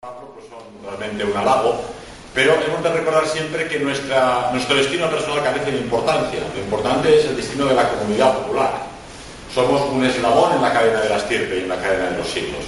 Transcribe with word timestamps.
pues 0.00 0.44
son 0.48 0.60
realmente 0.84 1.24
un 1.24 1.36
halago, 1.36 1.80
pero 2.34 2.52
hemos 2.52 2.82
de 2.82 2.92
recordar 2.92 3.26
siempre 3.26 3.66
que 3.66 3.78
nuestro 3.78 4.76
destino 4.76 5.08
personal 5.08 5.42
carece 5.42 5.72
de 5.72 5.78
importancia. 5.78 6.40
Lo 6.54 6.60
importante 6.60 7.18
es 7.18 7.24
el 7.24 7.36
destino 7.36 7.64
de 7.64 7.74
la 7.74 7.88
comunidad 7.88 8.36
popular. 8.38 8.72
Somos 9.54 9.80
un 9.90 10.04
eslabón 10.04 10.52
en 10.52 10.62
la 10.62 10.72
cadena 10.72 11.00
de 11.00 11.08
la 11.08 11.16
estirpe 11.16 11.56
y 11.56 11.62
en 11.62 11.68
la 11.68 11.80
cadena 11.80 12.10
de 12.10 12.18
los 12.18 12.28
siglos. 12.28 12.60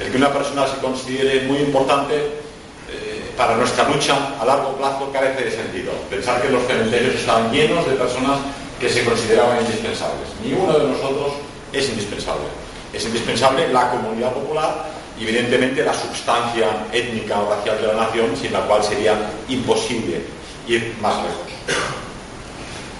El 0.00 0.10
que 0.10 0.16
una 0.16 0.32
persona 0.32 0.66
se 0.66 0.78
considere 0.78 1.46
muy 1.46 1.58
importante 1.58 2.16
eh, 2.16 3.30
para 3.36 3.56
nuestra 3.56 3.88
lucha 3.88 4.16
a 4.40 4.44
largo 4.44 4.76
plazo 4.76 5.10
carece 5.12 5.44
de 5.44 5.50
sentido. 5.52 5.92
Pensar 6.10 6.42
que 6.42 6.48
los 6.48 6.66
cementerios 6.66 7.14
estaban 7.14 7.52
llenos 7.52 7.86
de 7.86 7.94
personas 7.94 8.40
que 8.80 8.88
se 8.88 9.04
consideraban 9.04 9.60
indispensables. 9.60 10.28
Ni 10.44 10.52
uno 10.52 10.76
de 10.76 10.88
nosotros 10.88 11.34
es 11.72 11.88
indispensable. 11.88 12.46
Es 12.92 13.04
indispensable 13.04 13.72
la 13.72 13.88
comunidad 13.90 14.32
popular 14.32 15.01
evidentemente 15.22 15.84
la 15.84 15.94
sustancia 15.94 16.86
étnica 16.92 17.40
o 17.40 17.48
racial 17.48 17.80
de 17.80 17.86
la 17.86 17.94
nación, 17.94 18.36
sin 18.36 18.52
la 18.52 18.60
cual 18.60 18.82
sería 18.82 19.14
imposible 19.48 20.22
ir 20.66 20.96
más 21.00 21.16
lejos. 21.16 21.52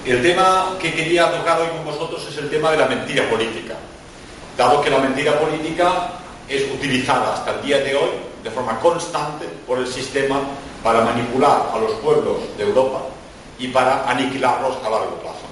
El 0.05 0.23
tema 0.23 0.77
que 0.81 0.93
quería 0.93 1.31
tocar 1.31 1.61
hoy 1.61 1.69
con 1.69 1.85
vosotros 1.85 2.27
es 2.29 2.37
el 2.39 2.51
tema 2.51 2.71
de 2.71 2.79
la 2.79 2.87
mentira 2.87 3.29
política. 3.29 3.75
Dado 4.57 4.81
que 4.81 4.91
la 4.91 4.99
mentira 4.99 5.39
política 5.39 6.13
es 6.49 6.65
utilizada 6.73 7.35
hasta 7.35 7.53
el 7.53 7.63
día 7.63 7.79
de 7.79 7.95
hoy 7.95 8.11
de 8.43 8.51
forma 8.51 8.79
constante 8.81 9.47
por 9.67 9.79
el 9.79 9.87
sistema 9.87 10.41
para 10.83 11.03
manipular 11.03 11.71
a 11.73 11.79
los 11.79 11.93
pueblos 12.01 12.39
de 12.57 12.65
Europa 12.65 13.03
y 13.59 13.69
para 13.69 14.09
aniquilarlos 14.09 14.77
a 14.85 14.91
largo 14.91 15.17
plazo. 15.21 15.47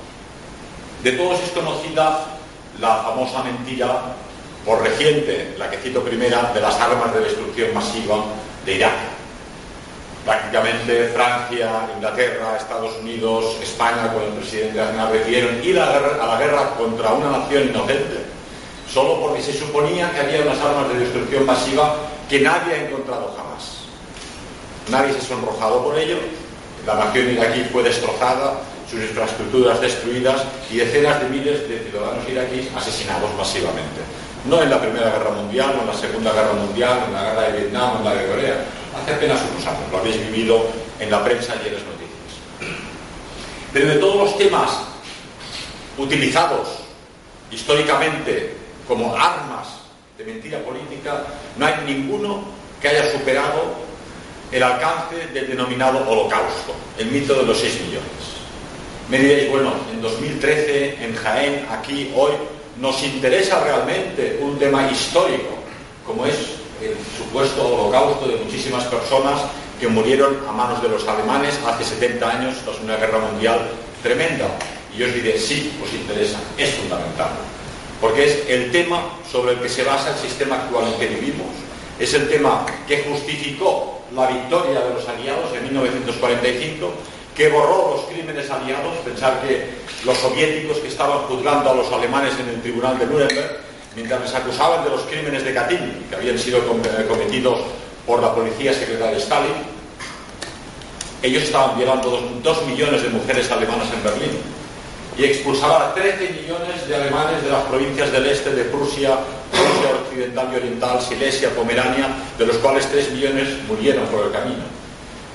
De 1.02 1.12
todos 1.12 1.40
es 1.40 1.50
conocida 1.50 2.26
la 2.80 2.96
famosa 2.96 3.42
mentira 3.44 4.14
por 4.64 4.82
reciente, 4.82 5.54
la 5.58 5.70
que 5.70 5.78
cito 5.78 6.02
primera, 6.02 6.52
de 6.52 6.60
las 6.60 6.78
armas 6.80 7.14
de 7.14 7.20
destrucción 7.20 7.72
masiva 7.74 8.24
de 8.64 8.74
Irak. 8.74 8.94
Prácticamente 10.24 11.08
Francia, 11.14 11.88
Inglaterra, 11.96 12.56
Estados 12.58 12.96
Unidos, 13.00 13.56
España 13.62 14.12
con 14.12 14.22
el 14.22 14.32
presidente 14.34 14.80
Aznar 14.80 15.12
decidieron 15.12 15.64
ir 15.64 15.80
a 15.80 15.86
la, 15.86 16.38
guerra, 16.38 16.74
contra 16.76 17.12
una 17.12 17.38
nación 17.38 17.68
inocente, 17.70 18.18
solo 18.92 19.20
porque 19.20 19.42
se 19.42 19.54
suponía 19.54 20.12
que 20.12 20.20
había 20.20 20.42
unas 20.42 20.60
armas 20.60 20.88
de 20.90 20.98
destrucción 21.00 21.46
masiva 21.46 21.96
que 22.28 22.40
nadie 22.40 22.74
ha 22.74 22.88
encontrado 22.88 23.34
jamás. 23.36 23.84
Nadie 24.90 25.14
se 25.14 25.20
ha 25.20 25.36
sonrojado 25.36 25.82
por 25.82 25.98
ello, 25.98 26.18
la 26.86 26.94
nación 26.96 27.30
iraquí 27.30 27.64
fue 27.72 27.82
destrozada, 27.82 28.60
sus 28.90 29.00
infraestructuras 29.00 29.80
destruidas 29.80 30.42
y 30.70 30.78
decenas 30.78 31.20
de 31.20 31.28
miles 31.28 31.68
de 31.68 31.78
ciudadanos 31.78 32.28
iraquíes 32.28 32.66
asesinados 32.74 33.30
masivamente. 33.38 34.00
No 34.46 34.62
en 34.62 34.70
la 34.70 34.80
Primera 34.80 35.10
Guerra 35.10 35.30
Mundial, 35.30 35.74
no 35.76 35.82
en 35.82 35.86
la 35.88 35.94
Segunda 35.94 36.32
Guerra 36.32 36.52
Mundial, 36.54 37.04
en 37.06 37.12
la 37.12 37.22
Guerra 37.22 37.42
de 37.42 37.58
Vietnam, 37.60 37.98
en 37.98 38.04
la 38.04 38.14
de 38.14 38.26
Corea. 38.26 38.64
Hace 39.00 39.14
apenas 39.14 39.40
unos 39.52 39.66
años, 39.66 39.82
lo 39.90 39.98
habéis 39.98 40.18
vivido 40.30 40.66
en 40.98 41.10
la 41.10 41.22
prensa 41.22 41.54
y 41.62 41.68
en 41.68 41.74
las 41.74 41.82
noticias. 41.82 42.80
Pero 43.72 44.00
todos 44.00 44.16
los 44.16 44.38
temas 44.38 44.70
utilizados 45.98 46.68
históricamente 47.50 48.54
como 48.86 49.14
armas 49.14 49.68
de 50.16 50.24
mentira 50.24 50.58
política, 50.60 51.22
no 51.56 51.66
hay 51.66 51.74
ninguno 51.86 52.42
que 52.80 52.88
haya 52.88 53.10
superado 53.12 53.90
el 54.50 54.62
alcance 54.62 55.28
del 55.32 55.48
denominado 55.48 56.08
holocausto, 56.08 56.74
el 56.98 57.06
mito 57.06 57.34
de 57.34 57.44
los 57.44 57.58
6 57.58 57.80
millones. 57.82 58.40
Me 59.08 59.18
diréis, 59.18 59.50
bueno, 59.50 59.72
en 59.92 60.00
2013, 60.02 61.04
en 61.04 61.14
Jaén, 61.14 61.66
aquí, 61.70 62.12
hoy, 62.14 62.32
nos 62.78 63.02
interesa 63.02 63.62
realmente 63.64 64.38
un 64.42 64.58
tema 64.58 64.90
histórico, 64.90 65.58
como 66.06 66.26
es 66.26 66.34
el 66.80 66.96
supuesto 67.16 67.66
holocausto 67.66 68.26
de 68.26 68.36
muchísimas 68.36 68.84
personas 68.84 69.40
que 69.78 69.88
murieron 69.88 70.38
a 70.48 70.52
manos 70.52 70.82
de 70.82 70.88
los 70.88 71.06
alemanes 71.06 71.58
hace 71.66 71.84
70 71.84 72.30
años 72.30 72.56
tras 72.64 72.78
una 72.80 72.96
guerra 72.96 73.18
mundial 73.18 73.70
tremenda. 74.02 74.46
Y 74.94 74.98
yo 74.98 75.06
os 75.06 75.14
diré, 75.14 75.38
sí, 75.38 75.72
os 75.82 75.92
interesa, 75.92 76.38
es 76.58 76.70
fundamental. 76.74 77.30
Porque 78.00 78.24
es 78.24 78.48
el 78.48 78.70
tema 78.72 79.02
sobre 79.30 79.52
el 79.52 79.60
que 79.60 79.68
se 79.68 79.84
basa 79.84 80.10
el 80.10 80.16
sistema 80.16 80.56
actual 80.56 80.86
en 80.86 80.98
que 80.98 81.06
vivimos. 81.06 81.48
Es 81.98 82.14
el 82.14 82.28
tema 82.28 82.66
que 82.88 83.04
justificó 83.04 84.00
la 84.14 84.26
victoria 84.26 84.80
de 84.80 84.94
los 84.94 85.06
aliados 85.08 85.54
en 85.54 85.64
1945 85.64 86.92
que 87.34 87.48
borró 87.48 87.96
los 87.96 88.06
crímenes 88.06 88.50
aliados, 88.50 88.96
pensar 89.04 89.40
que 89.40 89.68
los 90.04 90.16
soviéticos 90.18 90.78
que 90.78 90.88
estaban 90.88 91.18
juzgando 91.20 91.70
a 91.70 91.74
los 91.74 91.92
alemanes 91.92 92.34
en 92.38 92.48
el 92.48 92.60
tribunal 92.62 92.98
de 92.98 93.06
Nuremberg, 93.06 93.60
mientras 93.96 94.20
les 94.20 94.34
acusaban 94.34 94.84
de 94.84 94.90
los 94.90 95.02
crímenes 95.02 95.44
de 95.44 95.54
Katyn, 95.54 96.06
que 96.08 96.16
habían 96.16 96.38
sido 96.38 96.58
eh, 96.58 97.06
cometidos 97.08 97.60
por 98.06 98.20
la 98.20 98.34
policía 98.34 98.72
secreta 98.72 99.10
de 99.10 99.18
Stalin, 99.18 99.80
ellos 101.22 101.42
estaban 101.42 101.76
violando 101.76 102.40
dos, 102.42 102.66
millones 102.66 103.02
de 103.02 103.10
mujeres 103.10 103.50
alemanas 103.50 103.88
en 103.92 104.02
Berlín 104.02 104.38
y 105.18 105.24
expulsaban 105.24 105.90
a 105.90 105.94
13 105.94 106.30
millones 106.40 106.88
de 106.88 106.94
alemanes 106.96 107.42
de 107.42 107.50
las 107.50 107.62
provincias 107.64 108.10
del 108.10 108.26
este 108.26 108.54
de 108.54 108.64
Prusia, 108.64 109.18
Rusia 109.52 109.90
Occidental 110.02 110.48
y 110.50 110.56
Oriental, 110.56 111.02
Silesia, 111.02 111.50
Pomerania, 111.50 112.08
de 112.38 112.46
los 112.46 112.56
cuales 112.56 112.86
3 112.90 113.12
millones 113.12 113.48
murieron 113.68 114.06
por 114.06 114.24
el 114.24 114.32
camino. 114.32 114.79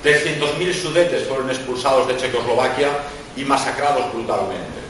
300.000 0.05 0.73
sudetes 0.73 1.27
fueron 1.27 1.49
expulsados 1.49 2.07
de 2.07 2.15
Checoslovaquia 2.15 2.89
y 3.35 3.43
masacrados 3.43 4.13
brutalmente. 4.13 4.85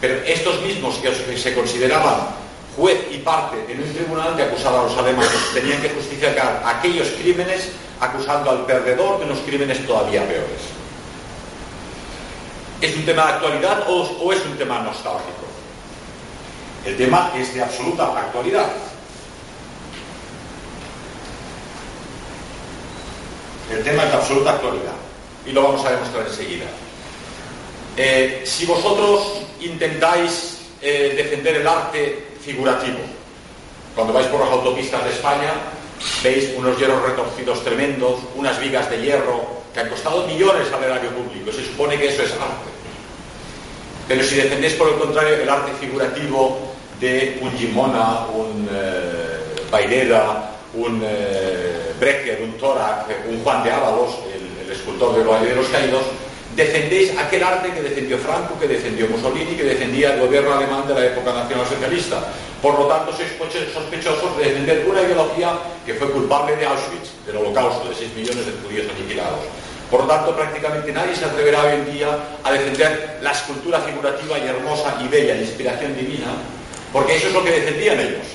Pero 0.00 0.16
estos 0.26 0.60
mismos 0.62 0.96
que 0.96 1.38
se 1.38 1.54
consideraban 1.54 2.34
juez 2.76 2.98
y 3.12 3.18
parte 3.18 3.64
en 3.68 3.80
un 3.80 3.94
tribunal 3.94 4.36
que 4.36 4.42
acusaba 4.42 4.80
a 4.80 4.84
los 4.84 4.98
alemanes 4.98 5.30
tenían 5.54 5.80
que 5.80 5.90
justificar 5.90 6.64
aquellos 6.66 7.08
crímenes 7.10 7.70
acusando 8.00 8.50
al 8.50 8.66
perdedor 8.66 9.20
de 9.20 9.26
unos 9.26 9.38
crímenes 9.38 9.86
todavía 9.86 10.26
peores. 10.26 10.74
¿Es 12.80 12.96
un 12.96 13.06
tema 13.06 13.26
de 13.26 13.32
actualidad 13.34 13.84
o, 13.88 14.02
o 14.20 14.32
es 14.32 14.44
un 14.44 14.58
tema 14.58 14.80
nostálgico? 14.80 15.44
El 16.84 16.96
tema 16.96 17.30
es 17.36 17.54
de 17.54 17.62
absoluta 17.62 18.06
actualidad. 18.06 18.66
El 23.70 23.82
tema 23.82 24.04
es 24.04 24.10
de 24.10 24.16
absoluta 24.16 24.50
actualidad 24.52 24.94
y 25.46 25.52
lo 25.52 25.62
vamos 25.62 25.84
a 25.84 25.90
demostrar 25.90 26.26
enseguida. 26.26 26.66
Eh, 27.96 28.42
si 28.44 28.66
vosotros 28.66 29.42
intentáis 29.60 30.58
eh, 30.82 31.14
defender 31.16 31.56
el 31.56 31.66
arte 31.66 32.26
figurativo, 32.40 32.98
cuando 33.94 34.12
vais 34.12 34.26
por 34.26 34.40
las 34.40 34.50
autopistas 34.50 35.04
de 35.04 35.10
España, 35.10 35.52
veis 36.22 36.50
unos 36.56 36.76
hierros 36.78 37.02
retorcidos 37.02 37.62
tremendos, 37.62 38.20
unas 38.34 38.58
vigas 38.60 38.90
de 38.90 39.00
hierro 39.00 39.62
que 39.72 39.80
han 39.80 39.88
costado 39.88 40.26
millones 40.26 40.72
al 40.72 40.84
erario 40.84 41.10
público. 41.10 41.52
Se 41.52 41.64
supone 41.64 41.96
que 41.96 42.08
eso 42.08 42.22
es 42.22 42.32
arte. 42.32 42.70
Pero 44.08 44.22
si 44.22 44.36
defendéis, 44.36 44.74
por 44.74 44.88
el 44.88 44.96
contrario, 44.96 45.36
el 45.36 45.48
arte 45.48 45.72
figurativo 45.80 46.74
de 47.00 47.38
un 47.40 47.50
Gimona, 47.52 48.26
un 48.26 48.68
eh, 48.70 49.34
un 50.76 51.02
eh, 51.04 51.92
Brecker, 51.98 52.42
un 52.42 52.52
Torak, 52.58 53.06
un 53.28 53.42
Juan 53.42 53.62
de 53.62 53.70
Ábalos, 53.70 54.18
el, 54.32 54.44
escultor 54.70 55.16
del 55.16 55.28
Valle 55.28 55.50
de 55.50 55.56
los 55.56 55.68
Caídos, 55.68 56.02
defendéis 56.56 57.16
aquel 57.16 57.44
arte 57.44 57.70
que 57.70 57.82
defendió 57.82 58.18
Franco, 58.18 58.58
que 58.58 58.66
defendió 58.66 59.06
Mussolini, 59.06 59.54
que 59.54 59.62
defendía 59.62 60.14
el 60.14 60.20
gobierno 60.20 60.52
alemán 60.52 60.86
de 60.88 60.94
la 60.94 61.06
época 61.06 61.32
nacionalsocialista. 61.32 62.20
Por 62.60 62.78
lo 62.78 62.86
tanto, 62.86 63.12
sois 63.12 63.28
sospechosos 63.72 64.36
de 64.38 64.44
defender 64.44 64.86
una 64.88 65.02
ideología 65.02 65.52
que 65.84 65.94
fue 65.94 66.10
culpable 66.10 66.56
de 66.56 66.66
Auschwitz, 66.66 67.12
del 67.26 67.36
holocausto, 67.36 67.88
de 67.88 67.94
6 67.94 68.14
millones 68.16 68.46
de 68.46 68.52
judíos 68.66 68.86
aniquilados. 68.96 69.40
Por 69.90 70.00
lo 70.00 70.06
tanto, 70.06 70.34
prácticamente 70.34 70.90
nadie 70.92 71.14
se 71.14 71.26
atreverá 71.26 71.62
hoy 71.62 71.74
en 71.74 71.92
día 71.92 72.18
a 72.42 72.52
defender 72.52 73.18
la 73.22 73.32
escultura 73.32 73.80
figurativa 73.80 74.38
y 74.38 74.48
hermosa 74.48 74.96
y 75.04 75.08
bella, 75.08 75.34
de 75.34 75.42
inspiración 75.42 75.94
divina, 75.94 76.32
porque 76.92 77.16
eso 77.16 77.28
es 77.28 77.34
lo 77.34 77.44
que 77.44 77.50
defendían 77.50 78.00
ellos. 78.00 78.26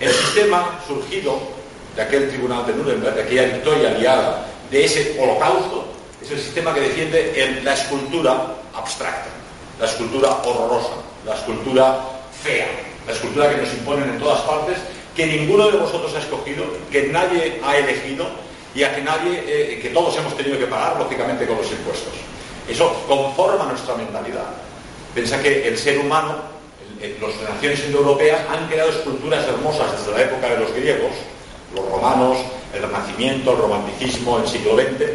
El 0.00 0.12
sistema 0.12 0.80
surgido 0.86 1.59
de 1.96 2.02
aquel 2.02 2.28
tribunal 2.28 2.66
de 2.66 2.74
Nuremberg, 2.74 3.14
de 3.14 3.22
aquella 3.22 3.44
victoria 3.44 3.90
aliada, 3.90 4.46
de 4.70 4.84
ese 4.84 5.16
holocausto, 5.20 5.86
es 6.22 6.30
el 6.30 6.38
sistema 6.38 6.74
que 6.74 6.80
defiende 6.80 7.60
la 7.64 7.74
escultura 7.74 8.56
abstracta, 8.74 9.28
la 9.78 9.86
escultura 9.86 10.30
horrorosa, 10.44 10.94
la 11.24 11.34
escultura 11.34 12.00
fea, 12.42 12.68
la 13.06 13.12
escultura 13.12 13.50
que 13.50 13.56
nos 13.56 13.72
imponen 13.72 14.10
en 14.10 14.18
todas 14.18 14.40
partes, 14.42 14.76
que 15.16 15.26
ninguno 15.26 15.70
de 15.70 15.78
vosotros 15.78 16.14
ha 16.14 16.18
escogido, 16.18 16.64
que 16.90 17.08
nadie 17.08 17.60
ha 17.64 17.76
elegido 17.76 18.26
y 18.74 18.84
a 18.84 18.94
que 18.94 19.02
nadie, 19.02 19.42
eh, 19.46 19.80
que 19.80 19.88
todos 19.88 20.16
hemos 20.16 20.36
tenido 20.36 20.58
que 20.58 20.66
pagar, 20.66 20.96
lógicamente, 20.98 21.46
con 21.46 21.56
los 21.56 21.70
impuestos. 21.70 22.12
Eso 22.68 23.04
conforma 23.08 23.64
nuestra 23.64 23.96
mentalidad. 23.96 24.46
Piensa 25.14 25.42
que 25.42 25.66
el 25.66 25.76
ser 25.76 25.98
humano, 25.98 26.36
las 27.00 27.50
naciones 27.54 27.84
indoeuropeas 27.86 28.40
han 28.48 28.68
creado 28.68 28.90
esculturas 28.90 29.44
hermosas 29.48 29.98
desde 29.98 30.12
la 30.12 30.22
época 30.22 30.50
de 30.50 30.58
los 30.58 30.72
griegos, 30.72 31.12
los 31.74 31.88
romanos, 31.90 32.38
el 32.74 32.82
renacimiento, 32.82 33.52
el 33.52 33.58
romanticismo, 33.58 34.38
el 34.38 34.48
siglo 34.48 34.76
XX, 34.76 35.10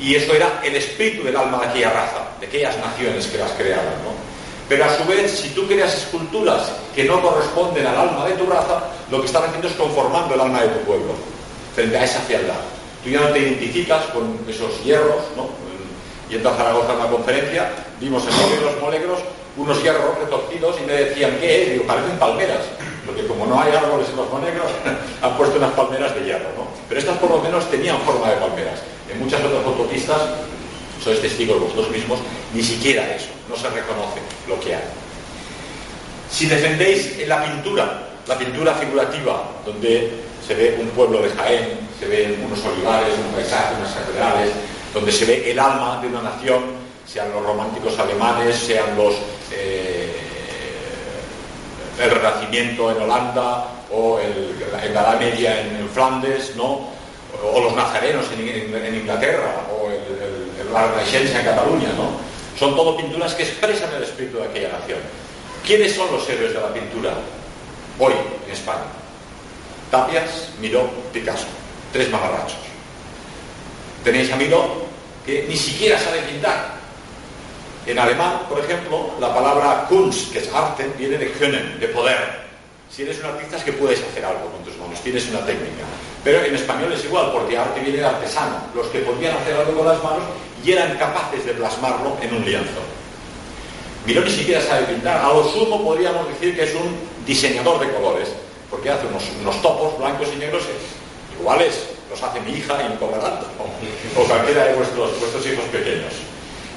y 0.00 0.14
eso 0.14 0.32
era 0.32 0.60
el 0.64 0.74
espíritu 0.76 1.24
del 1.24 1.36
alma 1.36 1.58
de 1.58 1.66
aquella 1.66 1.90
raza, 1.90 2.28
de 2.40 2.46
aquellas 2.46 2.76
naciones 2.78 3.26
que 3.26 3.38
las 3.38 3.52
creaban. 3.52 3.94
Pero 4.68 4.84
a 4.84 4.96
su 4.96 5.04
vez, 5.04 5.30
si 5.30 5.48
tú 5.48 5.66
creas 5.66 5.94
esculturas 5.94 6.70
que 6.94 7.04
no 7.04 7.20
corresponden 7.20 7.86
al 7.86 7.96
alma 7.96 8.26
de 8.26 8.34
tu 8.34 8.46
raza, 8.46 8.84
lo 9.10 9.20
que 9.20 9.26
están 9.26 9.44
haciendo 9.44 9.68
es 9.68 9.74
conformando 9.74 10.34
el 10.34 10.40
alma 10.40 10.62
de 10.62 10.68
tu 10.68 10.80
pueblo. 10.80 11.14
frente 11.74 11.96
a 11.96 12.04
esa 12.04 12.20
fealdad. 12.20 12.60
Tú 13.04 13.10
ya 13.10 13.20
no 13.20 13.28
te 13.28 13.38
identificas 13.38 14.06
con 14.06 14.38
esos 14.48 14.82
hierros, 14.84 15.22
¿no? 15.36 15.48
Yendo 16.28 16.50
a 16.50 16.54
Zaragoza 16.54 16.92
a 16.92 16.96
una 16.96 17.06
conferencia, 17.08 17.70
vimos 18.00 18.24
en 18.24 18.64
los 18.64 18.80
molegros 18.80 19.20
unos 19.56 19.82
hierros 19.82 20.18
retorcidos 20.18 20.76
y 20.80 20.86
me 20.86 20.92
decían, 20.92 21.36
¿qué 21.40 21.62
es? 21.62 21.72
Digo, 21.72 21.84
parecen 21.84 22.18
palmeras, 22.18 22.60
porque 23.10 23.26
como 23.26 23.44
no 23.46 23.60
hay 23.60 23.72
árboles 23.74 24.08
en 24.08 24.16
los 24.16 24.30
monegros, 24.30 24.70
han 25.22 25.36
puesto 25.36 25.58
unas 25.58 25.72
palmeras 25.72 26.14
de 26.14 26.24
hierro, 26.24 26.48
¿no? 26.56 26.68
Pero 26.88 27.00
estas 27.00 27.18
por 27.18 27.30
lo 27.30 27.40
menos 27.42 27.68
tenían 27.68 27.98
forma 28.02 28.30
de 28.30 28.36
palmeras. 28.36 28.80
En 29.10 29.18
muchas 29.18 29.42
otras 29.42 29.66
autopistas, 29.66 30.20
sois 31.02 31.20
testigos 31.20 31.58
vosotros 31.60 31.90
mismos, 31.90 32.20
ni 32.54 32.62
siquiera 32.62 33.02
eso, 33.14 33.30
no 33.48 33.56
se 33.56 33.68
reconoce 33.70 34.20
lo 34.46 34.60
que 34.60 34.76
hay. 34.76 34.84
Si 36.30 36.46
defendéis 36.46 37.26
la 37.26 37.42
pintura, 37.42 38.14
la 38.28 38.38
pintura 38.38 38.74
figurativa, 38.74 39.42
donde 39.66 40.12
se 40.46 40.54
ve 40.54 40.78
un 40.80 40.88
pueblo 40.90 41.20
de 41.22 41.30
Jaén, 41.30 41.90
se 41.98 42.06
ven 42.06 42.38
unos 42.46 42.64
olivares, 42.64 43.14
un 43.18 43.34
paisaje, 43.34 43.74
unas 43.74 43.92
catedrales, 43.92 44.50
donde 44.94 45.10
se 45.10 45.24
ve 45.24 45.50
el 45.50 45.58
alma 45.58 45.98
de 46.00 46.06
una 46.06 46.22
nación, 46.22 46.62
sean 47.06 47.32
los 47.32 47.42
románticos 47.42 47.98
alemanes, 47.98 48.54
sean 48.54 48.96
los 48.96 49.14
eh, 49.50 49.99
el 51.98 52.10
Renacimiento 52.10 52.90
en 52.90 53.02
Holanda 53.02 53.66
o 53.90 54.18
el, 54.18 54.56
en 54.82 54.94
la 54.94 55.02
Edad 55.02 55.18
Media 55.18 55.60
en, 55.60 55.88
Flandes, 55.88 56.54
¿no? 56.56 56.88
o 57.42 57.60
los 57.60 57.74
nazarenos 57.74 58.26
en, 58.32 58.94
Inglaterra 58.94 59.66
o 59.72 59.88
el, 59.88 59.96
el, 59.96 60.72
la 60.72 60.84
en 60.84 61.44
Cataluña, 61.44 61.88
¿no? 61.96 62.10
Son 62.58 62.76
todo 62.76 62.96
pinturas 62.96 63.34
que 63.34 63.44
expresan 63.44 63.94
el 63.94 64.02
espíritu 64.02 64.38
de 64.38 64.44
aquella 64.44 64.68
nación. 64.68 64.98
¿Quiénes 65.66 65.94
son 65.94 66.12
los 66.12 66.28
héroes 66.28 66.52
de 66.52 66.60
la 66.60 66.72
pintura 66.72 67.14
hoy 67.98 68.12
en 68.46 68.52
España? 68.52 68.84
Tapias, 69.90 70.50
Miró, 70.60 70.88
Picasso. 71.12 71.46
Tres 71.92 72.10
mamarrachos. 72.10 72.58
Tenéis 74.04 74.30
a 74.32 74.36
Miró 74.36 74.84
que 75.24 75.46
ni 75.48 75.56
siquiera 75.56 75.98
sabe 75.98 76.20
pintar. 76.22 76.79
En 77.90 77.98
alemán, 77.98 78.42
por 78.48 78.60
ejemplo, 78.60 79.10
la 79.18 79.34
palabra 79.34 79.86
Kunst, 79.88 80.32
que 80.32 80.38
es 80.38 80.54
arte, 80.54 80.88
viene 80.96 81.18
de 81.18 81.32
können, 81.32 81.80
de 81.80 81.88
poder. 81.88 82.46
Si 82.88 83.02
eres 83.02 83.18
un 83.18 83.24
artista 83.24 83.56
es 83.56 83.64
que 83.64 83.72
puedes 83.72 84.00
hacer 84.00 84.24
algo 84.24 84.46
con 84.46 84.62
tus 84.62 84.76
manos, 84.76 85.00
tienes 85.00 85.28
una 85.28 85.44
técnica. 85.44 85.82
Pero 86.22 86.44
en 86.44 86.54
español 86.54 86.92
es 86.92 87.04
igual, 87.04 87.32
porque 87.32 87.58
arte 87.58 87.80
viene 87.80 87.98
de 87.98 88.06
artesano, 88.06 88.58
los 88.76 88.86
que 88.94 89.00
podían 89.00 89.36
hacer 89.36 89.56
algo 89.56 89.76
con 89.76 89.88
las 89.88 90.00
manos 90.04 90.22
y 90.64 90.70
eran 90.70 90.96
capaces 90.98 91.44
de 91.44 91.52
plasmarlo 91.54 92.16
en 92.22 92.32
un 92.32 92.44
lienzo. 92.44 92.78
Miró 94.06 94.20
ni 94.20 94.30
siquiera 94.30 94.60
sabe 94.60 94.86
pintar, 94.86 95.24
a 95.24 95.34
lo 95.34 95.42
sumo 95.50 95.82
podríamos 95.82 96.28
decir 96.28 96.54
que 96.54 96.62
es 96.62 96.74
un 96.76 96.94
diseñador 97.26 97.80
de 97.80 97.92
colores, 97.92 98.28
porque 98.70 98.90
hace 98.90 99.06
unos, 99.08 99.62
topos 99.62 99.98
blancos 99.98 100.28
y 100.32 100.38
negros 100.38 100.62
iguales, 101.40 101.86
los 102.08 102.22
hace 102.22 102.38
mi 102.38 102.52
hija 102.52 102.74
y 102.86 102.88
mi 102.88 102.96
tanto, 102.96 103.46
o 104.16 104.22
cualquiera 104.22 104.66
de 104.66 104.74
vuestros, 104.74 105.18
vuestros 105.18 105.44
hijos 105.44 105.64
pequeños. 105.72 106.29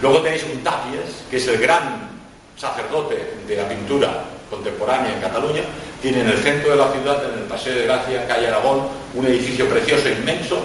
Luego 0.04 0.20
tenéis 0.20 0.44
un 0.44 0.62
Tapies, 0.62 1.24
que 1.32 1.38
es 1.38 1.48
el 1.48 1.60
gran 1.60 2.12
sacerdote 2.58 3.16
de 3.48 3.56
la 3.56 3.70
pintura 3.70 4.26
contemporánea 4.50 5.14
en 5.14 5.22
Cataluña, 5.22 5.64
tiene 6.02 6.20
en 6.20 6.28
el 6.28 6.38
centro 6.40 6.72
de 6.72 6.76
la 6.76 6.92
ciudad, 6.92 7.24
en 7.24 7.40
el 7.40 7.46
Paseo 7.46 7.74
de 7.74 7.86
Gracia, 7.86 8.28
calle 8.28 8.48
Aragón, 8.48 8.82
un 9.14 9.26
edificio 9.26 9.66
precioso, 9.70 10.10
inmenso, 10.10 10.60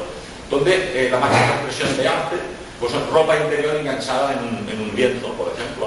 donde 0.51 0.75
eh, 0.75 1.09
la 1.09 1.21
máxima 1.21 1.55
expresión 1.55 1.97
de 1.97 2.09
arte, 2.09 2.37
pues 2.81 2.93
ropa 3.13 3.39
interior 3.39 3.77
enganchada 3.77 4.33
en 4.33 4.41
un, 4.41 4.69
en 4.69 4.81
un 4.81 4.91
por 5.37 5.55
ejemplo, 5.55 5.87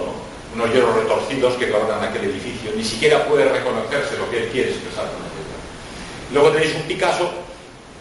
unos 0.56 0.72
hierros 0.72 0.96
retorcidos 0.96 1.56
que 1.56 1.66
guardan 1.66 2.08
aquel 2.08 2.32
edificio, 2.32 2.72
ni 2.74 2.86
siquiera 2.86 3.26
puede 3.26 3.50
reconocerse 3.50 4.16
lo 4.16 4.32
que 4.32 4.46
él 4.46 4.50
quiere 4.50 4.70
expresar 4.70 5.12
con 5.12 5.20
la 5.20 5.28
Luego 6.32 6.52
tenéis 6.52 6.74
un 6.74 6.84
Picasso 6.84 7.30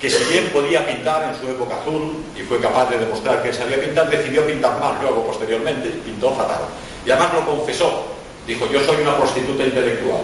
que 0.00 0.08
si 0.08 0.24
bien 0.32 0.48
podía 0.48 0.86
pintar 0.86 1.24
en 1.24 1.38
su 1.38 1.46
época 1.46 1.76
azul 1.80 2.24
y 2.34 2.40
fue 2.40 2.58
capaz 2.58 2.88
de 2.88 2.98
demostrar 2.98 3.42
que 3.42 3.52
sabía 3.52 3.78
pintar, 3.78 4.08
decidió 4.08 4.46
pintar 4.46 4.80
mal 4.80 4.96
luego 5.02 5.26
posteriormente, 5.26 5.90
pintó 6.04 6.32
fatal. 6.32 6.62
Y 7.04 7.10
además 7.10 7.34
lo 7.34 7.46
confesó, 7.46 8.06
dijo, 8.46 8.66
yo 8.72 8.82
soy 8.82 9.02
una 9.02 9.16
prostituta 9.18 9.62
intelectual, 9.62 10.22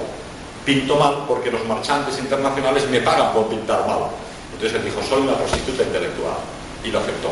pinto 0.65 0.97
mal 0.97 1.25
porque 1.29 1.51
los 1.51 1.65
marchantes 1.67 2.19
internacionales 2.19 2.89
me 2.89 3.01
pagan 3.01 3.35
por 3.35 3.49
pintar 3.49 3.87
mal. 3.87 4.09
Entonces 4.55 4.79
él 4.79 4.85
dijo, 4.87 5.03
soy 5.07 5.21
una 5.21 5.37
prostituta 5.37 5.83
intelectual, 5.83 6.37
y 6.83 6.91
lo 6.91 7.01
aceptó. 7.01 7.31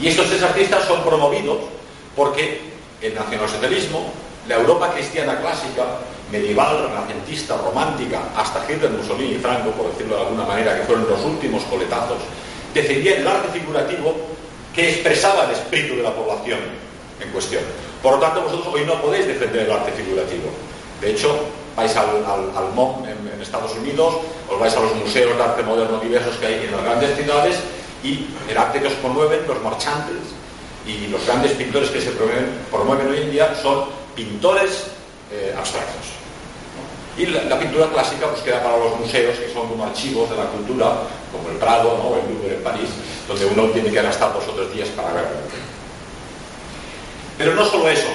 Y 0.00 0.08
estos 0.08 0.26
tres 0.28 0.42
artistas 0.42 0.84
son 0.84 1.02
promovidos 1.02 1.58
porque 2.14 2.60
el 3.00 3.14
nacionalsocialismo, 3.14 4.12
la 4.46 4.56
Europa 4.56 4.92
cristiana 4.92 5.40
clásica, 5.40 5.84
medieval, 6.30 6.88
renacentista, 6.88 7.56
romántica, 7.56 8.20
hasta 8.36 8.64
Hitler, 8.70 8.90
Mussolini 8.90 9.34
y 9.34 9.38
Franco, 9.38 9.70
por 9.70 9.90
decirlo 9.90 10.16
de 10.16 10.22
alguna 10.22 10.44
manera, 10.44 10.76
que 10.76 10.84
fueron 10.84 11.08
los 11.08 11.24
últimos 11.24 11.62
coletazos, 11.64 12.18
defendían 12.72 13.20
el 13.20 13.28
arte 13.28 13.58
figurativo 13.58 14.14
que 14.74 14.90
expresaba 14.90 15.44
el 15.44 15.52
espíritu 15.52 15.96
de 15.96 16.02
la 16.02 16.14
población 16.14 16.58
en 17.20 17.30
cuestión. 17.30 17.62
Por 18.02 18.14
lo 18.14 18.18
tanto, 18.18 18.42
vosotros 18.42 18.74
hoy 18.74 18.84
no 18.84 19.00
podéis 19.00 19.26
defender 19.26 19.66
el 19.66 19.72
arte 19.72 19.92
figurativo. 19.92 20.50
De 21.00 21.12
hecho, 21.12 21.38
vais 21.76 21.94
al, 21.96 22.72
MOM 22.74 23.04
en, 23.06 23.24
Estados 23.40 23.76
Unidos, 23.76 24.14
os 24.48 24.58
vais 24.58 24.74
a 24.74 24.80
los 24.80 24.94
museos 24.96 25.36
de 25.36 25.42
arte 25.42 25.62
moderno 25.62 25.98
diversos 25.98 26.36
que 26.36 26.46
hay 26.46 26.64
en 26.64 26.72
las 26.72 26.82
grandes 26.82 27.14
ciudades 27.14 27.56
y 28.02 28.26
el 28.48 28.56
arte 28.56 28.80
que 28.80 28.86
os 28.86 28.94
promueven 28.94 29.46
los 29.46 29.62
marchantes 29.62 30.16
y 30.86 31.08
los 31.08 31.24
grandes 31.26 31.52
pintores 31.52 31.90
que 31.90 32.00
se 32.00 32.10
promueven, 32.12 33.08
hoy 33.08 33.18
en 33.18 33.30
día 33.30 33.54
son 33.62 33.84
pintores 34.14 34.86
eh, 35.30 35.54
abstractos. 35.56 36.24
Y 37.16 37.26
la, 37.26 37.58
pintura 37.58 37.88
clásica 37.88 38.26
pues 38.28 38.42
queda 38.42 38.62
para 38.62 38.76
los 38.76 38.98
museos, 38.98 39.38
que 39.38 39.52
son 39.52 39.68
como 39.68 39.84
archivos 39.84 40.28
de 40.30 40.36
la 40.36 40.46
cultura, 40.46 41.02
como 41.30 41.48
el 41.48 41.56
Prado 41.56 41.92
o 41.92 42.16
el 42.16 42.34
Louvre 42.34 42.56
en 42.56 42.62
París, 42.62 42.88
donde 43.28 43.46
uno 43.46 43.66
tiene 43.70 43.90
que 43.90 44.02
gastar 44.02 44.32
dos 44.32 44.48
o 44.48 44.52
tres 44.52 44.72
días 44.74 44.88
para 44.88 45.12
verlo. 45.12 45.30
Pero 47.38 47.54
no 47.54 47.64
solo 47.64 47.88
eso. 47.88 48.08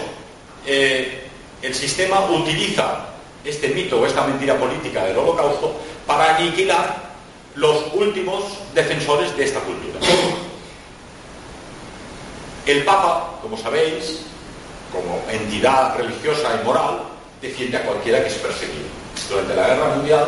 Eh, 0.66 1.28
el 1.62 1.74
sistema 1.74 2.26
utiliza 2.30 3.06
este 3.46 3.70
mito 3.70 4.00
o 4.00 4.06
esta 4.06 4.28
mentira 4.28 4.58
política 4.58 5.06
del 5.06 5.18
holocausto 5.18 5.80
para 6.06 6.36
aniquilar 6.36 7.10
los 7.56 7.94
últimos 7.94 8.44
defensores 8.74 9.36
de 9.38 9.46
esta 9.46 9.62
cultura. 9.62 10.00
El 12.66 12.84
Papa, 12.84 13.40
como 13.42 13.58
sabéis, 13.58 14.22
como 14.92 15.22
entidad 15.30 15.98
religiosa 15.98 16.60
y 16.62 16.66
moral, 16.66 17.02
defiende 17.42 17.78
a 17.78 17.84
cualquiera 17.84 18.22
que 18.22 18.28
es 18.28 18.36
perseguido. 18.36 18.88
Durante 19.30 19.56
la 19.56 19.68
Guerra 19.68 19.96
Mundial, 19.96 20.28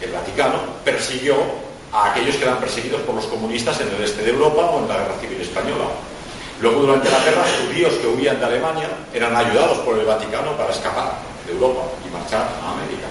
el 0.00 0.12
Vaticano 0.12 0.58
persiguió 0.84 1.36
a 1.92 2.10
aquellos 2.10 2.36
que 2.36 2.44
eran 2.44 2.58
perseguidos 2.58 3.00
por 3.02 3.14
los 3.14 3.26
comunistas 3.26 3.80
en 3.80 3.88
el 3.88 4.04
este 4.04 4.22
de 4.22 4.30
Europa 4.30 4.62
o 4.70 4.78
en 4.80 4.88
la 4.88 4.96
Guerra 4.98 5.14
Civil 5.20 5.40
Española. 5.40 5.86
Luego, 6.60 6.80
durante 6.80 7.10
la 7.10 7.18
guerra, 7.20 7.44
judíos 7.66 7.94
que 7.94 8.08
huían 8.08 8.40
de 8.40 8.46
Alemania 8.46 8.88
eran 9.14 9.34
ayudados 9.34 9.78
por 9.78 9.98
el 9.98 10.04
Vaticano 10.04 10.56
para 10.56 10.70
escapar 10.70 11.12
de 11.46 11.52
Europa 11.52 11.82
y 12.06 12.12
marchar 12.12 12.48
a 12.62 12.72
América. 12.72 13.06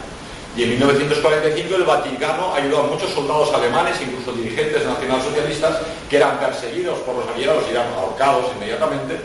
Y 0.58 0.64
en 0.64 0.70
1945 0.72 1.76
el 1.76 1.84
Vaticano 1.84 2.54
ayudó 2.56 2.82
a 2.82 2.88
muchos 2.88 3.12
soldados 3.12 3.54
alemanes, 3.54 3.96
incluso 4.02 4.32
dirigentes 4.32 4.86
nacionalsocialistas, 4.86 5.78
que 6.10 6.18
eran 6.18 6.40
perseguidos 6.40 6.98
por 7.00 7.16
los 7.16 7.28
aliados 7.30 7.64
y 7.68 7.72
eran 7.72 7.88
ahorcados 7.94 8.48
inmediatamente. 8.56 9.20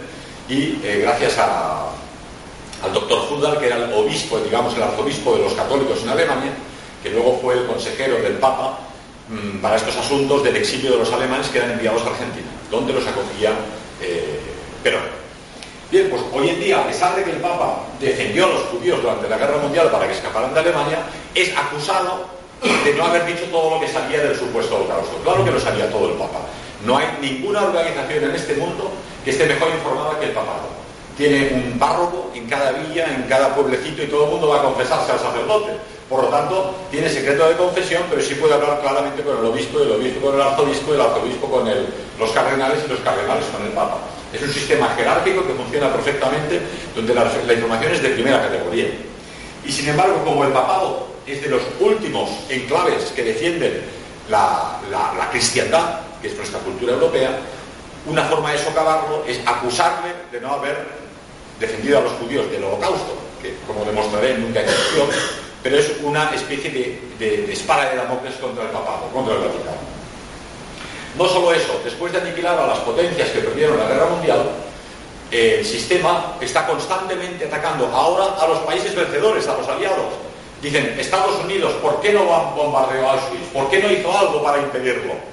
Y 0.52 0.78
eh, 0.84 1.00
gracias 1.00 1.38
al 1.38 2.92
doctor 2.92 3.20
Hudal, 3.32 3.58
que 3.58 3.68
era 3.68 3.76
el 3.76 3.90
obispo, 3.94 4.38
digamos, 4.38 4.76
el 4.76 4.82
arzobispo 4.82 5.34
de 5.34 5.44
los 5.44 5.54
católicos 5.54 6.02
en 6.02 6.10
Alemania, 6.10 6.52
que 7.02 7.08
luego 7.08 7.38
fue 7.40 7.54
el 7.54 7.64
consejero 7.64 8.16
del 8.16 8.34
Papa 8.34 8.78
mm, 9.30 9.62
para 9.62 9.76
estos 9.76 9.96
asuntos 9.96 10.44
del 10.44 10.56
exilio 10.56 10.92
de 10.92 10.98
los 10.98 11.10
alemanes 11.10 11.48
que 11.48 11.56
eran 11.56 11.70
enviados 11.70 12.02
a 12.02 12.08
Argentina, 12.08 12.48
donde 12.70 12.92
los 12.92 13.06
acogía 13.06 13.52
eh, 14.02 14.40
Perón. 14.82 15.04
Bien, 15.90 16.10
pues 16.10 16.20
hoy 16.34 16.50
en 16.50 16.60
día, 16.60 16.80
a 16.80 16.86
pesar 16.86 17.16
de 17.16 17.24
que 17.24 17.30
el 17.30 17.38
Papa 17.38 17.86
defendió 17.98 18.44
a 18.44 18.48
los 18.48 18.62
judíos 18.64 19.00
durante 19.00 19.30
la 19.30 19.38
Guerra 19.38 19.56
Mundial 19.56 19.90
para 19.90 20.06
que 20.06 20.12
escaparan 20.12 20.52
de 20.52 20.60
Alemania, 20.60 20.98
es 21.34 21.50
acusado 21.56 22.26
de 22.84 22.92
no 22.92 23.04
haber 23.04 23.24
dicho 23.24 23.44
todo 23.50 23.70
lo 23.70 23.80
que 23.80 23.88
salía 23.88 24.18
del 24.18 24.36
supuesto 24.36 24.76
holocausto. 24.76 25.16
Claro 25.24 25.46
que 25.46 25.50
lo 25.50 25.60
sabía 25.60 25.90
todo 25.90 26.10
el 26.10 26.18
Papa. 26.18 26.40
No 26.84 26.98
hay 26.98 27.06
ninguna 27.22 27.62
organización 27.62 28.24
en 28.24 28.36
este 28.36 28.54
mundo 28.54 28.92
que 29.24 29.30
esté 29.30 29.46
mejor 29.46 29.68
informada 29.70 30.18
que 30.18 30.26
el 30.26 30.32
papado. 30.32 30.68
Tiene 31.16 31.52
un 31.54 31.78
párroco 31.78 32.30
en 32.34 32.48
cada 32.48 32.72
villa, 32.72 33.06
en 33.14 33.22
cada 33.24 33.54
pueblecito 33.54 34.02
y 34.02 34.06
todo 34.06 34.24
el 34.24 34.30
mundo 34.30 34.48
va 34.48 34.60
a 34.60 34.62
confesarse 34.62 35.12
al 35.12 35.20
sacerdote. 35.20 35.72
Por 36.08 36.24
lo 36.24 36.28
tanto, 36.28 36.74
tiene 36.90 37.08
secreto 37.08 37.48
de 37.48 37.56
confesión, 37.56 38.02
pero 38.10 38.20
sí 38.20 38.34
puede 38.34 38.54
hablar 38.54 38.80
claramente 38.80 39.22
con 39.22 39.38
el 39.38 39.44
obispo, 39.44 39.80
el 39.80 39.92
obispo 39.92 40.26
con 40.26 40.34
el 40.34 40.42
arzobispo, 40.42 40.94
el 40.94 41.00
arzobispo 41.00 41.50
con 41.50 41.68
los 42.18 42.30
cardenales 42.32 42.80
y 42.84 42.88
los 42.88 43.00
cardenales 43.00 43.44
con 43.46 43.64
el 43.64 43.72
papa. 43.72 43.98
Es 44.32 44.42
un 44.42 44.52
sistema 44.52 44.88
jerárquico 44.96 45.46
que 45.46 45.52
funciona 45.54 45.92
perfectamente, 45.92 46.60
donde 46.94 47.14
la, 47.14 47.24
información 47.52 47.92
es 47.92 48.02
de 48.02 48.08
primera 48.10 48.42
categoría. 48.42 48.88
Y 49.64 49.72
sin 49.72 49.88
embargo, 49.88 50.22
como 50.24 50.44
el 50.44 50.52
papado 50.52 51.08
es 51.26 51.40
de 51.42 51.48
los 51.48 51.62
últimos 51.80 52.30
enclaves 52.48 53.12
que 53.14 53.22
defienden 53.22 53.82
la, 54.28 54.80
la 54.90 55.30
cristiandad, 55.30 56.00
que 56.20 56.28
es 56.28 56.36
nuestra 56.36 56.60
cultura 56.60 56.94
europea, 56.94 57.38
una 58.06 58.24
forma 58.24 58.52
de 58.52 58.58
socavarlo 58.58 59.24
es 59.26 59.40
acusarle 59.46 60.12
de 60.30 60.40
no 60.40 60.54
haber 60.54 60.76
defendido 61.60 61.98
a 61.98 62.02
los 62.02 62.12
judíos 62.14 62.50
del 62.50 62.64
holocausto, 62.64 63.16
que 63.40 63.54
como 63.66 63.84
demostraré 63.84 64.38
nunca 64.38 64.60
existió, 64.60 65.06
pero 65.62 65.78
es 65.78 65.92
una 66.02 66.30
especie 66.34 66.70
de, 67.18 67.52
espada 67.52 67.90
de 67.90 67.96
Damocles 67.96 68.34
contra 68.36 68.64
el 68.64 68.70
papado, 68.70 69.06
contra 69.12 69.34
el 69.34 69.40
Vaticano. 69.42 69.92
No 71.16 71.28
solo 71.28 71.52
eso, 71.52 71.80
después 71.84 72.12
de 72.12 72.18
aniquilar 72.18 72.58
a 72.58 72.66
las 72.66 72.78
potencias 72.80 73.28
que 73.30 73.40
perdieron 73.40 73.78
la 73.78 73.86
guerra 73.86 74.06
mundial, 74.06 74.50
el 75.30 75.64
sistema 75.64 76.36
está 76.40 76.66
constantemente 76.66 77.46
atacando 77.46 77.86
ahora 77.86 78.36
a 78.40 78.46
los 78.48 78.58
países 78.60 78.94
vencedores, 78.94 79.46
a 79.46 79.56
los 79.56 79.68
aliados. 79.68 80.14
Dicen, 80.60 80.96
Estados 80.98 81.42
Unidos, 81.44 81.72
¿por 81.82 82.00
qué 82.00 82.12
no 82.12 82.24
bombardeó 82.56 83.10
Auschwitz? 83.10 83.48
¿Por 83.52 83.70
qué 83.70 83.82
no 83.82 83.90
hizo 83.90 84.16
algo 84.16 84.42
para 84.42 84.58
impedirlo? 84.58 85.31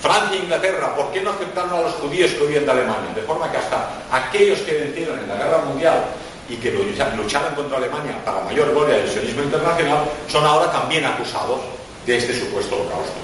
Francia 0.00 0.38
e 0.38 0.44
Inglaterra, 0.44 0.96
¿por 0.96 1.12
qué 1.12 1.20
no 1.20 1.30
aceptaron 1.30 1.74
a 1.74 1.80
los 1.82 1.92
judíos 1.94 2.30
que 2.32 2.44
huían 2.44 2.64
de 2.64 2.72
Alemania? 2.72 3.12
De 3.14 3.22
forma 3.22 3.50
que 3.52 3.58
hasta 3.58 4.00
aquellos 4.10 4.60
que 4.60 4.72
vencieron 4.72 5.18
en 5.18 5.28
la 5.28 5.36
guerra 5.36 5.58
mundial 5.58 6.04
y 6.48 6.56
que 6.56 6.72
lucharon 6.72 7.54
contra 7.54 7.76
Alemania 7.76 8.16
para 8.24 8.40
mayor 8.40 8.70
gloria 8.70 8.96
del 8.96 9.08
sionismo 9.08 9.42
internacional, 9.42 10.04
son 10.28 10.44
ahora 10.44 10.72
también 10.72 11.04
acusados 11.04 11.60
de 12.06 12.16
este 12.16 12.38
supuesto 12.38 12.76
holocausto. 12.76 13.20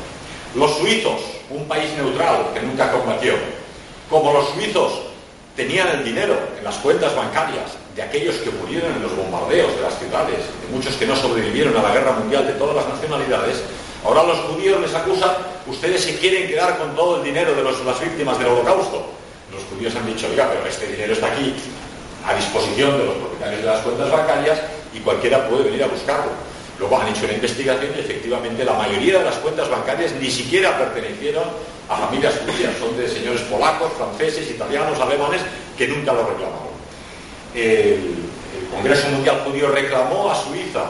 Los 0.55 0.77
suizos, 0.77 1.23
un 1.51 1.67
país 1.67 1.91
neutral 1.97 2.53
que 2.53 2.61
nunca 2.61 2.93
combatió, 2.93 3.35
como 4.11 4.33
los 4.33 4.51
suizos 4.51 5.01
tenían 5.57 5.89
el 5.89 6.05
dinero 6.05 6.37
en 6.59 6.63
las 6.63 6.77
cuentas 6.77 7.17
bancarias 7.17 7.73
de 7.97 8.03
aquellos 8.03 8.37
que 8.37 8.51
murieron 8.51 8.93
en 8.93 9.03
los 9.03 9.17
bombardeos 9.17 9.75
de 9.75 9.81
las 9.81 9.99
ciudades, 9.99 10.39
de 10.39 10.77
muchos 10.77 10.95
que 10.97 11.07
no 11.07 11.17
sobrevivieron 11.17 11.75
a 11.77 11.83
la 11.83 11.93
guerra 11.93 12.13
mundial 12.13 12.47
de 12.47 12.53
todas 12.53 12.77
las 12.77 12.89
nacionalidades, 12.89 13.63
ahora 14.07 14.23
los 14.23 14.39
judíos 14.39 14.81
les 14.81 14.95
acusan, 14.95 15.31
ustedes 15.67 16.03
se 16.03 16.17
quieren 16.19 16.47
quedar 16.47 16.79
con 16.79 16.95
todo 16.95 17.19
el 17.19 17.25
dinero 17.25 17.55
de 17.55 17.63
las 17.63 18.01
víctimas 18.01 18.39
del 18.39 18.49
holocausto. 18.49 19.05
Los 19.53 19.63
judíos 19.65 19.95
han 19.97 20.07
dicho, 20.07 20.29
oiga, 20.31 20.49
pero 20.51 20.67
este 20.67 20.87
dinero 20.87 21.13
está 21.13 21.27
aquí 21.27 21.55
a 22.25 22.35
disposición 22.35 22.99
de 22.99 23.05
los 23.05 23.15
propietarios 23.17 23.61
de 23.63 23.67
las 23.67 23.81
cuentas 23.81 24.11
bancarias 24.11 24.61
y 24.95 25.01
cualquiera 25.01 25.49
puede 25.49 25.65
venir 25.65 25.83
a 25.83 25.89
buscarlo. 25.89 26.31
Luego 26.79 27.01
han 27.01 27.09
hecho 27.09 27.25
una 27.25 27.35
investigación 27.35 27.93
y 27.97 28.01
efectivamente 28.01 28.65
la 28.65 28.75
mayoría 28.75 29.19
de 29.19 29.25
las 29.25 29.37
cuentas 29.37 29.69
bancarias 29.69 30.13
ni 30.21 30.31
siquiera 30.31 30.77
pertenecieron 30.79 31.45
a 31.89 31.97
familias 31.97 32.35
judías, 32.45 32.77
son 32.79 32.97
de 32.97 33.09
señores 33.09 33.41
polacos, 33.43 33.93
franceses, 33.97 34.51
italianos, 34.51 35.01
alemanes, 35.01 35.41
que 35.77 35.89
nunca 35.89 36.13
lo 36.13 36.27
reclamaron. 36.27 36.77
El, 37.55 38.27
Congreso 38.71 39.09
Mundial 39.11 39.43
Judío 39.45 39.69
reclamó 39.69 40.31
a 40.31 40.35
Suiza 40.35 40.85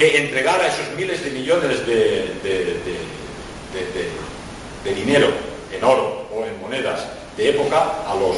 que 0.00 0.16
entregara 0.16 0.66
esos 0.66 0.96
miles 0.96 1.22
de 1.22 1.30
millones 1.30 1.86
de, 1.86 2.32
de, 4.82 4.94
dinero 4.94 5.28
en 5.70 5.84
oro 5.84 6.24
o 6.34 6.42
en 6.46 6.58
monedas 6.58 7.04
de 7.36 7.50
época 7.50 8.00
a 8.08 8.14
los, 8.14 8.34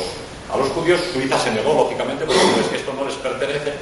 a 0.52 0.56
los 0.56 0.68
judíos. 0.70 1.00
Suiza 1.12 1.38
se 1.38 1.52
negó, 1.52 1.72
lógicamente, 1.72 2.24
porque 2.24 2.42
es 2.60 2.66
que 2.66 2.76
esto 2.78 2.92
no 2.98 3.04
les 3.04 3.14
pertenece. 3.14 3.74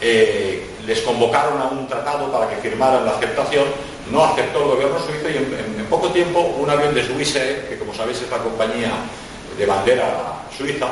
Eh, 0.00 0.66
les 0.86 1.00
convocaron 1.02 1.62
a 1.62 1.66
un 1.66 1.86
tratado 1.86 2.32
para 2.32 2.50
que 2.50 2.56
firmaran 2.56 3.04
la 3.04 3.12
aceptación, 3.12 3.66
no 4.10 4.24
aceptó 4.24 4.62
el 4.62 4.68
gobierno 4.70 4.98
suizo 4.98 5.30
y 5.30 5.36
en, 5.36 5.86
poco 5.88 6.08
tiempo 6.08 6.40
un 6.40 6.68
avión 6.68 6.94
de 6.96 7.06
Swissair, 7.06 7.68
que 7.68 7.78
como 7.78 7.94
sabéis 7.94 8.22
es 8.22 8.30
la 8.30 8.38
compañía 8.38 8.90
de 9.56 9.66
bandera 9.66 10.42
suiza, 10.56 10.88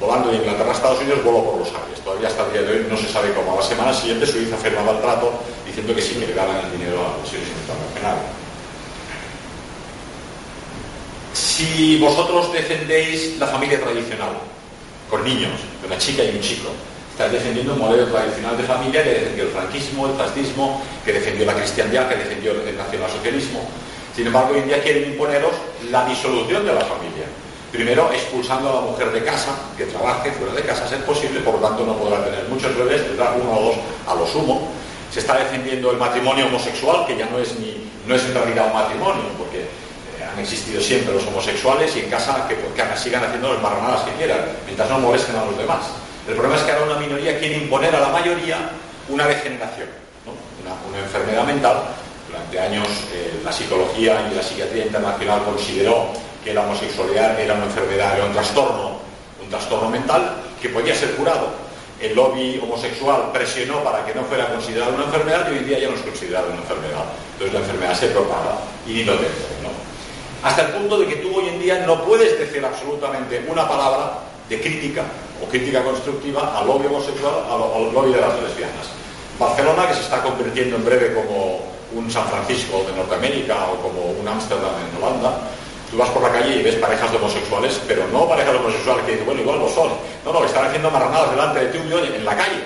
volando 0.00 0.30
de 0.30 0.38
Inglaterra 0.38 0.70
a 0.70 0.74
Estados 0.74 1.00
Unidos, 1.00 1.22
voló 1.22 1.44
por 1.44 1.58
los 1.58 1.68
aires. 1.68 2.00
Todavía 2.02 2.28
hasta 2.28 2.46
el 2.46 2.52
día 2.52 2.62
de 2.62 2.72
hoy 2.72 2.86
no 2.88 2.96
se 2.96 3.08
sabe 3.08 3.32
cómo. 3.34 3.52
A 3.52 3.56
la 3.56 3.62
semana 3.62 3.92
siguiente 3.92 4.26
Suiza 4.26 4.56
firmaba 4.56 4.92
el 4.92 5.00
trato 5.00 5.32
diciendo 5.66 5.94
que 5.94 6.02
sí 6.02 6.14
que 6.14 6.26
le 6.26 6.34
daban 6.34 6.56
el 6.56 6.72
dinero 6.72 6.98
a 7.00 7.10
las 7.10 7.18
naciones 7.18 7.48
internacionales. 7.48 8.24
Si 11.32 11.98
vosotros 11.98 12.52
defendéis 12.52 13.38
la 13.38 13.46
familia 13.46 13.80
tradicional, 13.80 14.32
con 15.08 15.22
niños, 15.22 15.60
de 15.80 15.86
una 15.86 15.98
chica 15.98 16.24
y 16.24 16.30
un 16.36 16.40
chico, 16.40 16.70
Estás 17.20 17.32
defendiendo 17.32 17.74
un 17.74 17.80
modelo 17.80 18.06
tradicional 18.06 18.56
de 18.56 18.62
familia 18.62 19.04
que 19.04 19.10
defendió 19.10 19.44
el 19.44 19.50
franquismo, 19.50 20.06
el 20.06 20.14
fascismo, 20.14 20.82
que 21.04 21.12
defendió 21.12 21.44
la 21.44 21.52
cristiandad, 21.52 22.08
que 22.08 22.16
defendió 22.16 22.52
el 22.52 22.74
nacionalsocialismo. 22.74 23.60
Sin 24.16 24.26
embargo, 24.26 24.54
hoy 24.54 24.60
en 24.60 24.68
día 24.68 24.82
quieren 24.82 25.12
imponeros 25.12 25.52
la 25.90 26.06
disolución 26.06 26.64
de 26.64 26.72
la 26.72 26.80
familia. 26.80 27.09
Primero, 27.72 28.10
expulsando 28.12 28.68
a 28.68 28.74
la 28.74 28.80
mujer 28.80 29.12
de 29.12 29.22
casa, 29.22 29.54
que 29.76 29.84
trabaje 29.84 30.32
fuera 30.32 30.52
de 30.54 30.62
casa, 30.62 30.84
es 30.92 31.02
posible, 31.02 31.38
por 31.40 31.54
lo 31.54 31.68
tanto 31.68 31.86
no 31.86 31.96
podrá 31.96 32.24
tener 32.24 32.44
muchos 32.48 32.76
bebés, 32.76 33.06
tendrá 33.06 33.32
uno 33.40 33.58
o 33.58 33.62
dos 33.66 33.76
a 34.08 34.14
lo 34.16 34.26
sumo. 34.26 34.68
Se 35.12 35.20
está 35.20 35.38
defendiendo 35.38 35.92
el 35.92 35.96
matrimonio 35.96 36.46
homosexual, 36.46 37.06
que 37.06 37.16
ya 37.16 37.26
no 37.26 37.38
es, 37.38 37.56
ni, 37.60 37.88
no 38.06 38.14
es 38.16 38.24
en 38.24 38.34
realidad 38.34 38.66
un 38.66 38.72
matrimonio, 38.72 39.22
porque 39.38 39.60
eh, 39.60 40.24
han 40.32 40.38
existido 40.40 40.80
siempre 40.80 41.14
los 41.14 41.24
homosexuales 41.28 41.94
y 41.94 42.00
en 42.00 42.10
casa 42.10 42.48
que, 42.48 42.56
que 42.56 42.98
sigan 42.98 43.22
haciendo 43.22 43.52
las 43.52 43.62
marranadas 43.62 44.02
que 44.02 44.12
quieran, 44.12 44.40
mientras 44.64 44.90
no 44.90 44.98
molesten 44.98 45.36
a 45.36 45.44
los 45.44 45.56
demás. 45.56 45.90
El 46.26 46.34
problema 46.34 46.56
es 46.56 46.62
que 46.62 46.72
ahora 46.72 46.86
una 46.86 47.00
minoría 47.00 47.38
quiere 47.38 47.56
imponer 47.56 47.94
a 47.94 48.00
la 48.00 48.08
mayoría 48.08 48.70
una 49.08 49.26
degeneración, 49.26 49.88
una, 50.26 50.98
enfermedad 50.98 51.44
mental. 51.44 51.82
Durante 52.26 52.60
años 52.60 52.86
eh, 53.12 53.40
la 53.44 53.52
psicología 53.52 54.28
y 54.30 54.34
la 54.34 54.42
psiquiatría 54.42 54.86
internacional 54.86 55.42
consideró 55.44 56.12
que 56.44 56.54
la 56.54 56.62
homosexualidad 56.62 57.38
era 57.38 57.54
una 57.54 57.64
enfermedad, 57.64 58.16
era 58.16 58.26
un 58.26 58.32
trastorno, 58.32 58.98
un 59.42 59.48
trastorno 59.48 59.90
mental 59.90 60.36
que 60.60 60.68
podía 60.68 60.94
ser 60.94 61.12
curado. 61.12 61.48
El 62.00 62.14
lobby 62.14 62.58
homosexual 62.62 63.30
presionó 63.32 63.84
para 63.84 64.04
que 64.06 64.14
no 64.14 64.24
fuera 64.24 64.48
considerado 64.48 64.94
una 64.94 65.04
enfermedad 65.04 65.50
y 65.50 65.58
hoy 65.58 65.64
día 65.64 65.78
ya 65.78 65.88
no 65.88 65.94
es 65.94 66.00
considerado 66.00 66.46
una 66.48 66.56
enfermedad. 66.56 67.04
Entonces 67.34 67.52
la 67.52 67.60
enfermedad 67.60 67.94
se 67.94 68.06
propaga 68.08 68.56
y 68.86 68.92
ni 68.94 69.04
lo 69.04 69.14
¿no? 69.14 69.20
Hasta 70.42 70.62
el 70.62 70.68
punto 70.72 70.98
de 70.98 71.06
que 71.06 71.16
tú 71.16 71.36
hoy 71.36 71.48
en 71.48 71.60
día 71.60 71.84
no 71.86 72.02
puedes 72.02 72.38
decir 72.38 72.64
absolutamente 72.64 73.44
una 73.46 73.68
palabra 73.68 74.20
de 74.48 74.60
crítica 74.60 75.04
o 75.42 75.48
crítica 75.48 75.84
constructiva 75.84 76.58
al 76.58 76.66
lobby 76.66 76.86
homosexual, 76.86 77.34
al, 77.48 77.92
lobby 77.92 78.12
de 78.12 78.20
las 78.20 78.40
lesbianas. 78.42 78.88
Barcelona, 79.38 79.86
que 79.88 79.94
se 79.94 80.00
está 80.00 80.22
convirtiendo 80.22 80.76
en 80.76 80.84
breve 80.84 81.14
como 81.14 81.60
un 81.94 82.10
San 82.10 82.26
Francisco 82.28 82.84
de 82.86 82.96
Norteamérica 82.96 83.68
o 83.72 83.76
como 83.82 84.12
un 84.12 84.26
Ámsterdam 84.26 84.72
en 84.80 85.02
Holanda, 85.02 85.38
tú 85.90 85.96
vas 85.96 86.10
por 86.10 86.22
la 86.22 86.30
calle 86.30 86.56
y 86.56 86.62
ves 86.62 86.76
parejas 86.76 87.10
de 87.10 87.16
homosexuales, 87.18 87.80
pero 87.86 88.06
no 88.08 88.28
parejas 88.28 88.52
de 88.52 88.58
homosexuales 88.58 89.04
que 89.04 89.12
dicen, 89.12 89.26
bueno, 89.26 89.40
igual 89.40 89.58
lo 89.58 89.68
son. 89.68 89.90
No, 90.24 90.32
no, 90.32 90.44
están 90.44 90.66
haciendo 90.66 90.90
marranadas 90.90 91.30
delante 91.30 91.60
de 91.60 91.66
ti 91.66 91.78
en 91.78 92.24
la 92.24 92.36
calle. 92.36 92.62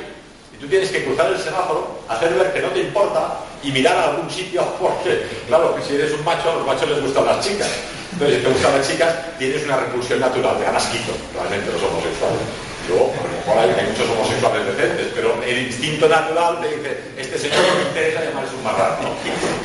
Y 0.53 0.57
tú 0.59 0.69
tienes 0.69 0.91
que 0.91 1.05
cruzar 1.05 1.33
el 1.33 1.39
semáforo, 1.39 2.01
hacer 2.09 2.35
ver 2.35 2.53
que 2.53 2.61
no 2.61 2.69
te 2.69 2.81
importa 2.81 3.41
y 3.63 3.73
mirar 3.73 3.97
a 3.97 4.05
algún 4.11 4.31
sitio, 4.31 4.63
porque, 4.81 5.27
claro, 5.49 5.75
que 5.75 5.83
si 5.83 5.95
eres 5.95 6.13
un 6.13 6.25
macho, 6.25 6.51
a 6.51 6.55
los 6.57 6.67
machos 6.67 6.89
les 6.89 7.01
gustan 7.01 7.25
las 7.25 7.45
chicas. 7.45 7.71
Entonces, 8.13 8.37
si 8.37 8.43
te 8.45 8.53
gustan 8.53 8.79
las 8.79 8.89
chicas, 8.89 9.15
tienes 9.39 9.65
una 9.65 9.77
repulsión 9.77 10.21
natural, 10.21 10.59
te 10.59 10.65
dan 10.65 10.77
asquito, 10.77 11.13
realmente 11.35 11.73
los 11.73 11.83
homosexuales. 11.83 12.41
Luego, 12.87 13.13
a 13.17 13.23
lo 13.25 13.57
mejor 13.57 13.79
hay, 13.81 13.89
muchos 13.89 14.09
homosexuales 14.11 14.67
decentes, 14.67 15.07
pero 15.15 15.43
el 15.43 15.59
instinto 15.67 16.07
natural 16.07 16.61
te 16.61 16.77
dice, 16.77 17.01
este 17.17 17.39
señor 17.39 17.65
no 17.67 17.75
me 17.77 17.89
interesa 17.89 18.23
llamarse 18.23 18.55
un 18.55 18.63
marrano. 18.63 19.09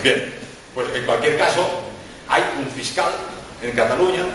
Bien, 0.01 0.33
pues 0.73 0.87
en 0.95 1.05
cualquier 1.05 1.37
caso, 1.37 1.67
hay 2.29 2.41
un 2.57 2.65
fiscal 2.71 3.11
en 3.61 3.71
Cataluña 3.71 4.25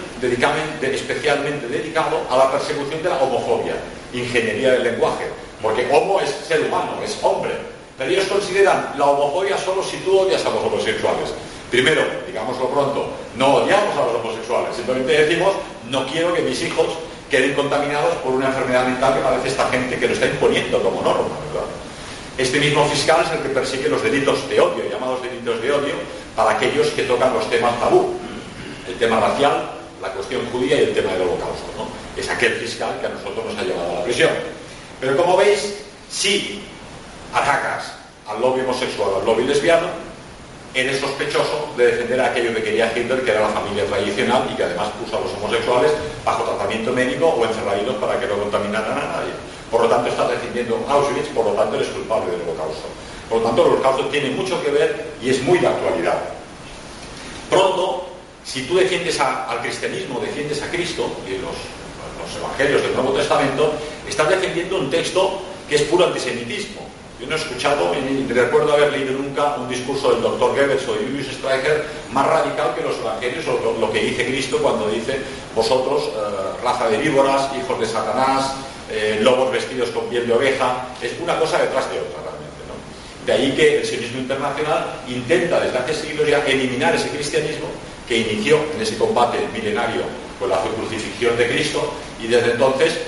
especialmente 0.83 1.69
dedicado 1.69 2.23
a 2.31 2.37
la 2.37 2.53
persecución 2.53 3.03
de 3.03 3.09
la 3.09 3.17
homofobia, 3.17 3.75
ingeniería 4.13 4.73
del 4.73 4.85
lenguaje, 4.85 5.25
porque 5.63 5.89
homo 5.93 6.21
es 6.21 6.31
ser 6.31 6.61
humano, 6.63 7.01
es 7.05 7.17
hombre. 7.23 7.53
Pero 7.97 8.11
ellos 8.11 8.27
consideran 8.27 8.95
la 8.99 9.07
homofobia 9.07 9.57
solo 9.57 9.83
si 9.83 9.97
tú 9.99 10.19
odias 10.19 10.45
a 10.45 10.51
los 10.51 10.65
homosexuales. 10.65 11.33
Primero, 11.71 12.03
digámoslo 12.27 12.69
pronto, 12.69 13.09
no 13.37 13.57
odiamos 13.57 13.97
a 13.97 14.07
los 14.07 14.15
homosexuales, 14.17 14.77
simplemente 14.77 15.13
decimos, 15.13 15.55
no 15.91 16.07
quiero 16.07 16.35
que 16.35 16.43
mis 16.43 16.63
hijos 16.63 16.87
queden 17.31 17.55
contaminados 17.55 18.15
por 18.17 18.33
una 18.33 18.47
enfermedad 18.47 18.87
mental 18.87 19.15
que 19.15 19.21
parece 19.21 19.49
esta 19.49 19.69
gente 19.69 19.99
que 19.99 20.07
lo 20.07 20.13
está 20.15 20.27
imponiendo 20.27 20.83
como 20.83 21.03
norma. 21.03 21.35
Este 22.37 22.59
mismo 22.59 22.85
fiscal 22.87 23.25
es 23.25 23.31
el 23.31 23.39
que 23.39 23.49
persigue 23.51 23.89
los 23.89 24.03
delitos 24.03 24.49
de 24.49 24.61
odio, 24.61 24.91
llamados 24.91 25.23
delitos 25.23 25.63
de 25.63 25.71
odio, 25.71 25.95
para 26.35 26.51
aquellos 26.51 26.89
que 26.89 27.05
tocan 27.05 27.33
los 27.33 27.49
temas 27.49 27.79
tabú. 27.79 28.15
El 28.95 29.01
tema 29.01 29.19
racial, 29.19 29.71
la 30.01 30.09
cuestión 30.13 30.49
judía 30.53 30.81
y 30.81 30.85
el 30.85 30.95
tema 30.95 31.15
del 31.15 31.23
holocausto. 31.23 31.67
Es 32.17 32.31
aquel 32.31 32.55
fiscal 32.55 32.97
que 33.01 33.07
a 33.07 33.09
nosotros 33.09 33.45
nos 33.45 33.59
ha 33.59 33.63
llevado 33.63 33.91
a 33.91 33.95
la 33.99 34.05
prisión. 34.05 34.31
Pero 35.01 35.17
como 35.17 35.37
veis, 35.37 35.83
si 36.09 36.63
atacas 37.33 37.93
al 38.29 38.41
lobby 38.41 38.61
homosexual, 38.61 39.11
al 39.19 39.27
lobby 39.27 39.43
lesbiano, 39.43 39.89
eres 40.75 41.01
sospechoso 41.01 41.75
de 41.77 41.87
defender 41.87 42.21
a 42.21 42.27
aquello 42.27 42.55
que 42.55 42.63
quería 42.63 42.93
Hitler, 42.97 43.25
que 43.25 43.33
era 43.33 43.41
la 43.41 43.49
familia 43.49 43.85
tradicional 43.87 44.49
y 44.53 44.55
que 44.55 44.63
además 44.63 44.91
puso 45.01 45.19
a 45.19 45.21
los 45.23 45.33
homosexuales 45.33 45.91
bajo 46.25 46.45
tratamiento 46.45 46.93
médico 46.93 47.27
o 47.31 47.45
encerraditos 47.45 47.97
para 47.97 48.21
que 48.21 48.29
no 48.29 48.39
contaminaran 48.39 48.93
a 48.93 49.07
nadie. 49.19 49.35
Por 49.73 49.83
lo 49.83 49.89
tanto, 49.89 50.09
estás 50.09 50.31
defendiendo 50.31 50.87
Auschwitz, 50.89 51.31
por 51.35 51.47
lo 51.47 51.53
tanto, 51.55 51.75
eres 51.75 51.89
culpable 51.89 52.31
del 52.31 52.43
holocausto. 52.43 52.87
Por 53.29 53.39
lo 53.39 53.45
tanto, 53.45 53.63
el 53.67 53.73
holocausto 53.73 54.07
tiene 54.07 54.31
mucho 54.31 54.63
que 54.63 54.71
ver 54.71 55.15
y 55.21 55.31
es 55.31 55.43
muy 55.43 55.59
de 55.59 55.67
actualidad. 55.67 56.23
Pronto, 57.51 58.04
si 58.45 58.63
tú 58.63 58.77
defiendes 58.77 59.19
al 59.21 59.61
cristianismo, 59.63 60.21
defiendes 60.21 60.63
a 60.63 60.71
Cristo 60.71 61.11
y 61.27 61.33
los, 61.33 61.57
los 62.21 62.37
evangelios 62.37 62.83
del 62.83 62.95
Nuevo 62.95 63.13
Testamento, 63.13 63.73
estás 64.09 64.29
defendiendo 64.29 64.79
un 64.79 64.91
texto 64.91 65.43
que 65.69 65.77
es 65.77 65.83
puro 65.83 66.07
antisemitismo 66.07 66.85
yo 67.21 67.31
no 67.31 67.37
he 67.37 67.39
escuchado, 67.39 67.95
ni 67.95 68.27
recuerdo 68.33 68.73
haber 68.73 68.93
leído 68.93 69.13
nunca 69.13 69.55
un 69.55 69.69
discurso 69.69 70.13
del 70.13 70.23
doctor 70.23 70.51
Goebbels 70.51 70.87
o 70.89 70.95
de 70.95 71.05
Julius 71.07 71.29
Streicher 71.29 71.85
más 72.13 72.27
radical 72.27 72.75
que 72.75 72.83
los 72.83 72.99
evangelios 72.99 73.47
o 73.47 73.81
lo, 73.81 73.93
que 73.93 74.01
dice 74.01 74.27
Cristo 74.27 74.59
cuando 74.59 74.89
dice 74.91 75.21
vosotros, 75.55 76.03
eh, 76.09 76.63
raza 76.63 76.89
de 76.89 76.99
víboras, 76.99 77.51
hijos 77.57 77.79
de 77.79 77.87
Satanás, 77.87 78.55
eh, 78.91 79.21
lobos 79.23 79.53
vestidos 79.53 79.91
con 79.91 80.05
piel 80.09 80.27
de 80.27 80.35
oveja, 80.35 80.89
es 81.01 81.13
una 81.23 81.39
cosa 81.39 81.59
detrás 81.59 81.89
de 81.91 82.01
otra 82.01 82.21
realmente. 82.21 83.25
De 83.25 83.33
ahí 83.33 83.53
que 83.53 83.79
el 83.79 83.87
sionismo 83.87 84.19
internacional 84.19 85.01
intenta 85.09 85.61
desde 85.61 85.79
hace 85.79 85.95
siglos 85.95 86.29
ya 86.29 86.45
eliminar 86.45 86.97
ese 86.97 87.11
cristianismo 87.11 87.69
que 88.09 88.19
inició 88.19 88.59
en 88.75 88.83
ese 88.83 88.97
combate 88.99 89.39
milenario 89.53 90.03
con 90.39 90.49
la 90.49 90.59
crucifixión 90.61 91.37
de 91.37 91.49
Cristo 91.49 91.93
y 92.21 92.27
desde 92.27 92.53
entonces 92.53 92.99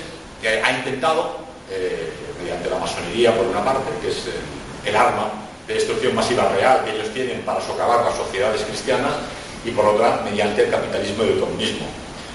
ha 0.65 0.73
intentado, 0.73 1.39
eh, 1.71 2.13
mediante 2.41 2.71
la 2.71 2.79
masonería 2.79 3.35
por 3.37 3.47
una 3.47 3.65
parte, 3.65 3.91
que 4.01 4.09
es 4.09 4.27
eh, 4.29 4.89
el 4.89 4.97
arma 4.97 5.33
de 5.67 5.75
destrucción 5.75 6.15
masiva 6.15 6.49
real 6.51 6.85
que 6.85 6.93
ellos 6.93 7.13
tienen 7.13 7.41
para 7.43 7.61
socavar 7.61 8.05
las 8.05 8.15
sociedades 8.15 8.63
cristianas, 8.63 9.13
y 9.65 9.71
por 9.73 9.85
otra, 9.85 10.23
mediante 10.25 10.65
el 10.65 10.71
capitalismo 10.71 11.25
y 11.25 11.29
el 11.29 11.41
comunismo. 11.41 11.87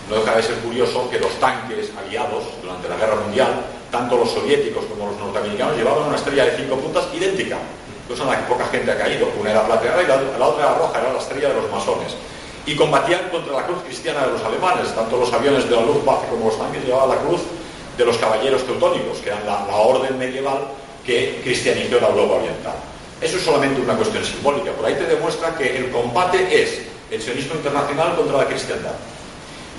No 0.10 0.18
deja 0.18 0.36
de 0.36 0.44
ser 0.44 0.56
curioso 0.58 1.10
que 1.10 1.20
los 1.20 1.32
tanques 1.40 1.92
aliados 1.96 2.44
durante 2.62 2.90
la 2.90 2.98
Guerra 2.98 3.16
Mundial, 3.16 3.64
tanto 3.90 4.18
los 4.18 4.32
soviéticos 4.32 4.84
como 4.86 5.08
los 5.08 5.18
norteamericanos, 5.18 5.78
llevaban 5.78 6.10
una 6.10 6.18
estrella 6.18 6.46
de 6.46 6.58
cinco 6.58 6.76
puntas 6.76 7.08
idéntica, 7.14 7.58
cosa 8.10 8.24
en 8.24 8.30
la 8.30 8.38
que 8.40 8.52
poca 8.52 8.66
gente 8.66 8.92
ha 8.92 8.98
caído. 8.98 9.32
Una 9.40 9.52
era 9.52 9.66
plateada 9.66 10.04
y 10.04 10.08
la, 10.08 10.46
otra 10.46 10.66
era 10.66 10.76
roja, 10.76 11.00
era 11.00 11.14
la 11.14 11.20
estrella 11.20 11.48
de 11.50 11.62
los 11.62 11.72
masones. 11.72 12.16
Y 12.66 12.76
combatían 12.76 13.30
contra 13.30 13.54
la 13.54 13.66
cruz 13.66 13.80
cristiana 13.84 14.26
de 14.26 14.34
los 14.34 14.44
alemanes, 14.44 14.94
tanto 14.94 15.18
los 15.18 15.34
aviones 15.34 15.68
de 15.70 15.76
la 15.76 15.82
Luftwaffe 15.82 16.28
como 16.30 16.46
los 16.46 16.60
tanques 16.60 16.86
llevaban 16.86 17.10
la 17.10 17.18
cruz 17.18 17.42
de 17.98 18.06
los 18.06 18.18
caballeros 18.18 18.64
teutónicos, 18.64 19.18
que 19.20 19.30
eran 19.30 19.46
la, 19.46 19.76
orden 19.76 20.18
medieval 20.18 20.60
que 21.06 21.42
cristianizó 21.44 22.00
la 22.00 22.10
Europa 22.10 22.36
Oriental. 22.36 22.76
Eso 23.20 23.38
es 23.38 23.44
solamente 23.44 23.82
una 23.82 23.96
cuestión 23.96 24.24
simbólica. 24.24 24.72
Por 24.72 24.86
ahí 24.86 24.96
te 24.96 25.06
demuestra 25.06 25.56
que 25.58 25.78
el 25.78 25.92
combate 25.92 26.62
es 26.62 26.82
el 27.10 27.22
sionismo 27.22 27.56
internacional 27.56 28.16
contra 28.16 28.38
la 28.38 28.46
cristiandad. 28.48 28.96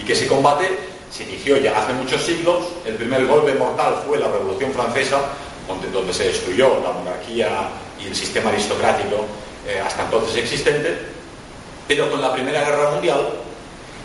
Y 0.00 0.04
que 0.04 0.12
ese 0.12 0.26
combate 0.26 0.78
se 1.10 1.24
inició 1.24 1.56
ya 1.58 1.78
hace 1.78 1.92
muchos 1.92 2.22
siglos. 2.22 2.64
El 2.84 2.94
primer 2.94 3.26
golpe 3.26 3.54
mortal 3.54 4.02
fue 4.06 4.18
la 4.18 4.28
Revolución 4.28 4.72
Francesa, 4.72 5.20
donde, 5.66 6.12
se 6.12 6.24
destruyó 6.24 6.80
la 6.82 6.92
monarquía 6.92 7.68
y 8.00 8.08
el 8.08 8.14
sistema 8.14 8.50
aristocrático 8.50 9.24
eh, 9.66 9.80
hasta 9.84 10.04
entonces 10.04 10.36
existente. 10.36 11.11
Pero 11.94 12.10
con 12.10 12.22
la 12.22 12.32
Primera 12.32 12.64
Guerra 12.64 12.90
Mundial 12.92 13.28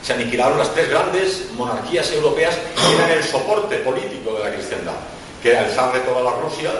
se 0.03 0.12
aniquilaron 0.12 0.58
las 0.58 0.74
tres 0.74 0.89
grandes 0.89 1.46
monarquías 1.56 2.12
europeas 2.12 2.53
que 2.75 2.96
eran 2.98 3.12
el 3.12 3.24
soporte 3.24 3.77
político 3.77 4.34
de 4.34 4.44
la 4.44 4.53
cristiandad, 4.53 4.96
que 5.41 5.51
era 5.51 5.65
el 5.65 5.72
zar 5.72 5.94
de 5.94 6.01
todas 6.01 6.22
las 6.22 6.38
Rusias, 6.38 6.74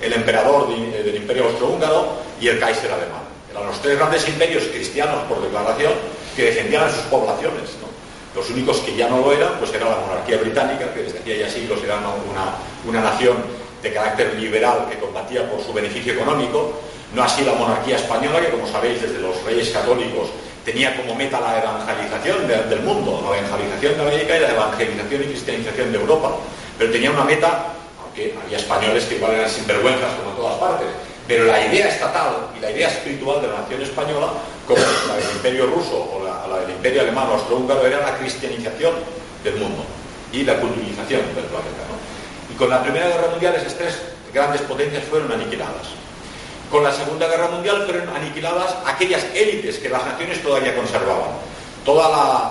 el 0.00 0.14
emperador 0.14 0.66
del 0.68 1.16
Imperio 1.16 1.44
Austrohúngaro 1.44 2.14
y 2.40 2.48
el 2.48 2.58
Kaiser 2.58 2.90
alemán. 2.90 3.20
Eran 3.50 3.66
los 3.66 3.78
tres 3.82 3.98
grandes 3.98 4.26
imperios 4.26 4.64
cristianos 4.72 5.24
por 5.28 5.42
declaración 5.42 5.92
que 6.34 6.44
defendían 6.44 6.84
a 6.84 6.90
sus 6.90 7.04
poblaciones. 7.12 7.68
Los 8.34 8.48
únicos 8.48 8.78
que 8.78 8.96
ya 8.96 9.10
no 9.10 9.18
lo 9.18 9.32
eran, 9.34 9.58
pues 9.58 9.70
era 9.74 9.90
la 9.90 9.96
monarquía 9.96 10.38
británica, 10.38 10.94
que 10.94 11.02
desde 11.02 11.18
hacía 11.18 11.36
ya 11.36 11.50
siglos 11.50 11.80
era 11.84 11.98
una, 11.98 12.56
una 12.88 13.02
nación 13.02 13.36
de 13.82 13.92
carácter 13.92 14.32
liberal 14.40 14.86
que 14.90 14.98
combatía 14.98 15.46
por 15.50 15.62
su 15.62 15.74
beneficio 15.74 16.14
económico, 16.14 16.72
no 17.14 17.22
así 17.22 17.44
la 17.44 17.52
monarquía 17.52 17.96
española, 17.96 18.40
que 18.40 18.48
como 18.48 18.66
sabéis 18.66 19.02
desde 19.02 19.18
los 19.18 19.40
reyes 19.44 19.68
católicos 19.68 20.30
tenía 20.64 20.96
como 20.96 21.14
meta 21.14 21.40
la 21.40 21.58
evangelización 21.58 22.48
del 22.48 22.80
mundo, 22.80 23.20
la 23.22 23.38
evangelización 23.38 23.96
de 23.96 24.02
América 24.02 24.36
y 24.36 24.40
la 24.40 24.50
evangelización 24.50 25.22
y 25.22 25.26
cristianización 25.26 25.92
de 25.92 25.98
Europa, 25.98 26.36
pero 26.78 26.90
tenía 26.90 27.10
una 27.10 27.24
meta, 27.24 27.66
aunque 28.02 28.34
había 28.42 28.58
españoles 28.58 29.04
que 29.04 29.16
igual 29.16 29.34
eran 29.34 29.50
sinvergüenzas 29.50 30.14
como 30.14 30.30
en 30.30 30.36
todas 30.36 30.58
partes, 30.58 30.88
pero 31.28 31.44
la 31.44 31.64
idea 31.66 31.88
estatal 31.88 32.48
y 32.56 32.60
la 32.60 32.70
idea 32.70 32.88
espiritual 32.88 33.40
de 33.40 33.48
la 33.48 33.60
nación 33.60 33.82
española, 33.82 34.28
como 34.66 34.80
la 34.80 35.16
del 35.16 35.30
imperio 35.36 35.66
ruso 35.66 35.96
o 35.96 36.24
la, 36.24 36.60
del 36.60 36.70
imperio 36.70 37.02
alemán 37.02 37.28
o 37.28 37.34
austrohúngaro, 37.34 37.86
era 37.86 38.00
la 38.00 38.16
cristianización 38.18 38.94
del 39.42 39.56
mundo 39.56 39.84
y 40.32 40.44
la 40.44 40.56
culturización 40.56 41.20
del 41.34 41.44
planeta. 41.44 41.84
Y 42.50 42.54
con 42.56 42.68
la 42.68 42.82
Primera 42.82 43.08
Guerra 43.08 43.28
Mundial 43.30 43.54
esas 43.54 43.74
tres 43.74 43.98
grandes 44.32 44.62
potencias 44.62 45.04
fueron 45.04 45.32
aniquiladas. 45.32 46.03
Con 46.70 46.82
la 46.82 46.92
Segunda 46.92 47.28
Guerra 47.28 47.48
Mundial 47.48 47.84
fueron 47.84 48.08
aniquiladas 48.08 48.74
aquellas 48.86 49.24
élites 49.34 49.78
que 49.78 49.88
las 49.88 50.04
naciones 50.04 50.42
todavía 50.42 50.74
conservaban. 50.74 51.30
Toda 51.84 52.08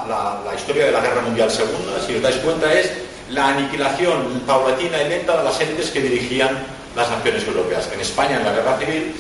la, 0.08 0.56
historia 0.56 0.86
de 0.86 0.92
la 0.92 1.02
Guerra 1.02 1.22
Mundial 1.22 1.50
Segunda, 1.50 2.00
si 2.06 2.16
os 2.16 2.22
dais 2.22 2.38
cuenta, 2.38 2.72
es 2.72 2.92
la 3.30 3.50
aniquilación 3.50 4.44
paulatina 4.46 5.02
y 5.02 5.10
lenta 5.10 5.38
de 5.38 5.44
las 5.44 5.60
élites 5.60 5.90
que 5.90 6.02
dirigían 6.02 6.66
las 6.96 7.10
naciones 7.10 7.46
europeas. 7.48 7.90
En 7.92 8.00
España, 8.00 8.38
en 8.38 8.46
la 8.46 8.54
guerra 8.54 8.78
civil, 8.78 9.16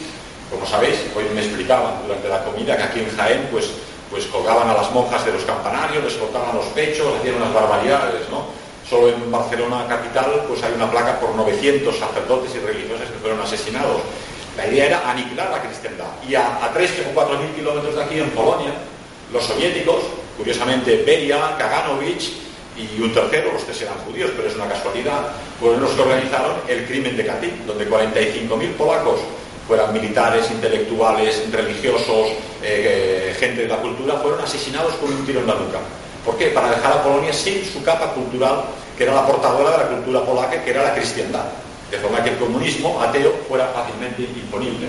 como 0.51 0.65
sabéis, 0.67 0.97
hoy 1.15 1.25
me 1.33 1.41
explicaban 1.41 1.95
durante 2.05 2.29
la 2.29 2.43
comida 2.43 2.77
que 2.77 2.83
aquí 2.83 2.99
en 2.99 3.17
Jaén, 3.17 3.47
pues, 3.51 3.71
pues 4.11 4.25
colgaban 4.27 4.69
a 4.69 4.73
las 4.75 4.91
monjas 4.91 5.25
de 5.25 5.33
los 5.33 5.43
campanarios, 5.43 6.03
les 6.03 6.13
cortaban 6.13 6.55
los 6.55 6.67
pechos, 6.67 7.07
hacían 7.19 7.35
unas 7.35 7.53
barbaridades, 7.53 8.29
¿no? 8.29 8.45
Solo 8.87 9.09
en 9.09 9.31
Barcelona 9.31 9.87
capital, 9.87 10.45
pues 10.47 10.61
hay 10.61 10.73
una 10.73 10.91
placa 10.91 11.19
por 11.19 11.33
900 11.33 11.97
sacerdotes 11.97 12.53
y 12.53 12.59
religiosos 12.59 13.09
que 13.09 13.17
fueron 13.17 13.41
asesinados. 13.41 14.01
La 14.57 14.67
idea 14.67 14.85
era 14.85 15.09
aniquilar 15.09 15.49
la 15.49 15.61
cristiandad. 15.61 16.07
Y 16.27 16.35
a, 16.35 16.63
a 16.63 16.71
3 16.71 16.91
o 17.09 17.13
4 17.13 17.39
mil 17.39 17.49
kilómetros 17.51 17.95
de 17.95 18.03
aquí, 18.03 18.19
en 18.19 18.29
Polonia, 18.31 18.73
los 19.31 19.43
soviéticos, 19.43 20.01
curiosamente 20.37 21.03
Beria, 21.05 21.55
Kaganovich, 21.57 22.43
y 22.75 23.01
un 23.01 23.13
tercero, 23.13 23.51
los 23.53 23.63
tres 23.65 23.81
eran 23.81 23.97
judíos, 24.05 24.31
pero 24.35 24.47
es 24.47 24.55
una 24.55 24.67
casualidad, 24.67 25.31
fueron 25.59 25.81
los 25.81 25.91
que 25.91 26.01
organizaron 26.01 26.55
el 26.67 26.85
crimen 26.85 27.15
de 27.15 27.25
Katyn, 27.25 27.67
donde 27.67 27.87
45.000 27.87 28.71
polacos 28.73 29.19
fueran 29.67 29.93
militares, 29.93 30.49
intelectuales, 30.51 31.51
religiosos, 31.51 32.29
eh, 32.61 33.29
eh, 33.31 33.35
gente 33.39 33.61
de 33.63 33.67
la 33.67 33.77
cultura, 33.77 34.15
fueron 34.17 34.41
asesinados 34.41 34.93
con 34.95 35.13
un 35.13 35.25
tiro 35.25 35.41
en 35.41 35.47
la 35.47 35.55
nuca. 35.55 35.79
¿Por 36.25 36.37
qué? 36.37 36.47
Para 36.47 36.71
dejar 36.71 36.93
a 36.93 37.03
Polonia 37.03 37.31
sin 37.31 37.63
su 37.65 37.83
capa 37.83 38.13
cultural, 38.13 38.63
que 38.97 39.03
era 39.03 39.13
la 39.13 39.25
portadora 39.25 39.71
de 39.71 39.77
la 39.77 39.89
cultura 39.89 40.25
polaca, 40.25 40.63
que 40.63 40.69
era 40.69 40.83
la 40.83 40.95
cristiandad. 40.95 41.45
De 41.93 41.99
forma 41.99 42.23
que 42.23 42.31
el 42.31 42.37
comunismo 42.37 42.99
ateo 42.99 43.31
fuera 43.47 43.67
fácilmente 43.67 44.23
imponible. 44.23 44.87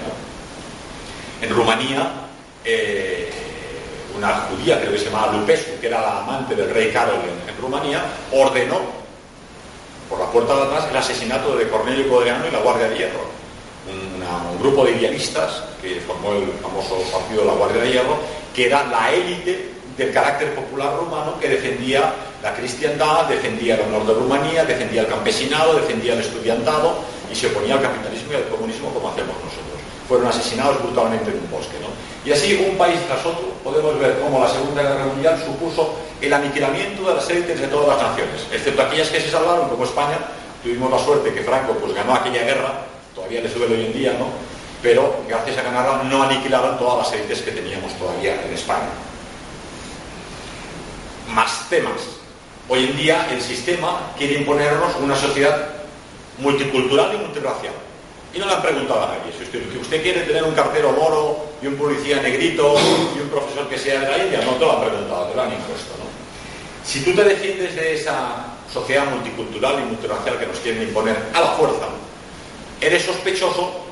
En 1.43 1.51
Rumanía, 1.51 2.11
eh, 2.65 3.31
una 4.17 4.49
judía, 4.49 4.81
creo 4.81 4.93
que 4.93 4.99
se 4.99 5.05
llamaba 5.11 5.35
Lupescu, 5.35 5.79
que 5.83 5.89
era 5.89 6.01
la 6.01 6.21
amante 6.21 6.55
del 6.55 6.71
rey 6.71 6.91
Carol 6.91 7.17
en, 7.47 7.57
Rumanía, 7.61 8.03
ordenó 8.33 8.81
por 10.09 10.19
la 10.19 10.31
puerta 10.31 10.57
de 10.57 10.63
atrás 10.63 10.87
el 10.91 10.97
asesinato 10.97 11.55
de 11.57 11.69
Cornelio 11.69 12.09
Codreano 12.09 12.49
y 12.49 12.51
la 12.51 12.61
Guardia 12.61 12.89
de 12.89 12.97
Hierro. 12.97 13.29
un 13.87 14.59
grupo 14.61 14.87
de 14.87 14.93
idealistas 14.93 15.63
que 15.83 16.01
formó 16.07 16.33
el 16.33 16.55
famoso 16.63 17.03
partido 17.13 17.43
de 17.43 17.49
la 17.49 17.53
Guardia 17.53 17.83
de 17.83 17.91
Hierro, 17.91 18.17
que 18.55 18.65
era 18.65 18.83
la 18.85 19.13
élite 19.13 19.73
del 19.99 20.11
carácter 20.11 20.55
popular 20.55 20.97
rumano 20.97 21.39
que 21.39 21.51
defendía 21.51 22.15
la 22.45 22.53
cristiandad, 22.53 23.25
defendía 23.25 23.77
el 23.77 23.81
honor 23.89 24.07
de 24.07 24.13
Rumanía, 24.13 24.67
defendía 24.67 25.01
el 25.01 25.07
campesinado, 25.07 25.77
defendía 25.77 26.13
el 26.13 26.21
estudiantado 26.21 26.97
y 27.33 27.35
se 27.35 27.47
oponía 27.47 27.77
al 27.77 27.81
capitalismo 27.81 28.33
y 28.33 28.37
al 28.37 28.49
comunismo 28.49 28.93
como 28.93 29.09
hacemos 29.09 29.33
nosotros. 29.37 29.81
Fueron 30.07 30.27
asesinados 30.27 30.83
brutalmente 30.83 31.31
en 31.31 31.39
un 31.39 31.51
bosque. 31.51 31.81
¿no? 31.81 31.89
Y 32.23 32.33
así, 32.33 32.69
un 32.71 32.77
país 32.77 33.01
tras 33.07 33.25
otro, 33.25 33.49
podemos 33.65 33.99
ver 33.99 34.21
cómo 34.21 34.41
la 34.41 34.51
Segunda 34.51 34.83
Guerra 34.83 35.07
Mundial 35.07 35.43
supuso 35.43 35.95
el 36.21 36.31
aniquilamiento 36.31 37.09
de 37.09 37.15
las 37.15 37.31
élites 37.31 37.63
de 37.63 37.67
todas 37.69 37.97
las 37.97 38.11
naciones, 38.11 38.47
excepto 38.53 38.83
aquellas 38.83 39.09
que 39.09 39.23
se 39.23 39.31
salvaron, 39.31 39.71
como 39.71 39.85
España. 39.85 40.19
Tuvimos 40.63 40.91
la 40.91 40.99
suerte 40.99 41.33
que 41.33 41.43
Franco 41.43 41.73
pues, 41.81 41.95
ganó 41.95 42.15
aquella 42.15 42.45
guerra, 42.45 42.85
todavía 43.15 43.41
le 43.41 43.51
sube 43.51 43.73
hoy 43.73 43.87
en 43.87 43.93
día, 43.95 44.13
¿no? 44.19 44.29
Pero 44.83 45.17
gracias 45.27 45.57
a 45.57 45.63
ganarla 45.63 46.03
no 46.03 46.23
aniquilaron 46.23 46.77
todas 46.77 47.07
las 47.07 47.19
élites 47.19 47.41
que 47.41 47.53
teníamos 47.53 47.95
todavía 47.95 48.35
en 48.35 48.53
España. 48.53 48.93
Más 51.33 51.71
temas. 51.71 52.24
Hoy 52.67 52.85
en 52.85 52.97
día 52.97 53.29
el 53.31 53.43
sistema 53.43 54.13
quiere 54.17 54.39
imponernos 54.39 54.97
una 54.97 55.15
sociedad 55.15 55.69
multicultural 56.39 57.15
y 57.15 57.19
multirracial. 57.19 57.75
Y 58.33 58.39
no 58.39 58.47
le 58.47 58.55
han 58.55 58.63
preguntado 58.63 59.05
a 59.05 59.09
nadie. 59.09 59.33
Si 59.37 59.79
usted, 59.79 60.03
quiere 60.03 60.23
tener 60.23 60.43
un 60.43 60.55
cartero 60.55 60.93
moro 60.93 61.45
y 61.63 61.67
un 61.67 61.77
policía 61.77 62.23
negrito 62.23 62.75
y 63.17 63.21
un 63.21 63.29
profesor 63.29 63.69
que 63.69 63.79
sea 63.79 64.01
de 64.01 64.09
la 64.09 64.25
India, 64.25 64.41
no 64.45 64.53
te 64.53 64.65
lo 64.65 64.73
han 64.73 64.81
preguntado, 64.81 65.27
te 65.27 65.37
lo 65.37 65.43
han 65.43 65.53
impuesto. 65.53 65.95
¿no? 65.99 66.05
Si 66.85 67.05
tú 67.05 67.13
te 67.15 67.23
defiendes 67.23 67.77
de 67.77 67.95
esa 67.95 68.47
sociedad 68.73 69.07
multicultural 69.11 69.81
y 69.81 69.85
multiracial 69.85 70.39
que 70.39 70.47
nos 70.47 70.59
quieren 70.59 70.83
imponer 70.83 71.17
a 71.35 71.41
la 71.41 71.53
fuerza, 71.53 71.87
eres 72.81 73.03
sospechoso 73.03 73.85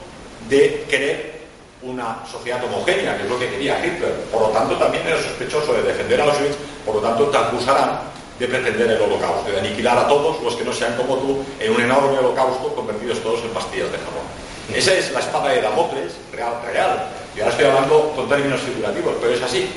de 0.48 0.86
querer 0.88 1.42
una 1.82 2.24
sociedad 2.26 2.64
homogénea, 2.64 3.18
que 3.18 3.24
es 3.24 3.28
lo 3.28 3.38
que 3.38 3.50
quería 3.50 3.84
Hitler. 3.84 4.14
Por 4.32 4.42
lo 4.42 4.48
tanto, 4.48 4.76
también 4.76 5.06
eres 5.06 5.24
sospechoso 5.24 5.74
de 5.74 5.82
defender 5.82 6.20
a 6.22 6.24
Auschwitz, 6.24 6.56
por 6.86 6.96
lo 6.96 7.00
tanto, 7.02 7.26
te 7.26 7.36
acusarán 7.36 8.12
de 8.42 8.48
pretender 8.48 8.90
el 8.90 9.00
holocausto, 9.00 9.52
de 9.52 9.60
aniquilar 9.60 9.96
a 9.96 10.08
todos 10.08 10.42
los 10.42 10.56
que 10.56 10.64
no 10.64 10.72
sean 10.72 10.96
como 10.96 11.16
tú 11.18 11.44
en 11.60 11.72
un 11.72 11.80
enorme 11.80 12.18
holocausto 12.18 12.74
convertidos 12.74 13.20
todos 13.22 13.40
en 13.42 13.50
pastillas 13.50 13.92
de 13.92 13.98
jabón. 13.98 14.26
Esa 14.74 14.94
es 14.94 15.12
la 15.12 15.20
espada 15.20 15.50
de 15.50 15.60
Damocles, 15.60 16.14
real, 16.32 16.54
real. 16.66 17.06
Y 17.36 17.38
ahora 17.38 17.52
estoy 17.52 17.66
hablando 17.66 18.12
con 18.16 18.28
términos 18.28 18.60
figurativos, 18.60 19.14
pero 19.20 19.32
es 19.32 19.42
así. 19.42 19.70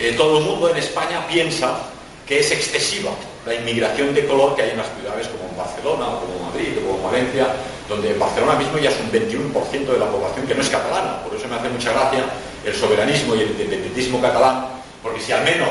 Eh, 0.00 0.14
todo 0.16 0.38
el 0.38 0.44
mundo 0.44 0.68
en 0.68 0.78
España 0.78 1.24
piensa 1.28 1.78
que 2.26 2.40
es 2.40 2.50
excesiva 2.50 3.12
la 3.46 3.54
inmigración 3.54 4.12
de 4.12 4.26
color 4.26 4.56
que 4.56 4.62
hay 4.62 4.70
en 4.70 4.78
las 4.78 4.88
ciudades 4.98 5.28
como 5.28 5.48
en 5.48 5.56
Barcelona, 5.56 6.08
o 6.08 6.20
como 6.26 6.50
Madrid, 6.50 6.78
o 6.78 6.90
como 6.90 7.08
Valencia, 7.08 7.54
donde 7.88 8.10
en 8.10 8.18
Barcelona 8.18 8.54
mismo 8.54 8.78
ya 8.78 8.90
es 8.90 8.98
un 8.98 9.12
21% 9.12 9.86
de 9.86 9.98
la 9.98 10.10
población 10.10 10.44
que 10.44 10.56
no 10.56 10.60
es 10.62 10.68
catalana. 10.68 11.22
Por 11.22 11.38
eso 11.38 11.46
me 11.46 11.54
hace 11.54 11.68
mucha 11.68 11.92
gracia 11.92 12.24
el 12.64 12.74
soberanismo 12.74 13.36
y 13.36 13.42
el 13.42 13.50
independentismo 13.52 14.20
catalán, 14.20 14.66
porque 15.04 15.20
si 15.20 15.30
al 15.30 15.44
menos 15.44 15.70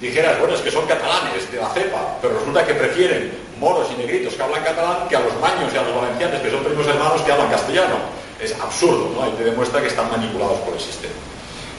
dijeras, 0.00 0.38
bueno, 0.38 0.54
es 0.54 0.60
que 0.60 0.70
son 0.70 0.86
catalanes 0.86 1.50
de 1.50 1.58
la 1.58 1.68
cepa, 1.70 2.18
pero 2.20 2.38
resulta 2.38 2.66
que 2.66 2.74
prefieren 2.74 3.32
moros 3.58 3.88
y 3.94 3.98
negritos 3.98 4.34
que 4.34 4.42
hablan 4.42 4.62
catalán 4.62 5.08
que 5.08 5.16
a 5.16 5.20
los 5.20 5.34
maños 5.40 5.72
y 5.72 5.78
a 5.78 5.82
los 5.82 5.94
valencianos, 5.94 6.40
que 6.40 6.50
son 6.50 6.64
primos 6.64 6.86
hermanos, 6.86 7.22
que 7.22 7.32
hablan 7.32 7.50
castellano. 7.50 7.96
Es 8.40 8.52
absurdo, 8.60 9.10
¿no? 9.14 9.22
Ahí 9.22 9.32
te 9.38 9.44
demuestra 9.44 9.80
que 9.80 9.88
están 9.88 10.10
manipulados 10.10 10.58
por 10.60 10.74
el 10.74 10.80
sistema. 10.80 11.14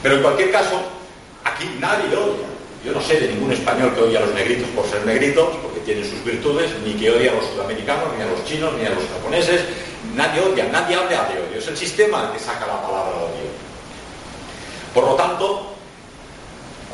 Pero 0.02 0.16
en 0.16 0.22
cualquier 0.22 0.50
caso, 0.50 0.80
Aquí 1.46 1.70
nadie 1.78 2.10
odia. 2.16 2.46
Yo 2.84 2.92
no 2.92 3.00
sé 3.00 3.20
de 3.20 3.28
ningún 3.28 3.52
español 3.52 3.94
que 3.94 4.02
odie 4.02 4.18
a 4.18 4.20
los 4.20 4.34
negritos 4.34 4.68
por 4.70 4.84
ser 4.86 5.04
negritos, 5.06 5.48
porque 5.62 5.80
tienen 5.80 6.04
sus 6.04 6.22
virtudes, 6.24 6.70
ni 6.84 6.94
que 6.94 7.10
odie 7.10 7.30
a 7.30 7.34
los 7.34 7.46
sudamericanos, 7.46 8.08
ni 8.16 8.22
a 8.22 8.26
los 8.26 8.44
chinos, 8.44 8.72
ni 8.74 8.84
a 8.84 8.90
los 8.90 9.04
japoneses. 9.08 9.62
Nadie 10.14 10.40
odia, 10.40 10.64
nadie 10.70 10.96
habla 10.96 11.28
de 11.28 11.40
odio. 11.40 11.58
Es 11.58 11.68
el 11.68 11.76
sistema 11.76 12.26
el 12.26 12.32
que 12.32 12.38
saca 12.44 12.66
la 12.66 12.82
palabra 12.82 13.16
odio. 13.16 13.46
Por 14.92 15.04
lo 15.04 15.14
tanto, 15.14 15.75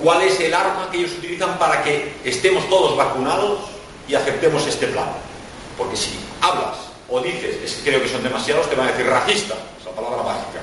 ¿cuál 0.01 0.23
es 0.23 0.39
el 0.41 0.55
arma 0.55 0.89
que 0.91 0.99
ellos 0.99 1.13
utilizan 1.19 1.59
para 1.59 1.83
que 1.83 2.15
estemos 2.25 2.69
todos 2.69 2.97
vacunados 2.97 3.61
y 4.09 4.15
aceptemos 4.15 4.67
este 4.67 4.87
plan? 4.89 5.09
Porque 5.77 5.97
si 5.97 6.19
hablas 6.41 6.77
o 7.09 7.21
dices, 7.21 7.57
es 7.65 7.75
que 7.75 7.91
creo 7.91 8.03
que 8.03 8.09
son 8.09 8.23
demasiados, 8.23 8.69
te 8.69 8.77
van 8.77 8.89
a 8.89 8.93
decir 8.93 9.07
racista, 9.07 9.55
esa 9.81 9.91
palabra 9.91 10.23
mágica. 10.23 10.61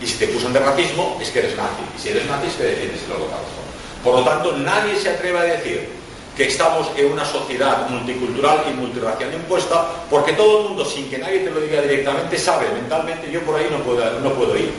Y 0.00 0.06
si 0.06 0.18
te 0.18 0.26
acusan 0.26 0.52
de 0.52 0.60
racismo, 0.60 1.18
es 1.20 1.30
que 1.30 1.40
eres 1.40 1.56
nazi. 1.56 1.82
Y 1.96 2.00
si 2.00 2.08
eres 2.10 2.26
nazi, 2.26 2.48
es 2.48 2.54
que 2.54 2.64
defiendes 2.64 3.02
el 3.04 3.12
holocausto. 3.12 3.60
Por 4.04 4.14
lo 4.14 4.24
tanto, 4.24 4.52
nadie 4.52 4.96
se 5.00 5.10
atreve 5.10 5.38
a 5.38 5.42
decir 5.42 5.88
que 6.36 6.46
estamos 6.46 6.88
en 6.96 7.10
una 7.10 7.24
sociedad 7.24 7.88
multicultural 7.88 8.64
y 8.70 8.74
multiracial 8.74 9.32
impuesta, 9.32 9.86
porque 10.10 10.34
todo 10.34 10.58
el 10.58 10.68
mundo, 10.68 10.84
sin 10.84 11.08
que 11.08 11.18
nadie 11.18 11.40
te 11.40 11.50
lo 11.50 11.60
diga 11.60 11.80
directamente, 11.80 12.38
sabe 12.38 12.68
mentalmente, 12.70 13.30
yo 13.30 13.40
por 13.40 13.56
ahí 13.56 13.66
no 13.70 13.78
puedo, 13.78 14.20
no 14.20 14.32
puedo 14.34 14.56
ir. 14.56 14.70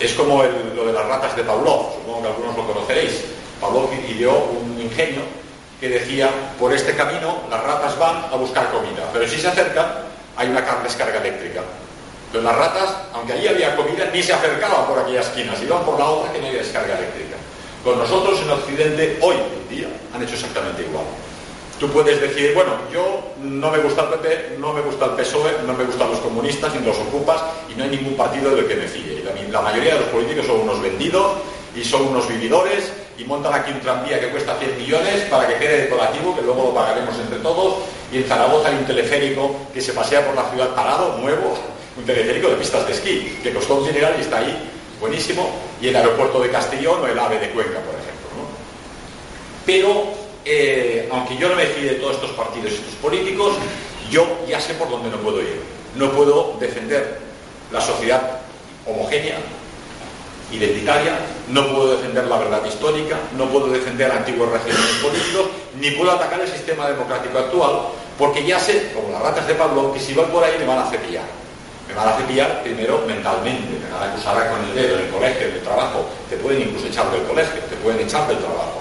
Es 0.00 0.12
como 0.14 0.42
lo 0.42 0.86
de 0.86 0.92
las 0.92 1.06
ratas 1.06 1.36
de 1.36 1.44
Pavlov, 1.44 1.94
supongo 1.94 2.22
que 2.22 2.28
algunos 2.28 2.56
lo 2.56 2.66
conoceréis. 2.66 3.24
Pavlov 3.60 3.90
ideó 4.08 4.50
un 4.50 4.80
ingenio 4.80 5.22
que 5.80 5.88
decía, 5.88 6.30
por 6.58 6.72
este 6.72 6.94
camino 6.96 7.42
las 7.50 7.62
ratas 7.62 7.98
van 7.98 8.24
a 8.32 8.36
buscar 8.36 8.70
comida, 8.70 9.08
pero 9.12 9.28
si 9.28 9.40
se 9.40 9.48
acercan 9.48 9.86
hay 10.36 10.48
una 10.48 10.62
descarga 10.82 11.20
eléctrica. 11.20 11.62
Pero 12.32 12.42
las 12.42 12.56
ratas, 12.56 12.96
aunque 13.12 13.34
allí 13.34 13.46
había 13.46 13.76
comida, 13.76 14.10
ni 14.12 14.22
se 14.22 14.32
acercaban 14.32 14.86
por 14.86 14.98
aquellas 14.98 15.28
esquinas, 15.28 15.62
iban 15.62 15.84
por 15.84 15.98
la 15.98 16.06
otra 16.06 16.32
que 16.32 16.40
no 16.40 16.48
había 16.48 16.58
descarga 16.58 16.98
eléctrica. 16.98 17.36
Con 17.84 17.98
nosotros 17.98 18.40
en 18.40 18.50
Occidente, 18.50 19.18
hoy 19.20 19.36
en 19.36 19.68
día, 19.68 19.88
han 20.12 20.22
hecho 20.22 20.34
exactamente 20.34 20.82
igual. 20.82 21.04
Tú 21.78 21.88
puedes 21.90 22.20
decir, 22.20 22.52
bueno, 22.54 22.72
yo 22.92 23.34
no 23.40 23.70
me 23.70 23.78
gusta 23.78 24.02
el 24.02 24.08
PP, 24.08 24.56
no 24.58 24.72
me 24.72 24.80
gusta 24.80 25.04
el 25.04 25.10
PSOE, 25.12 25.58
no 25.66 25.74
me 25.74 25.84
gustan 25.84 26.10
los 26.10 26.18
comunistas 26.18 26.74
ni 26.74 26.84
los 26.84 26.96
ocupas 26.98 27.42
y 27.70 27.78
no 27.78 27.84
hay 27.84 27.90
ningún 27.90 28.16
partido 28.16 28.54
del 28.54 28.66
que 28.66 28.76
me 28.76 28.88
fíe. 28.88 29.13
La 29.54 29.60
mayoría 29.60 29.94
de 29.94 30.00
los 30.00 30.08
políticos 30.08 30.46
son 30.46 30.62
unos 30.62 30.82
vendidos 30.82 31.36
y 31.76 31.84
son 31.84 32.08
unos 32.08 32.26
vividores 32.26 32.92
y 33.16 33.22
montan 33.22 33.54
aquí 33.54 33.70
un 33.70 33.78
tranvía 33.78 34.18
que 34.18 34.30
cuesta 34.30 34.56
100 34.58 34.78
millones 34.78 35.20
para 35.30 35.46
que 35.46 35.54
quede 35.54 35.82
decorativo, 35.82 36.34
que 36.34 36.42
luego 36.42 36.64
lo 36.64 36.74
pagaremos 36.74 37.14
entre 37.20 37.38
todos. 37.38 37.76
Y 38.10 38.16
en 38.16 38.24
Zaragoza 38.24 38.66
hay 38.66 38.74
un 38.74 38.84
teleférico 38.84 39.54
que 39.72 39.80
se 39.80 39.92
pasea 39.92 40.26
por 40.26 40.34
la 40.34 40.50
ciudad 40.50 40.74
parado, 40.74 41.18
nuevo, 41.18 41.54
un 41.96 42.04
teleférico 42.04 42.48
de 42.48 42.56
pistas 42.56 42.84
de 42.84 42.94
esquí, 42.94 43.38
que 43.44 43.54
costó 43.54 43.76
un 43.76 43.86
dineral 43.86 44.16
y 44.18 44.22
está 44.22 44.38
ahí, 44.38 44.58
buenísimo. 45.00 45.48
Y 45.80 45.86
el 45.86 45.94
aeropuerto 45.94 46.40
de 46.40 46.50
Castellón 46.50 47.02
o 47.02 47.06
el 47.06 47.16
AVE 47.16 47.38
de 47.38 47.50
Cuenca, 47.50 47.78
por 47.78 47.94
ejemplo. 47.94 48.28
Pero, 49.64 50.04
eh, 50.44 51.08
aunque 51.12 51.36
yo 51.36 51.48
no 51.48 51.54
me 51.54 51.66
fíe 51.66 51.90
de 51.90 51.94
todos 52.00 52.16
estos 52.16 52.32
partidos 52.32 52.72
y 52.72 52.74
estos 52.74 52.94
políticos, 52.94 53.54
yo 54.10 54.26
ya 54.48 54.60
sé 54.60 54.74
por 54.74 54.90
dónde 54.90 55.10
no 55.10 55.18
puedo 55.18 55.40
ir. 55.40 55.60
No 55.94 56.10
puedo 56.10 56.56
defender 56.58 57.20
la 57.70 57.80
sociedad 57.80 58.40
homogénea, 58.86 59.36
identitaria, 60.52 61.18
no 61.48 61.66
puedo 61.68 61.96
defender 61.96 62.24
la 62.24 62.38
verdad 62.38 62.64
histórica, 62.64 63.18
no 63.36 63.46
puedo 63.46 63.68
defender 63.68 64.10
antiguos 64.10 64.50
regímenes 64.50 64.96
políticos, 65.02 65.46
ni 65.80 65.90
puedo 65.92 66.12
atacar 66.12 66.40
el 66.40 66.48
sistema 66.48 66.88
democrático 66.88 67.38
actual, 67.38 67.88
porque 68.18 68.44
ya 68.44 68.58
sé, 68.58 68.92
como 68.94 69.10
las 69.10 69.22
ratas 69.22 69.46
de 69.46 69.54
Pablo, 69.54 69.92
que 69.92 70.00
si 70.00 70.14
voy 70.14 70.26
por 70.26 70.44
ahí 70.44 70.54
me 70.58 70.66
van 70.66 70.78
a 70.78 70.90
cepillar. 70.90 71.24
Me 71.88 71.94
van 71.94 72.08
a 72.08 72.16
cepillar 72.16 72.62
primero 72.62 73.04
mentalmente, 73.06 73.78
me 73.78 73.90
van 73.90 74.08
a 74.08 74.12
acusar 74.12 74.50
con 74.50 74.64
el 74.64 74.74
dedo 74.74 74.96
en 74.96 75.04
el 75.04 75.10
colegio, 75.10 75.48
en 75.48 75.54
el 75.54 75.62
trabajo, 75.62 76.06
te 76.30 76.36
pueden 76.36 76.62
incluso 76.62 76.86
echar 76.86 77.10
del 77.10 77.22
colegio, 77.24 77.60
te 77.68 77.76
pueden 77.76 78.00
echar 78.00 78.26
del 78.28 78.38
trabajo. 78.38 78.80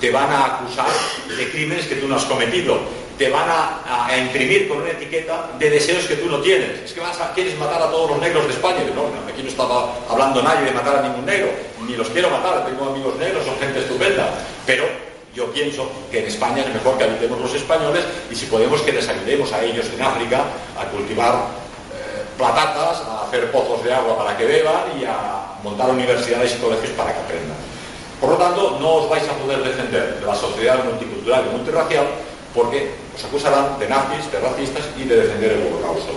Te 0.00 0.10
van 0.10 0.30
a 0.30 0.46
acusar 0.46 0.88
de 1.36 1.50
crímenes 1.50 1.86
que 1.86 1.94
tú 1.96 2.08
no 2.08 2.16
has 2.16 2.24
cometido, 2.24 2.80
te 3.18 3.30
van 3.30 3.48
a, 3.48 4.16
imprimir 4.18 4.68
con 4.68 4.78
una 4.78 4.90
etiqueta 4.90 5.50
de 5.58 5.70
deseos 5.70 6.04
que 6.04 6.16
tú 6.16 6.28
no 6.28 6.38
tienes. 6.40 6.80
Es 6.84 6.92
que 6.92 7.00
vas 7.00 7.18
a, 7.20 7.32
quieres 7.32 7.58
matar 7.58 7.82
a 7.82 7.90
todos 7.90 8.10
los 8.10 8.20
negros 8.20 8.46
de 8.46 8.52
España. 8.52 8.78
No, 8.94 9.06
aquí 9.30 9.42
no 9.42 9.48
estaba 9.48 9.94
hablando 10.08 10.42
nadie 10.42 10.66
de 10.66 10.72
matar 10.72 10.96
a 10.96 11.02
ningún 11.02 11.24
negro, 11.24 11.50
ni 11.86 11.96
los 11.96 12.08
quiero 12.10 12.30
matar, 12.30 12.66
tengo 12.66 12.90
amigos 12.90 13.16
negros, 13.16 13.44
son 13.44 13.58
gente 13.58 13.80
estupenda. 13.80 14.30
Pero 14.66 14.84
yo 15.34 15.46
pienso 15.52 15.90
que 16.10 16.20
en 16.20 16.26
España 16.26 16.62
es 16.62 16.74
mejor 16.74 16.98
que 16.98 17.04
habitemos 17.04 17.40
los 17.40 17.54
españoles 17.54 18.04
y 18.30 18.34
si 18.34 18.46
podemos 18.46 18.82
que 18.82 18.92
les 18.92 19.08
ayudemos 19.08 19.52
a 19.52 19.64
ellos 19.64 19.86
en 19.94 20.02
África 20.02 20.44
a 20.78 20.84
cultivar 20.86 21.34
eh, 21.34 22.24
platatas, 22.36 23.02
a 23.08 23.24
hacer 23.26 23.50
pozos 23.50 23.82
de 23.82 23.92
agua 23.92 24.18
para 24.18 24.36
que 24.36 24.44
beban 24.44 25.00
y 25.00 25.04
a 25.04 25.56
montar 25.62 25.90
universidades 25.90 26.54
y 26.56 26.58
colegios 26.58 26.90
para 26.90 27.12
que 27.14 27.20
aprendan. 27.20 27.56
Por 28.20 28.30
lo 28.30 28.36
tanto, 28.36 28.78
no 28.78 29.02
os 29.02 29.10
vais 29.10 29.24
a 29.28 29.32
poder 29.32 29.64
defender 29.64 30.20
de 30.20 30.26
la 30.26 30.34
sociedad 30.34 30.84
multicultural 30.84 31.44
y 31.48 31.56
multirracial 31.56 32.06
porque 32.54 32.90
os 33.16 33.24
acusarán 33.24 33.78
de 33.78 33.88
nazis, 33.88 34.30
de 34.30 34.40
racistas 34.40 34.84
y 34.98 35.04
de 35.04 35.16
defender 35.16 35.52
el 35.52 35.66
holocausto. 35.66 36.12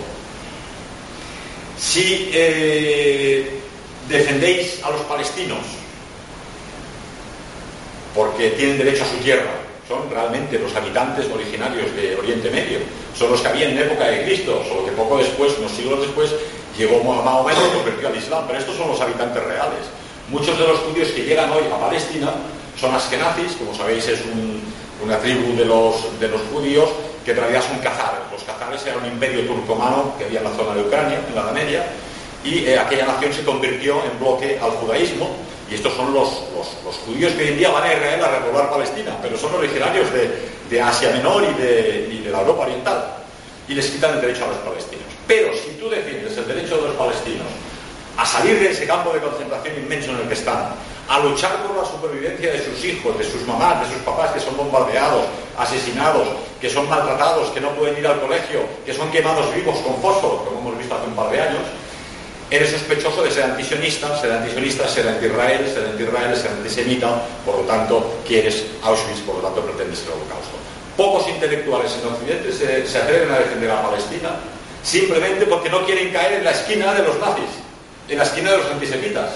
Si 1.78 2.30
eh, 2.32 3.60
defendéis 4.08 4.82
a 4.82 4.90
los 4.90 5.00
palestinos 5.02 5.60
porque 8.14 8.50
tienen 8.50 8.78
derecho 8.78 9.04
a 9.04 9.08
su 9.08 9.16
tierra, 9.18 9.50
son 9.86 10.10
realmente 10.10 10.58
los 10.58 10.74
habitantes 10.74 11.26
originarios 11.30 11.94
de 11.94 12.16
Oriente 12.16 12.50
Medio, 12.50 12.78
son 13.14 13.30
los 13.30 13.40
que 13.40 13.48
había 13.48 13.68
en 13.68 13.78
época 13.78 14.06
de 14.06 14.24
Cristo, 14.24 14.64
solo 14.66 14.84
que 14.84 14.92
poco 14.92 15.18
después, 15.18 15.52
unos 15.58 15.72
siglos 15.72 16.00
después, 16.00 16.34
llegó 16.76 17.02
Mahoma 17.02 17.52
y 17.52 17.76
convirtió 17.76 18.08
al 18.08 18.16
Islam, 18.16 18.44
pero 18.46 18.58
estos 18.58 18.76
son 18.76 18.88
los 18.88 19.00
habitantes 19.00 19.42
reales. 19.42 19.86
Muchos 20.28 20.58
de 20.58 20.66
los 20.66 20.80
judíos 20.80 21.08
que 21.08 21.24
llegan 21.24 21.50
hoy 21.52 21.64
a 21.72 21.78
Palestina 21.78 22.32
son 22.80 22.94
askenazis, 22.94 23.52
como 23.52 23.74
sabéis 23.74 24.08
es 24.08 24.20
un, 24.22 24.55
una 25.02 25.18
tribu 25.18 25.56
de 25.56 25.64
los, 25.64 26.18
de 26.18 26.28
los 26.28 26.40
judíos 26.52 26.88
que 27.24 27.32
en 27.32 27.38
realidad 27.38 27.62
son 27.66 27.78
cazares. 27.78 28.20
Los 28.30 28.44
cazares 28.44 28.84
eran 28.86 29.02
un 29.02 29.06
imperio 29.06 29.46
turcomano 29.46 30.14
que 30.16 30.24
había 30.24 30.38
en 30.38 30.44
la 30.44 30.54
zona 30.54 30.74
de 30.74 30.82
Ucrania, 30.82 31.20
en 31.28 31.34
la 31.34 31.42
Edad 31.42 31.52
Media, 31.52 31.86
y 32.44 32.64
eh, 32.64 32.78
aquella 32.78 33.06
nación 33.06 33.32
se 33.32 33.44
convirtió 33.44 34.02
en 34.04 34.18
bloque 34.18 34.58
al 34.62 34.70
judaísmo, 34.70 35.30
y 35.68 35.74
estos 35.74 35.94
son 35.94 36.14
los, 36.14 36.28
los, 36.54 36.96
judíos 37.04 37.32
que 37.32 37.42
hoy 37.42 37.48
en 37.48 37.58
día 37.58 37.70
van 37.70 37.82
a 37.82 37.92
Israel 37.92 38.22
a 38.22 38.28
repoblar 38.38 38.70
Palestina, 38.70 39.16
pero 39.20 39.36
son 39.36 39.52
originarios 39.54 40.06
de, 40.12 40.80
Asia 40.80 41.10
Menor 41.10 41.42
y 41.44 41.60
de, 41.60 42.08
y 42.12 42.18
de 42.22 42.30
la 42.30 42.40
Europa 42.40 42.62
Oriental, 42.62 43.16
y 43.66 43.74
les 43.74 43.86
quitan 43.88 44.14
el 44.14 44.20
derecho 44.20 44.44
a 44.44 44.48
los 44.48 44.58
palestinos. 44.58 45.06
Pero 45.26 45.52
si 45.54 45.70
tú 45.80 45.90
defiendes 45.90 46.36
el 46.36 46.46
derecho 46.46 46.76
de 46.76 46.88
los 46.88 46.96
palestinos 46.96 47.46
a 48.16 48.24
salir 48.24 48.58
de 48.60 48.70
ese 48.70 48.86
campo 48.86 49.12
de 49.12 49.20
concentración 49.20 49.76
inmenso 49.76 50.12
en 50.12 50.18
el 50.18 50.28
que 50.28 50.34
están, 50.34 50.70
a 51.08 51.20
luchar 51.20 51.62
por 51.62 51.76
la 51.76 51.84
supervivencia 51.84 52.52
de 52.52 52.64
sus 52.64 52.84
hijos, 52.84 53.16
de 53.16 53.24
sus 53.24 53.46
mamás, 53.46 53.86
de 53.86 53.94
sus 53.94 54.02
papás 54.02 54.32
que 54.32 54.40
son 54.40 54.56
bombardeados, 54.56 55.24
asesinados, 55.56 56.26
que 56.60 56.68
son 56.68 56.88
maltratados, 56.88 57.50
que 57.50 57.60
no 57.60 57.70
pueden 57.70 57.96
ir 57.98 58.06
al 58.06 58.20
colegio, 58.20 58.60
que 58.84 58.92
son 58.92 59.10
quemados 59.10 59.54
vivos 59.54 59.76
con 59.78 60.00
fósforo, 60.02 60.44
como 60.44 60.60
hemos 60.60 60.78
visto 60.78 60.94
hace 60.94 61.06
un 61.06 61.14
par 61.14 61.30
de 61.30 61.40
años, 61.40 61.62
eres 62.50 62.70
sospechoso 62.70 63.22
de 63.22 63.30
ser 63.30 63.44
antisionista, 63.44 64.20
ser 64.20 64.32
antisionista, 64.32 64.88
ser 64.88 65.08
anti-Israel, 65.08 65.66
ser 65.72 65.84
anti-Israel, 65.86 66.36
ser 66.36 66.50
antisemita, 66.52 67.22
por 67.44 67.58
lo 67.58 67.62
tanto 67.62 68.18
quieres 68.26 68.64
Auschwitz, 68.82 69.20
por 69.20 69.36
lo 69.36 69.42
tanto 69.42 69.62
pretendes 69.62 70.02
el 70.02 70.12
holocausto. 70.12 70.56
Pocos 70.96 71.28
intelectuales 71.28 71.92
en 72.00 72.08
Occidente 72.08 72.52
se, 72.52 72.86
se 72.86 72.98
atreven 72.98 73.30
a 73.30 73.38
defender 73.38 73.70
a 73.70 73.82
Palestina 73.82 74.30
simplemente 74.82 75.44
porque 75.46 75.68
no 75.68 75.84
quieren 75.84 76.12
caer 76.12 76.34
en 76.34 76.44
la 76.44 76.52
esquina 76.52 76.94
de 76.94 77.02
los 77.02 77.18
nazis, 77.18 77.50
en 78.08 78.18
la 78.18 78.24
esquina 78.24 78.52
de 78.52 78.58
los 78.58 78.70
antisemitas. 78.70 79.30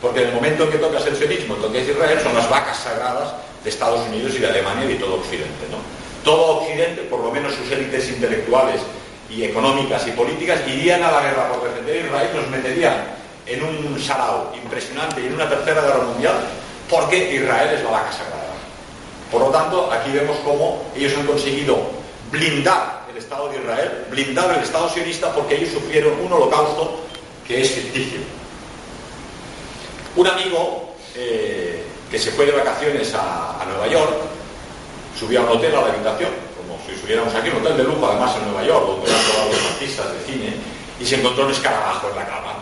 Porque 0.00 0.22
en 0.22 0.28
el 0.28 0.34
momento 0.34 0.64
en 0.64 0.70
que 0.70 0.78
tocas 0.78 1.06
el 1.06 1.16
sionismo, 1.16 1.54
tocas 1.54 1.82
Israel, 1.82 2.20
son 2.22 2.34
las 2.34 2.48
vacas 2.48 2.78
sagradas 2.78 3.34
de 3.64 3.70
Estados 3.70 4.06
Unidos 4.08 4.32
y 4.36 4.38
de 4.38 4.46
Alemania 4.46 4.84
y 4.84 4.94
de 4.94 5.00
todo 5.00 5.16
Occidente. 5.16 5.66
¿no? 5.70 5.78
Todo 6.24 6.58
Occidente, 6.58 7.02
por 7.02 7.20
lo 7.20 7.30
menos 7.30 7.54
sus 7.54 7.70
élites 7.70 8.08
intelectuales 8.08 8.80
y 9.28 9.44
económicas 9.44 10.06
y 10.06 10.12
políticas, 10.12 10.60
irían 10.68 11.02
a 11.02 11.10
la 11.10 11.20
guerra 11.22 11.48
por 11.48 11.68
defender 11.68 11.96
a 11.96 12.06
Israel, 12.06 12.30
nos 12.34 12.48
meterían 12.48 13.18
en 13.46 13.62
un 13.62 14.00
sarao 14.00 14.52
impresionante 14.54 15.20
y 15.20 15.26
en 15.26 15.34
una 15.34 15.48
tercera 15.48 15.80
guerra 15.80 16.04
mundial, 16.04 16.36
porque 16.88 17.34
Israel 17.34 17.70
es 17.74 17.82
la 17.82 17.90
vaca 17.90 18.12
sagrada. 18.12 18.48
Por 19.30 19.42
lo 19.42 19.48
tanto, 19.48 19.90
aquí 19.92 20.10
vemos 20.12 20.36
cómo 20.44 20.84
ellos 20.96 21.12
han 21.18 21.26
conseguido 21.26 21.78
blindar 22.30 23.04
el 23.10 23.16
Estado 23.16 23.48
de 23.48 23.58
Israel, 23.58 24.06
blindar 24.10 24.54
el 24.56 24.62
Estado 24.62 24.88
sionista, 24.88 25.32
porque 25.32 25.56
ellos 25.56 25.70
sufrieron 25.72 26.12
un 26.20 26.32
holocausto 26.32 27.00
que 27.46 27.60
es 27.62 27.70
ficticio. 27.70 28.20
Un 30.16 30.26
amigo 30.26 30.94
eh, 31.14 31.84
que 32.10 32.18
se 32.18 32.30
fue 32.30 32.46
de 32.46 32.52
vacaciones 32.52 33.12
a, 33.14 33.64
Nueva 33.68 33.86
York 33.86 34.12
subió 35.18 35.40
a 35.40 35.42
un 35.44 35.58
hotel 35.58 35.74
a 35.74 35.82
la 35.82 35.88
habitación, 35.88 36.30
como 36.56 36.78
si 36.86 36.94
estuviéramos 36.94 37.34
aquí, 37.34 37.50
un 37.50 37.60
hotel 37.60 37.76
de 37.76 37.84
lujo 37.84 38.06
además 38.06 38.34
en 38.36 38.50
Nueva 38.50 38.66
York, 38.66 38.86
donde 38.86 39.10
eran 39.10 39.20
todos 39.24 39.52
los 39.52 39.72
artistas 39.72 40.06
de 40.12 40.32
cine, 40.32 40.54
y 40.98 41.04
se 41.04 41.16
encontró 41.16 41.44
un 41.44 41.52
escarabajo 41.52 42.08
en 42.10 42.16
la 42.16 42.26
cama. 42.26 42.54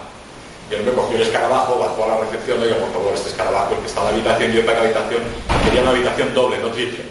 Y 0.70 0.74
él 0.74 0.82
me 0.82 0.92
cogió 0.92 1.16
el 1.16 1.22
escarabajo, 1.22 1.78
bajó 1.78 2.04
a 2.04 2.08
la 2.08 2.16
recepción, 2.26 2.60
dijo, 2.60 2.76
por 2.76 2.92
favor, 2.92 3.14
este 3.14 3.30
escarabajo, 3.30 3.74
el 3.74 3.80
que 3.80 3.86
está 3.86 4.00
en 4.00 4.06
la 4.06 4.10
habitación, 4.10 4.52
yo 4.52 4.60
en 4.60 4.66
la 4.66 4.80
habitación, 4.80 5.22
quería 5.64 5.82
una 5.82 5.90
habitación 5.90 6.34
doble, 6.34 6.58
no 6.58 6.68
triple. 6.70 7.04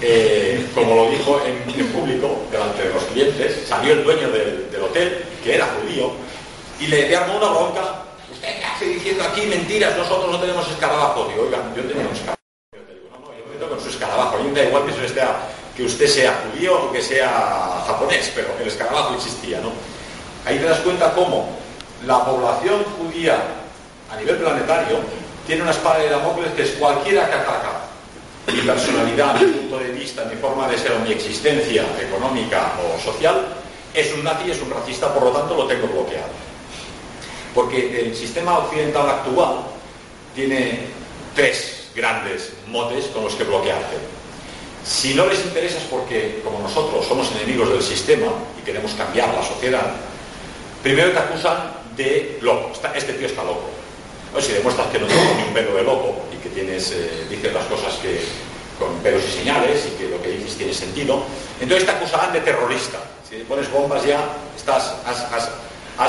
Eh, 0.00 0.66
como 0.74 0.94
lo 0.94 1.10
dijo 1.10 1.40
en, 1.44 1.86
público, 1.88 2.44
delante 2.50 2.86
de 2.86 2.94
los 2.94 3.02
clientes, 3.04 3.66
salió 3.66 3.94
el 3.94 4.04
dueño 4.04 4.30
del, 4.30 4.82
hotel, 4.82 5.24
que 5.42 5.56
era 5.56 5.66
judío, 5.66 6.12
y 6.78 6.86
le, 6.86 7.08
le 7.08 7.16
armó 7.16 7.38
una 7.38 7.48
bronca. 7.48 8.03
¿Usted 8.44 8.58
qué 8.58 8.64
hace 8.66 8.84
diciendo 8.86 9.24
aquí 9.24 9.46
mentiras, 9.46 9.96
nosotros 9.96 10.30
no 10.30 10.38
tenemos 10.38 10.68
escarabajo. 10.70 11.26
Digo, 11.28 11.44
oigan, 11.44 11.74
yo 11.74 11.82
tenía 11.82 12.04
un 12.06 12.12
escarabajo. 12.12 12.42
Yo 12.72 12.94
digo, 12.94 13.08
no, 13.10 13.18
no, 13.20 13.38
yo 13.38 13.46
me 13.46 13.54
meto 13.54 13.68
con 13.70 13.80
su 13.80 13.88
escarabajo. 13.88 14.36
A 14.36 14.42
me 14.42 14.50
da 14.50 14.64
igual 14.64 14.84
que 14.84 14.92
que 15.74 15.82
usted 15.82 16.06
sea 16.06 16.44
judío 16.44 16.84
o 16.84 16.92
que 16.92 17.02
sea 17.02 17.82
japonés, 17.86 18.30
pero 18.34 18.48
el 18.60 18.68
escarabajo 18.68 19.14
existía, 19.14 19.60
¿no? 19.60 19.72
Ahí 20.44 20.58
te 20.58 20.64
das 20.64 20.78
cuenta 20.80 21.12
cómo 21.14 21.48
la 22.06 22.24
población 22.24 22.84
judía 22.98 23.42
a 24.12 24.16
nivel 24.16 24.36
planetario 24.36 24.98
tiene 25.46 25.62
una 25.62 25.72
espada 25.72 25.98
de 25.98 26.10
Damocles 26.10 26.52
que 26.52 26.62
es 26.62 26.70
cualquiera 26.72 27.26
que 27.26 27.34
ataca 27.34 27.72
mi 28.46 28.60
personalidad, 28.60 29.40
mi 29.40 29.46
punto 29.46 29.78
de 29.78 29.90
vista, 29.92 30.24
mi 30.26 30.36
forma 30.36 30.68
de 30.68 30.78
ser 30.78 30.92
o 30.92 30.98
mi 31.00 31.12
existencia 31.12 31.84
económica 31.98 32.72
o 32.84 33.00
social, 33.00 33.48
es 33.94 34.12
un 34.12 34.22
nazi, 34.22 34.50
es 34.50 34.60
un 34.60 34.70
racista, 34.70 35.12
por 35.12 35.24
lo 35.24 35.30
tanto 35.30 35.56
lo 35.56 35.66
tengo 35.66 35.88
bloqueado. 35.88 36.53
Porque 37.54 38.00
el 38.00 38.16
sistema 38.16 38.58
occidental 38.58 39.08
actual 39.08 39.58
tiene 40.34 40.80
tres 41.34 41.88
grandes 41.94 42.52
motes 42.68 43.06
con 43.06 43.24
los 43.24 43.34
que 43.34 43.44
bloquearte. 43.44 43.96
Si 44.84 45.14
no 45.14 45.26
les 45.26 45.44
interesa 45.44 45.78
es 45.78 45.84
porque, 45.84 46.40
como 46.44 46.58
nosotros 46.58 47.06
somos 47.06 47.30
enemigos 47.32 47.70
del 47.70 47.82
sistema 47.82 48.26
y 48.60 48.64
queremos 48.64 48.92
cambiar 48.92 49.32
la 49.32 49.42
sociedad, 49.42 49.94
primero 50.82 51.12
te 51.12 51.18
acusan 51.18 51.72
de 51.96 52.38
loco. 52.42 52.72
Este 52.94 53.14
tío 53.14 53.26
está 53.26 53.44
loco. 53.44 53.70
O 54.36 54.40
si 54.40 54.52
demuestras 54.52 54.88
que 54.88 54.98
no 54.98 55.06
tienes 55.06 55.36
ni 55.36 55.42
un 55.44 55.54
pelo 55.54 55.74
de 55.76 55.82
loco 55.84 56.16
y 56.34 56.36
que 56.42 56.48
tienes, 56.48 56.90
eh, 56.90 57.26
dices 57.30 57.54
las 57.54 57.64
cosas 57.66 57.94
que, 58.02 58.20
con 58.78 58.98
pelos 58.98 59.22
y 59.24 59.38
señales 59.38 59.86
y 59.86 59.96
que 59.96 60.08
lo 60.08 60.20
que 60.20 60.30
dices 60.30 60.56
tiene 60.56 60.74
sentido, 60.74 61.22
entonces 61.60 61.86
te 61.86 61.92
acusarán 61.92 62.32
de 62.32 62.40
terrorista. 62.40 62.98
Si 63.28 63.36
pones 63.44 63.70
bombas 63.70 64.04
ya, 64.04 64.20
estás, 64.56 64.94
has, 65.06 65.48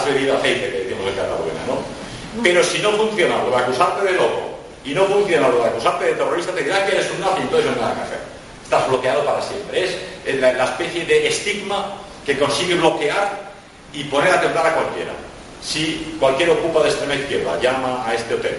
bebido 0.06 0.38
aceite, 0.38 0.72
que 0.72 0.78
decimos 0.84 1.06
de 1.06 1.12
buena, 1.12 1.66
¿no? 1.68 2.44
Pero 2.44 2.64
si 2.64 2.80
no 2.80 2.92
funciona 2.92 3.44
lo 3.44 3.50
de 3.50 3.58
acusarte 3.58 4.06
de 4.06 4.14
loco 4.14 4.60
y 4.84 4.94
no 4.94 5.06
funciona 5.06 5.48
lo 5.48 5.60
de 5.60 5.70
acusarte 5.70 6.06
de 6.06 6.14
terrorista, 6.14 6.54
te 6.54 6.64
dirán 6.64 6.86
que 6.86 6.96
eres 6.96 7.12
un 7.12 7.22
nazi, 7.22 7.42
entonces 7.42 7.66
no 7.66 7.72
hay 7.72 7.80
nada 7.82 7.96
que 7.96 8.02
hacer. 8.02 8.20
Estás 8.64 8.88
bloqueado 8.88 9.26
para 9.26 9.42
siempre. 9.42 9.84
Es 9.84 10.40
la, 10.40 10.66
especie 10.66 11.06
de 11.06 11.28
estigma 11.28 11.94
que 12.26 12.38
consigue 12.38 12.76
bloquear 12.76 13.52
y 13.94 14.04
poner 14.06 14.34
a 14.34 14.42
temblar 14.42 14.68
a 14.68 14.74
cualquiera 14.74 15.14
si 15.66 16.16
cualquier 16.20 16.52
ocupa 16.52 16.84
de 16.84 16.90
extrema 16.90 17.16
izquierda 17.16 17.60
llama 17.60 18.06
a 18.06 18.14
este 18.14 18.36
hotel 18.36 18.58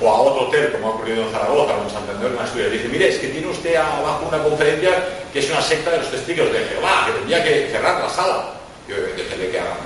o 0.00 0.08
a 0.08 0.20
otro 0.22 0.46
hotel, 0.46 0.72
como 0.72 0.86
ha 0.86 0.90
ocurrido 0.94 1.24
en 1.24 1.30
Zaragoza 1.30 1.74
o 1.74 1.82
en 1.82 1.90
Santander, 1.90 2.30
una 2.32 2.44
estudia, 2.44 2.68
dice, 2.68 2.88
mire, 2.88 3.08
es 3.08 3.18
que 3.18 3.28
tiene 3.28 3.48
usted 3.48 3.74
abajo 3.74 4.26
una 4.28 4.42
conferencia 4.42 5.04
que 5.32 5.40
es 5.40 5.50
una 5.50 5.60
secta 5.60 5.90
de 5.90 5.98
los 5.98 6.10
testigos 6.10 6.52
de 6.52 6.60
Jehová, 6.60 7.06
que 7.06 7.12
tendría 7.12 7.42
que 7.42 7.68
cerrar 7.72 8.00
la 8.00 8.08
sala. 8.08 8.54
Yo 8.88 8.94
déjele 8.94 9.50
que 9.50 9.58
haga, 9.58 9.76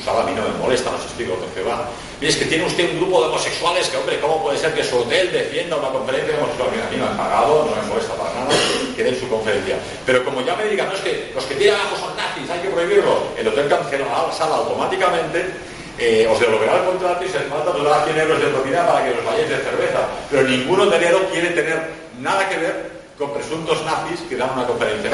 su 0.00 0.04
sala, 0.04 0.22
a 0.22 0.24
mí 0.24 0.32
no 0.32 0.42
me 0.42 0.56
molestan 0.56 0.94
los 0.94 1.02
testigos 1.04 1.36
de 1.40 1.48
Jehová. 1.54 1.88
Mire, 2.20 2.32
es 2.32 2.38
que 2.38 2.46
tiene 2.46 2.64
usted 2.64 2.90
un 2.90 2.96
grupo 2.96 3.20
de 3.20 3.28
homosexuales 3.28 3.88
que, 3.88 3.96
hombre, 3.96 4.20
¿cómo 4.20 4.42
puede 4.42 4.58
ser 4.58 4.72
que 4.72 4.82
su 4.82 4.96
hotel 4.96 5.30
defienda 5.32 5.76
una 5.76 5.88
conferencia 5.88 6.32
de 6.32 6.38
homosexuales? 6.42 6.80
A 6.80 6.90
mí 6.90 6.96
me 6.96 7.06
han 7.06 7.16
pagado, 7.16 7.68
no 7.68 7.76
me 7.76 7.88
molesta 7.88 8.14
para 8.14 8.34
nada 8.34 8.50
que 8.96 9.04
den 9.04 9.18
su 9.18 9.28
conferencia. 9.28 9.76
Pero 10.06 10.24
como 10.24 10.40
ya 10.42 10.56
me 10.56 10.64
digan, 10.64 10.88
no, 10.88 10.94
es 10.94 11.00
que 11.00 11.32
los 11.34 11.44
que 11.44 11.54
tienen 11.54 11.80
abajo 11.80 11.96
son 11.96 12.16
nazis, 12.16 12.48
hay 12.50 12.60
que 12.60 12.68
prohibirlo, 12.68 13.36
el 13.36 13.48
hotel 13.48 13.68
cancela 13.68 14.04
la 14.04 14.32
sala 14.32 14.56
automáticamente 14.56 15.70
eh, 16.00 16.26
os 16.26 16.40
devolverá 16.40 16.80
el 16.80 16.84
contrato 16.84 17.22
y 17.22 17.28
se 17.28 17.40
falta 17.40 17.76
nos 17.76 17.84
dará 17.84 18.04
100 18.04 18.18
euros 18.20 18.40
de 18.40 18.46
propiedad 18.46 18.88
para 18.88 19.04
que 19.04 19.18
os 19.18 19.24
vayáis 19.24 19.50
de 19.50 19.58
cerveza. 19.58 20.08
Pero 20.30 20.48
ningún 20.48 20.80
hotelero 20.80 21.28
quiere 21.30 21.50
tener 21.50 21.92
nada 22.20 22.48
que 22.48 22.56
ver 22.56 22.90
con 23.18 23.34
presuntos 23.34 23.84
nazis 23.84 24.20
que 24.26 24.36
dan 24.36 24.48
una 24.56 24.66
conferencia. 24.66 25.10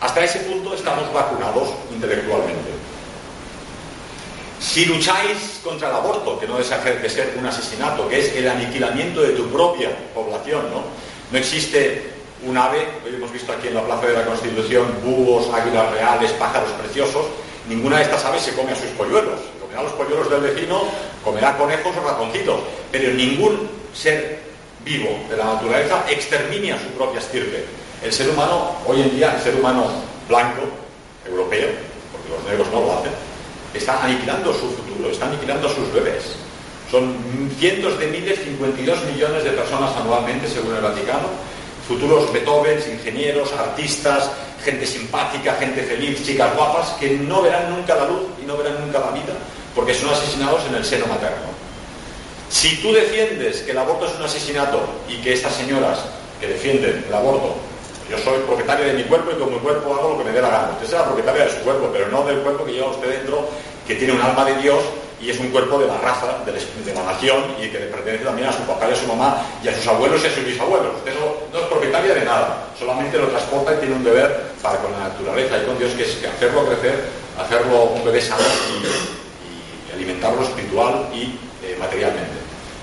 Hasta 0.00 0.24
ese 0.24 0.40
punto 0.40 0.74
estamos 0.74 1.10
vacunados 1.10 1.70
intelectualmente. 1.90 2.77
Si 4.60 4.84
lucháis 4.86 5.60
contra 5.62 5.88
el 5.88 5.94
aborto, 5.94 6.38
que 6.38 6.46
no 6.46 6.58
deja 6.58 6.78
de 6.78 7.08
ser 7.08 7.34
un 7.38 7.46
asesinato, 7.46 8.08
que 8.08 8.18
es 8.20 8.34
el 8.34 8.48
aniquilamiento 8.48 9.22
de 9.22 9.30
tu 9.30 9.48
propia 9.48 9.90
población, 10.14 10.62
¿no? 10.70 10.82
No 11.30 11.38
existe 11.38 12.10
un 12.44 12.56
ave, 12.56 12.86
hoy 13.04 13.14
hemos 13.14 13.32
visto 13.32 13.52
aquí 13.52 13.68
en 13.68 13.74
la 13.74 13.84
Plaza 13.84 14.06
de 14.06 14.14
la 14.14 14.24
Constitución 14.24 14.86
búhos, 15.04 15.48
águilas 15.52 15.92
reales, 15.92 16.32
pájaros 16.32 16.70
preciosos, 16.72 17.26
ninguna 17.68 17.98
de 17.98 18.04
estas 18.04 18.24
aves 18.24 18.42
se 18.42 18.54
come 18.54 18.72
a 18.72 18.76
sus 18.76 18.90
polluelos 18.90 19.40
comerá 19.68 19.82
los 19.82 19.92
polluelos 19.92 20.30
del 20.30 20.40
vecino, 20.40 20.82
comerá 21.22 21.56
conejos 21.56 21.94
o 21.94 22.08
ratoncitos, 22.08 22.60
pero 22.90 23.12
ningún 23.12 23.68
ser 23.92 24.40
vivo 24.84 25.10
de 25.28 25.36
la 25.36 25.44
naturaleza 25.44 26.04
extermina 26.08 26.78
su 26.78 26.88
propia 26.96 27.20
estirpe. 27.20 27.64
El 28.02 28.12
ser 28.12 28.30
humano, 28.30 28.76
hoy 28.86 29.02
en 29.02 29.14
día, 29.14 29.34
el 29.34 29.42
ser 29.42 29.56
humano 29.56 29.86
blanco, 30.28 30.62
europeo, 31.26 31.68
porque 32.12 32.28
los 32.30 32.44
negros 32.44 32.68
no 32.72 32.80
lo 32.80 32.98
hacen, 32.98 33.12
está 33.78 34.04
aniquilando 34.04 34.52
su 34.52 34.70
futuro, 34.70 35.10
está 35.10 35.26
aniquilando 35.26 35.68
a 35.68 35.74
sus 35.74 35.92
bebés. 35.92 36.36
Son 36.90 37.16
cientos 37.58 37.98
de 37.98 38.06
miles, 38.06 38.38
52 38.44 39.04
millones 39.04 39.44
de 39.44 39.50
personas 39.50 39.94
anualmente, 39.96 40.48
según 40.48 40.74
el 40.74 40.82
Vaticano, 40.82 41.28
futuros 41.86 42.32
Beethoven, 42.32 42.78
ingenieros, 42.92 43.52
artistas, 43.52 44.30
gente 44.64 44.86
simpática, 44.86 45.54
gente 45.54 45.82
feliz, 45.82 46.24
chicas 46.24 46.54
guapas, 46.54 46.90
que 47.00 47.10
no 47.10 47.42
verán 47.42 47.70
nunca 47.74 47.94
la 47.94 48.06
luz 48.06 48.22
y 48.42 48.46
no 48.46 48.56
verán 48.56 48.80
nunca 48.84 49.00
la 49.00 49.10
vida, 49.10 49.34
porque 49.74 49.94
son 49.94 50.10
asesinados 50.10 50.64
en 50.66 50.74
el 50.74 50.84
seno 50.84 51.06
materno. 51.06 51.48
Si 52.50 52.76
tú 52.76 52.92
defiendes 52.92 53.60
que 53.60 53.72
el 53.72 53.78
aborto 53.78 54.06
es 54.06 54.14
un 54.16 54.22
asesinato 54.22 54.80
y 55.08 55.16
que 55.18 55.34
estas 55.34 55.54
señoras 55.54 55.98
que 56.40 56.46
defienden 56.46 57.04
el 57.06 57.14
aborto, 57.14 57.56
yo 58.10 58.16
soy 58.18 58.38
propietaria 58.46 58.86
de 58.86 58.94
mi 58.94 59.02
cuerpo 59.04 59.30
y 59.32 59.38
con 59.38 59.52
mi 59.52 59.58
cuerpo 59.58 59.94
hago 59.94 60.12
lo 60.12 60.18
que 60.18 60.24
me 60.24 60.32
dé 60.32 60.40
la 60.40 60.48
gana. 60.48 60.70
Usted 60.72 60.86
será 60.86 61.04
propietaria 61.04 61.44
de 61.44 61.50
su 61.50 61.58
cuerpo, 61.58 61.90
pero 61.92 62.08
no 62.08 62.24
del 62.24 62.38
cuerpo 62.38 62.64
que 62.64 62.72
lleva 62.72 62.90
usted 62.90 63.10
dentro, 63.10 63.46
que 63.88 63.94
tiene 63.94 64.12
un 64.12 64.20
alma 64.20 64.44
de 64.44 64.54
Dios 64.60 64.84
y 65.20 65.30
es 65.30 65.40
un 65.40 65.48
cuerpo 65.48 65.78
de 65.78 65.86
la 65.86 65.96
raza, 65.98 66.44
de 66.44 66.94
la 66.94 67.02
nación 67.02 67.42
y 67.60 67.68
que 67.68 67.80
le 67.80 67.86
pertenece 67.86 68.22
también 68.22 68.48
a 68.48 68.52
su 68.52 68.62
papá 68.62 68.86
y 68.88 68.92
a 68.92 68.96
su 68.96 69.06
mamá 69.06 69.42
y 69.64 69.68
a 69.68 69.74
sus 69.74 69.86
abuelos 69.88 70.22
y 70.22 70.26
a 70.26 70.30
sus 70.30 70.44
bisabuelos. 70.44 70.94
Usted 70.96 71.14
no, 71.18 71.58
es 71.58 71.66
propietaria 71.66 72.14
de 72.14 72.24
nada, 72.24 72.68
solamente 72.78 73.18
lo 73.18 73.28
transporta 73.28 73.74
y 73.74 73.78
tiene 73.78 73.94
un 73.94 74.04
deber 74.04 74.52
para 74.62 74.78
con 74.78 74.92
la 74.92 75.08
naturaleza 75.08 75.56
y 75.58 75.66
con 75.66 75.78
Dios, 75.78 75.92
que 75.94 76.04
es 76.04 76.18
hacerlo 76.22 76.66
crecer, 76.66 77.02
hacerlo 77.40 77.84
un 77.84 78.04
bebé 78.04 78.20
sano 78.20 78.44
y, 78.44 79.94
alimentarlo 79.94 80.42
espiritual 80.42 81.08
y 81.12 81.34
eh, 81.64 81.74
materialmente. 81.80 82.38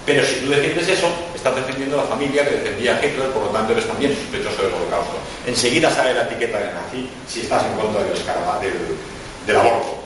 Pero 0.05 0.25
si 0.25 0.41
tú 0.41 0.49
defiendes 0.49 0.89
eso, 0.89 1.07
estás 1.33 1.55
defendiendo 1.55 1.95
la 1.95 2.03
familia 2.03 2.43
que 2.43 2.55
defendía 2.55 2.97
a 2.97 3.05
Hitler, 3.05 3.29
por 3.29 3.43
lo 3.43 3.49
tanto 3.49 3.71
eres 3.71 3.87
también 3.87 4.13
sospechoso 4.13 4.63
del 4.63 4.73
holocausto. 4.73 5.15
Enseguida 5.47 5.89
sale 5.89 6.13
la 6.13 6.23
etiqueta 6.23 6.59
de 6.59 6.73
nazi 6.73 7.09
si 7.27 7.41
estás 7.41 7.63
en 7.63 7.79
contra 7.79 8.03
del, 8.03 8.13
del, 8.13 8.97
del 9.47 9.55
aborto. 9.55 10.04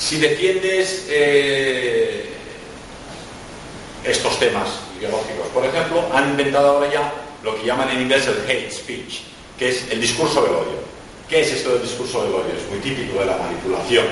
Si 0.00 0.16
defiendes 0.16 1.06
eh, 1.10 2.24
estos 4.02 4.38
temas 4.38 4.68
ideológicos, 4.98 5.46
por 5.52 5.64
ejemplo, 5.66 6.02
han 6.14 6.30
inventado 6.30 6.70
ahora 6.70 6.90
ya 6.90 7.12
lo 7.44 7.54
que 7.54 7.66
llaman 7.66 7.90
en 7.90 8.02
inglés 8.02 8.26
el 8.26 8.50
hate 8.50 8.72
speech, 8.72 9.20
que 9.58 9.68
es 9.68 9.90
el 9.90 10.00
discurso 10.00 10.42
del 10.42 10.52
odio. 10.52 10.80
¿Qué 11.28 11.42
es 11.42 11.52
esto 11.52 11.74
del 11.74 11.82
discurso 11.82 12.22
del 12.22 12.32
odio? 12.32 12.54
Es 12.56 12.68
muy 12.70 12.78
típico 12.80 13.20
de 13.20 13.26
la 13.26 13.36
manipulación 13.36 14.06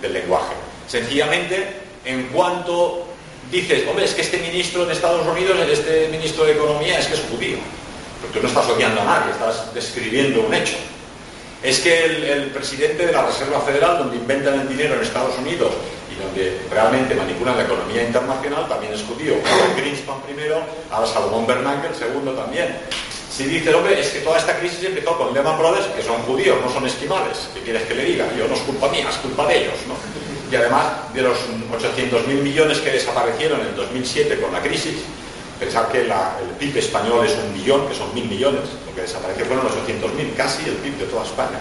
del 0.00 0.14
lenguaje. 0.14 0.54
Sencillamente, 0.88 1.66
en 2.06 2.28
cuanto 2.28 3.04
dices, 3.52 3.86
hombre, 3.86 4.06
es 4.06 4.14
que 4.14 4.22
este 4.22 4.38
ministro 4.38 4.86
de 4.86 4.94
Estados 4.94 5.26
Unidos, 5.26 5.58
este 5.70 6.08
ministro 6.08 6.46
de 6.46 6.52
Economía, 6.52 6.98
es 6.98 7.06
que 7.08 7.14
es 7.14 7.22
judío. 7.30 7.58
Porque 8.22 8.38
tú 8.38 8.42
no 8.42 8.48
estás 8.48 8.66
odiando 8.70 9.02
a 9.02 9.04
nadie, 9.04 9.32
estás 9.32 9.74
describiendo 9.74 10.40
un 10.40 10.54
hecho. 10.54 10.76
Es 11.62 11.80
que 11.80 12.04
el, 12.04 12.50
presidente 12.50 13.06
de 13.06 13.12
la 13.12 13.26
Reserva 13.26 13.60
Federal, 13.60 13.98
donde 13.98 14.16
inventan 14.16 14.60
el 14.60 14.68
dinero 14.68 14.94
en 14.94 15.02
Estados 15.02 15.36
Unidos 15.38 15.72
y 16.12 16.22
donde 16.22 16.60
realmente 16.70 17.14
manipulan 17.14 17.56
la 17.56 17.64
economía 17.64 18.02
internacional, 18.04 18.68
también 18.68 18.92
es 18.92 19.02
judío. 19.02 19.34
Ahora 19.44 19.74
Greenspan 19.76 20.20
primero, 20.22 20.60
ahora 20.90 21.06
Salomón 21.06 21.46
Bernanke 21.46 21.88
el 21.88 21.94
segundo 21.94 22.32
también. 22.32 22.76
Si 23.30 23.44
dice, 23.44 23.74
hombre, 23.74 24.00
es 24.00 24.08
que 24.08 24.20
toda 24.20 24.38
esta 24.38 24.58
crisis 24.58 24.84
empezó 24.84 25.16
con 25.18 25.34
Lehman 25.34 25.58
Brothers, 25.58 25.86
que 25.88 26.02
son 26.02 26.16
judíos, 26.22 26.58
no 26.64 26.72
son 26.72 26.86
esquimales. 26.86 27.50
¿Qué 27.52 27.60
quieres 27.60 27.82
que 27.82 27.94
le 27.94 28.04
diga? 28.04 28.26
Yo 28.36 28.48
no 28.48 28.54
es 28.54 28.60
culpa 28.60 28.88
mía, 28.88 29.08
es 29.10 29.16
culpa 29.16 29.46
de 29.46 29.58
ellos, 29.58 29.74
¿no? 29.86 29.94
Y 30.50 30.56
además, 30.56 31.12
de 31.12 31.22
los 31.22 31.36
800.000 31.70 32.26
millones 32.28 32.78
que 32.78 32.92
desaparecieron 32.92 33.60
en 33.60 33.76
2007 33.76 34.40
con 34.40 34.52
la 34.52 34.62
crisis, 34.62 34.94
Pensar 35.58 35.88
que 35.88 36.02
el 36.02 36.12
PIB 36.58 36.76
español 36.76 37.24
es 37.24 37.34
un 37.34 37.52
millón, 37.54 37.88
que 37.88 37.94
son 37.94 38.12
mil 38.14 38.28
millones, 38.28 38.62
lo 38.86 38.94
que 38.94 39.02
desapareció 39.02 39.46
fueron 39.46 39.64
los 39.64 39.74
800.000, 39.74 40.36
casi 40.36 40.68
el 40.68 40.76
PIB 40.76 40.98
de 40.98 41.06
toda 41.06 41.24
España. 41.24 41.58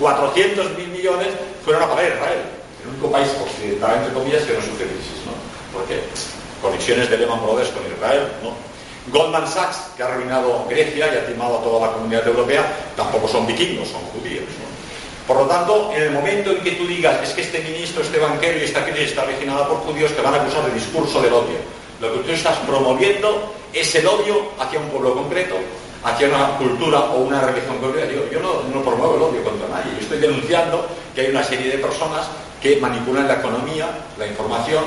400.000 0.00 0.86
millones 0.88 1.28
fueron 1.64 1.82
a 1.82 1.88
parar 1.88 2.06
Israel, 2.06 2.40
el 2.82 2.88
único 2.88 3.10
país 3.10 3.28
occidental, 3.42 3.98
entre 3.98 4.14
comillas, 4.14 4.42
que 4.44 4.54
no 4.54 4.62
sufre 4.62 4.86
crisis. 4.86 5.26
¿no? 5.26 5.32
Porque 5.72 6.00
conexiones 6.62 7.10
de 7.10 7.18
Lehman 7.18 7.42
Brothers 7.42 7.70
con 7.70 7.84
Israel, 7.86 8.28
¿no? 8.42 8.54
Goldman 9.12 9.48
Sachs, 9.48 9.96
que 9.96 10.02
ha 10.02 10.06
arruinado 10.06 10.66
Grecia 10.68 11.12
y 11.12 11.16
ha 11.16 11.26
timado 11.26 11.58
a 11.58 11.62
toda 11.62 11.86
la 11.86 11.92
comunidad 11.94 12.26
europea, 12.26 12.92
tampoco 12.94 13.26
son 13.26 13.46
vikingos, 13.46 13.88
son 13.88 14.02
judíos. 14.12 14.44
Por 15.26 15.36
lo 15.36 15.46
tanto, 15.46 15.90
en 15.94 16.02
el 16.02 16.10
momento 16.10 16.50
en 16.50 16.60
que 16.60 16.72
tú 16.72 16.86
digas 16.86 17.22
es 17.22 17.30
que 17.30 17.42
este 17.42 17.60
ministro, 17.60 18.02
este 18.02 18.18
banquero 18.18 18.58
y 18.58 18.64
esta 18.64 18.84
crisis 18.84 19.10
está 19.10 19.24
originada 19.24 19.68
por 19.68 19.78
judíos, 19.78 20.14
te 20.14 20.22
van 20.22 20.34
a 20.34 20.42
acusar 20.42 20.64
de 20.64 20.74
discurso 20.74 21.20
del 21.22 21.32
odio. 21.32 21.77
Lo 22.00 22.12
que 22.12 22.18
tú 22.20 22.32
estás 22.32 22.56
promoviendo 22.58 23.54
es 23.72 23.94
el 23.96 24.06
odio 24.06 24.52
hacia 24.58 24.78
un 24.78 24.88
pueblo 24.88 25.14
concreto, 25.14 25.56
hacia 26.04 26.28
una 26.28 26.56
cultura 26.56 27.00
o 27.10 27.18
una 27.18 27.40
religión 27.40 27.78
concreta. 27.78 28.12
Yo, 28.12 28.30
yo 28.30 28.40
no, 28.40 28.82
promuevo 28.82 29.16
el 29.16 29.22
odio 29.22 29.42
contra 29.42 29.68
nadie. 29.68 29.92
Yo 29.94 30.00
estoy 30.00 30.18
denunciando 30.18 30.86
que 31.14 31.22
hay 31.22 31.30
una 31.30 31.42
serie 31.42 31.70
de 31.72 31.78
personas 31.78 32.26
que 32.62 32.76
manipulan 32.76 33.26
la 33.26 33.34
economía, 33.34 33.88
la 34.16 34.26
información, 34.26 34.84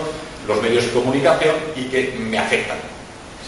los 0.47 0.61
medios 0.61 0.85
de 0.85 0.91
comunicación 0.91 1.55
y 1.75 1.83
que 1.83 2.15
me 2.17 2.37
afectan. 2.37 2.77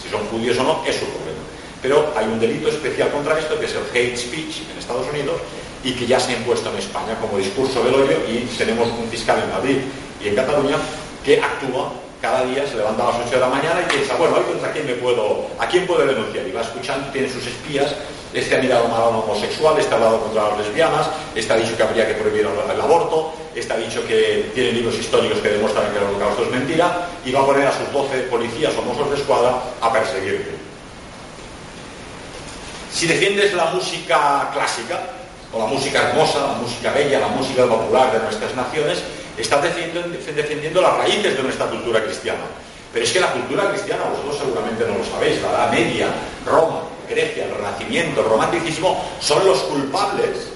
Si 0.02 0.10
son 0.10 0.26
judíos 0.28 0.58
o 0.60 0.64
no, 0.64 0.84
es 0.86 0.96
su 0.96 1.06
problema. 1.06 1.40
Pero 1.82 2.14
hay 2.16 2.26
un 2.26 2.40
delito 2.40 2.70
especial 2.70 3.12
contra 3.12 3.40
esto, 3.40 3.60
que 3.60 3.66
es 3.66 3.76
el 3.76 3.84
hate 3.94 4.18
speech 4.18 4.70
en 4.72 4.78
Estados 4.78 5.08
Unidos, 5.10 5.36
y 5.84 5.94
que 5.94 6.06
ya 6.06 6.20
se 6.20 6.34
ha 6.34 6.38
impuesto 6.38 6.70
en 6.70 6.78
España 6.78 7.18
como 7.20 7.38
discurso 7.38 7.84
del 7.84 7.96
odio, 7.96 8.18
y 8.28 8.46
tenemos 8.58 8.88
un 8.88 9.08
fiscal 9.10 9.42
en 9.44 9.50
Madrid 9.50 9.78
y 10.24 10.30
en 10.30 10.36
Cataluña 10.36 10.78
que 11.26 11.42
actúa 11.42 11.92
cada 12.24 12.46
día, 12.46 12.66
se 12.66 12.78
levanta 12.78 13.04
a 13.04 13.08
las 13.08 13.28
8 13.28 13.32
de 13.32 13.40
la 13.42 13.50
mañana 13.50 13.82
y 13.82 13.92
piensa, 13.92 14.16
bueno, 14.16 14.42
¿contra 14.48 14.72
quién 14.72 14.86
me 14.86 14.94
puedo, 14.94 15.46
a 15.60 15.68
quién 15.68 15.86
puedo 15.86 16.06
denunciar? 16.06 16.48
Y 16.48 16.54
va 16.54 16.62
escuchando, 16.62 17.12
tiene 17.12 17.28
sus 17.28 17.46
espías, 17.46 17.94
este 18.34 18.56
ha 18.56 18.62
mirado 18.62 18.88
mal 18.88 19.02
a 19.02 19.08
un 19.10 19.16
homosexual, 19.18 19.78
este 19.78 19.94
ha 19.94 19.98
hablado 19.98 20.22
contra 20.22 20.48
las 20.48 20.60
lesbianas, 20.60 21.08
este 21.36 21.52
ha 21.52 21.58
dicho 21.58 21.76
que 21.76 21.84
habría 21.84 22.08
que 22.08 22.14
prohibir 22.14 22.48
el 22.48 22.80
aborto, 22.82 23.34
este 23.54 23.74
ha 23.74 23.76
dicho 23.76 24.08
que 24.08 24.52
tiene 24.56 24.72
libros 24.72 24.98
históricos 24.98 25.40
que 25.40 25.50
demuestran 25.50 25.92
que 25.92 25.98
el 25.98 26.06
holocausto 26.06 26.44
es 26.44 26.52
mentira, 26.52 27.10
y 27.26 27.34
va 27.34 27.42
a 27.42 27.46
poner 27.46 27.68
a 27.68 27.78
sus 27.78 27.92
12 27.92 28.18
policías 28.32 28.72
o 28.80 28.82
mozos 28.84 29.10
de 29.10 29.18
escuadra 29.18 29.62
a 29.82 29.92
perseguirle. 29.92 30.56
Si 32.90 33.06
defiendes 33.06 33.54
la 33.54 33.66
música 33.66 34.50
clásica, 34.54 34.98
o 35.52 35.60
la 35.60 35.66
música 35.66 36.08
hermosa, 36.08 36.40
la 36.40 36.54
música 36.54 36.94
bella, 36.94 37.20
la 37.20 37.28
música 37.28 37.66
popular 37.66 38.14
de 38.14 38.20
nuestras 38.20 38.56
naciones, 38.56 39.04
estás 39.38 39.64
defendiendo, 39.64 40.82
las 40.82 40.98
raíces 40.98 41.36
de 41.36 41.44
nuestra 41.44 41.68
cultura 41.68 42.04
cristiana. 42.04 42.44
Pero 42.92 43.06
es 43.06 43.12
que 43.12 43.20
la 43.20 43.32
cultura 43.32 43.70
cristiana, 43.70 44.04
vosotros 44.04 44.38
seguramente 44.38 44.86
no 44.88 44.98
lo 44.98 45.06
sabéis, 45.06 45.42
la 45.42 45.50
Edad 45.50 45.72
Media, 45.72 46.08
Roma, 46.46 46.84
Grecia, 47.10 47.46
el 47.46 47.56
Renacimiento, 47.56 48.22
el 48.22 48.28
Romanticismo, 48.28 49.04
son 49.20 49.46
los 49.46 49.60
culpables 49.64 50.54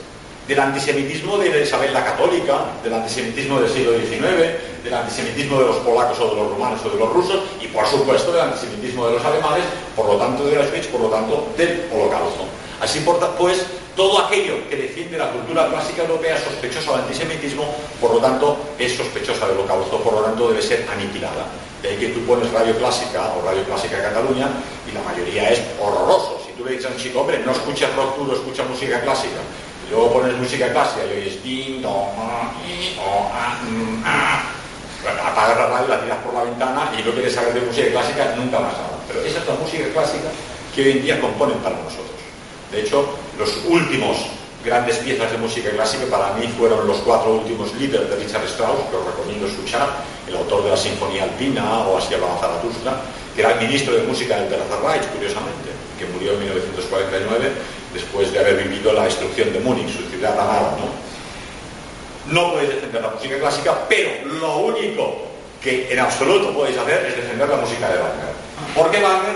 del 0.47 0.59
antisemitismo 0.59 1.37
de 1.37 1.63
Isabel 1.63 1.93
la 1.93 2.05
Católica, 2.05 2.65
del 2.83 2.93
antisemitismo 2.93 3.59
del 3.59 3.69
siglo 3.69 3.91
XIX, 3.99 4.83
del 4.83 4.93
antisemitismo 4.93 5.59
de 5.59 5.65
los 5.65 5.75
polacos 5.77 6.19
o 6.21 6.29
de 6.29 6.35
los 6.35 6.49
romanos 6.51 6.79
o 6.85 6.89
de 6.89 6.97
los 6.97 7.11
rusos 7.11 7.41
y 7.61 7.67
por 7.67 7.85
supuesto 7.85 8.31
del 8.31 8.41
antisemitismo 8.41 9.07
de 9.07 9.13
los 9.13 9.25
alemanes, 9.25 9.65
por 9.95 10.05
lo 10.05 10.15
tanto 10.15 10.45
de 10.45 10.55
Auschwitz, 10.57 10.87
por 10.87 11.01
lo 11.01 11.09
tanto 11.09 11.49
del 11.57 11.85
holocausto. 11.91 12.45
Así 12.79 12.99
pues, 13.37 13.65
todo 13.95 14.25
aquello 14.25 14.69
que 14.69 14.75
defiende 14.75 15.17
la 15.17 15.31
cultura 15.31 15.67
clásica 15.67 16.03
europea 16.03 16.35
es 16.35 16.43
sospechoso 16.43 16.91
del 16.91 17.01
antisemitismo, 17.01 17.65
por 17.99 18.13
lo 18.13 18.19
tanto 18.19 18.57
es 18.77 18.95
sospechosa 18.95 19.47
del 19.47 19.57
holocausto, 19.57 19.97
por 20.03 20.13
lo 20.13 20.21
tanto 20.21 20.49
debe 20.49 20.61
ser 20.61 20.85
aniquilada. 20.87 21.45
De 21.81 21.89
ahí 21.89 21.97
que 21.97 22.09
tú 22.09 22.21
pones 22.25 22.51
radio 22.51 22.77
clásica 22.77 23.33
o 23.33 23.45
radio 23.45 23.63
clásica 23.63 24.01
Cataluña 24.01 24.49
y 24.87 24.93
la 24.93 25.01
mayoría 25.01 25.49
es 25.49 25.61
horroroso. 25.81 26.41
Si 26.45 26.53
tú 26.53 26.65
le 26.65 26.71
dices 26.73 26.85
a 26.85 26.89
un 26.89 26.97
chico, 26.97 27.21
hombre, 27.21 27.39
no 27.39 27.51
escuchas 27.51 27.95
rock 27.95 28.17
duro, 28.17 28.35
escucha 28.35 28.63
música 28.63 29.01
clásica, 29.01 29.41
luego 29.89 30.13
pones 30.13 30.37
música 30.37 30.71
clásica 30.71 31.01
y 31.05 31.17
oyes 31.17 31.43
ding, 31.43 31.81
dong, 31.81 32.13
ah, 32.19 32.51
mm, 33.67 34.03
ah. 34.05 34.43
apagas 35.25 35.57
la 35.57 35.67
radio, 35.67 35.87
la 35.87 36.01
tiras 36.01 36.17
por 36.23 36.33
la 36.35 36.43
ventana 36.43 36.91
y 36.97 37.01
no 37.01 37.11
quieres 37.13 37.33
saber 37.33 37.53
de 37.53 37.61
música 37.61 37.89
clásica 37.89 38.35
nunca 38.35 38.59
más 38.59 38.73
nada. 38.73 38.97
Pero 39.07 39.21
esa 39.21 39.39
es 39.39 39.47
la 39.47 39.55
música 39.55 39.85
clásica 39.93 40.29
que 40.75 40.81
hoy 40.83 40.91
en 40.91 41.01
día 41.01 41.19
componen 41.19 41.57
para 41.59 41.77
nosotros. 41.77 42.16
De 42.71 42.81
hecho, 42.81 43.07
los 43.37 43.57
últimos 43.67 44.17
grandes 44.63 44.97
piezas 44.97 45.31
de 45.31 45.37
música 45.37 45.69
clásica 45.71 46.05
para 46.05 46.33
mí 46.33 46.47
fueron 46.57 46.87
los 46.87 46.97
cuatro 46.97 47.35
últimos 47.35 47.73
líderes 47.75 48.09
de 48.09 48.15
Richard 48.17 48.45
Strauss, 48.45 48.89
que 48.89 48.97
os 48.97 49.05
recomiendo 49.05 49.47
escuchar, 49.47 50.03
el 50.27 50.35
autor 50.35 50.63
de 50.65 50.71
la 50.71 50.77
Sinfonía 50.77 51.23
Alpina 51.23 51.87
o 51.87 51.97
Así 51.97 52.13
hablaba 52.13 52.37
Zaratustra, 52.39 53.01
que 53.33 53.41
era 53.41 53.53
el 53.53 53.67
ministro 53.67 53.95
de 53.95 54.03
música 54.03 54.35
del 54.37 54.49
Tercer 54.49 54.79
Reich, 54.83 55.07
curiosamente, 55.13 55.69
que 55.97 56.05
murió 56.07 56.33
en 56.33 56.39
1949 56.39 57.51
después 57.93 58.31
de 58.31 58.39
haber 58.39 58.63
vivido 58.63 58.91
la 58.91 59.05
destrucción 59.05 59.53
de 59.53 59.59
Múnich, 59.59 59.89
su 59.89 60.03
ciudad 60.09 60.37
amada. 60.37 60.75
¿no? 60.77 61.07
no 62.31 62.51
podéis 62.51 62.69
defender 62.69 63.01
la 63.01 63.09
música 63.09 63.37
clásica, 63.39 63.77
pero 63.87 64.09
lo 64.39 64.57
único 64.57 65.27
que 65.61 65.91
en 65.91 65.99
absoluto 65.99 66.53
podéis 66.53 66.77
hacer 66.77 67.05
es 67.05 67.15
defender 67.15 67.49
la 67.49 67.57
música 67.57 67.89
de 67.89 67.99
Wagner. 67.99 68.33
Porque 68.75 69.01
Wagner, 69.01 69.35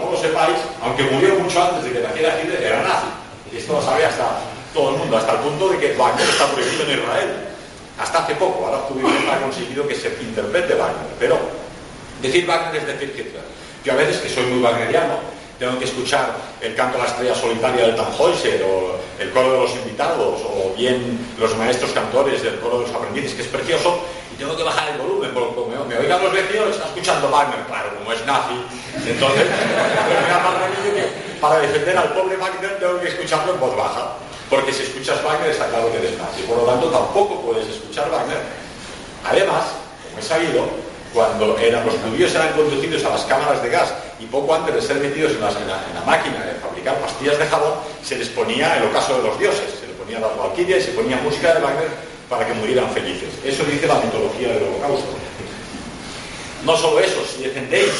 no 0.00 0.10
lo 0.10 0.16
sepáis, 0.16 0.56
aunque 0.82 1.04
murió 1.04 1.34
mucho 1.38 1.62
antes 1.62 1.84
de 1.84 1.92
que 1.92 2.00
naciera 2.00 2.40
Hitler, 2.40 2.62
era 2.62 2.82
nazi. 2.82 3.06
Y 3.52 3.58
esto 3.58 3.74
lo 3.74 3.82
sabe 3.82 4.04
hasta 4.04 4.40
todo 4.72 4.90
el 4.90 4.96
mundo, 4.96 5.16
hasta 5.16 5.32
el 5.32 5.38
punto 5.38 5.68
de 5.68 5.78
que 5.78 5.96
Wagner 5.96 6.28
está 6.28 6.46
prohibido 6.46 6.84
en 6.84 6.98
Israel. 6.98 7.28
Hasta 7.98 8.18
hace 8.24 8.34
poco, 8.36 8.64
ahora 8.64 8.78
ha 8.78 9.40
conseguido 9.40 9.86
que 9.86 9.94
se 9.94 10.08
interprete 10.20 10.74
Wagner. 10.74 11.06
Pero 11.18 11.38
decir 12.22 12.46
Wagner 12.46 12.76
es 12.76 12.86
decir 12.86 13.14
Hitler. 13.16 13.42
Yo 13.84 13.92
a 13.92 13.96
veces, 13.96 14.18
que 14.18 14.28
soy 14.28 14.44
muy 14.44 14.62
wagneriano, 14.62 15.18
tengo 15.58 15.78
que 15.78 15.84
escuchar 15.84 16.34
el 16.60 16.74
canto 16.74 16.96
a 16.96 17.02
la 17.02 17.06
estrella 17.06 17.34
solitaria 17.34 17.86
del 17.86 17.96
Tannhäuser 17.96 18.62
o 18.62 18.96
el 19.18 19.30
coro 19.30 19.52
de 19.52 19.58
los 19.58 19.74
invitados 19.74 20.40
o 20.42 20.74
bien 20.76 21.18
los 21.38 21.54
maestros 21.56 21.90
cantores 21.92 22.42
del 22.42 22.58
coro 22.60 22.80
de 22.80 22.86
los 22.86 22.94
aprendices, 22.94 23.34
que 23.34 23.42
es 23.42 23.48
precioso, 23.48 24.00
tengo 24.40 24.56
que 24.56 24.62
bajar 24.62 24.88
el 24.88 24.96
volumen 24.96 25.30
porque 25.34 25.52
me, 25.68 25.84
me 25.84 26.00
oigan 26.00 26.24
los 26.24 26.32
vecinos, 26.32 26.70
está 26.70 26.86
escuchando 26.86 27.28
Wagner, 27.28 27.60
claro, 27.68 27.90
como 27.98 28.10
es 28.10 28.24
nazi. 28.24 28.56
Entonces, 29.06 29.44
para 31.42 31.60
defender 31.60 31.98
al 31.98 32.14
pobre 32.14 32.36
Wagner 32.38 32.78
tengo 32.80 32.98
que 33.00 33.08
escucharlo 33.08 33.52
en 33.52 33.60
voz 33.60 33.76
baja, 33.76 34.16
porque 34.48 34.72
si 34.72 34.84
escuchas 34.84 35.22
Wagner 35.22 35.50
está 35.50 35.68
claro 35.68 35.92
que 35.92 35.98
eres 35.98 36.16
nazi. 36.16 36.40
Por 36.48 36.56
lo 36.56 36.62
tanto, 36.64 36.88
tampoco 36.88 37.42
puedes 37.42 37.68
escuchar 37.68 38.10
Wagner. 38.10 38.40
Además, 39.28 39.76
como 40.08 40.18
he 40.18 40.22
sabido, 40.22 40.64
cuando 41.12 41.58
eran, 41.58 41.84
los 41.84 41.96
judíos 41.96 42.34
eran 42.34 42.54
conducidos 42.54 43.04
a 43.04 43.10
las 43.10 43.24
cámaras 43.24 43.62
de 43.62 43.68
gas 43.68 43.92
y 44.18 44.24
poco 44.24 44.54
antes 44.54 44.74
de 44.74 44.80
ser 44.80 44.96
metidos 44.96 45.32
en, 45.32 45.40
la, 45.42 46.02
máquina 46.06 46.46
de 46.46 46.54
fabricar 46.54 46.96
pastillas 46.96 47.38
de 47.38 47.44
jabón, 47.44 47.74
se 48.02 48.16
les 48.16 48.30
ponía 48.30 48.78
el 48.78 48.84
ocaso 48.84 49.18
de 49.18 49.28
los 49.28 49.38
dioses, 49.38 49.68
se 49.78 49.86
les 49.86 49.96
ponía 49.96 50.18
las 50.18 50.34
valquirias 50.34 50.80
y 50.80 50.82
se 50.84 50.92
ponía 50.92 51.18
música 51.18 51.52
de 51.52 51.60
Wagner 51.60 52.09
para 52.30 52.46
que 52.46 52.54
murieran 52.54 52.88
felices. 52.90 53.28
Eso 53.44 53.64
dice 53.64 53.88
la 53.88 53.96
mitología 53.96 54.54
del 54.54 54.62
holocausto. 54.62 55.18
No 56.64 56.76
solo 56.76 57.00
eso, 57.00 57.24
si 57.26 57.42
defendéis 57.42 57.90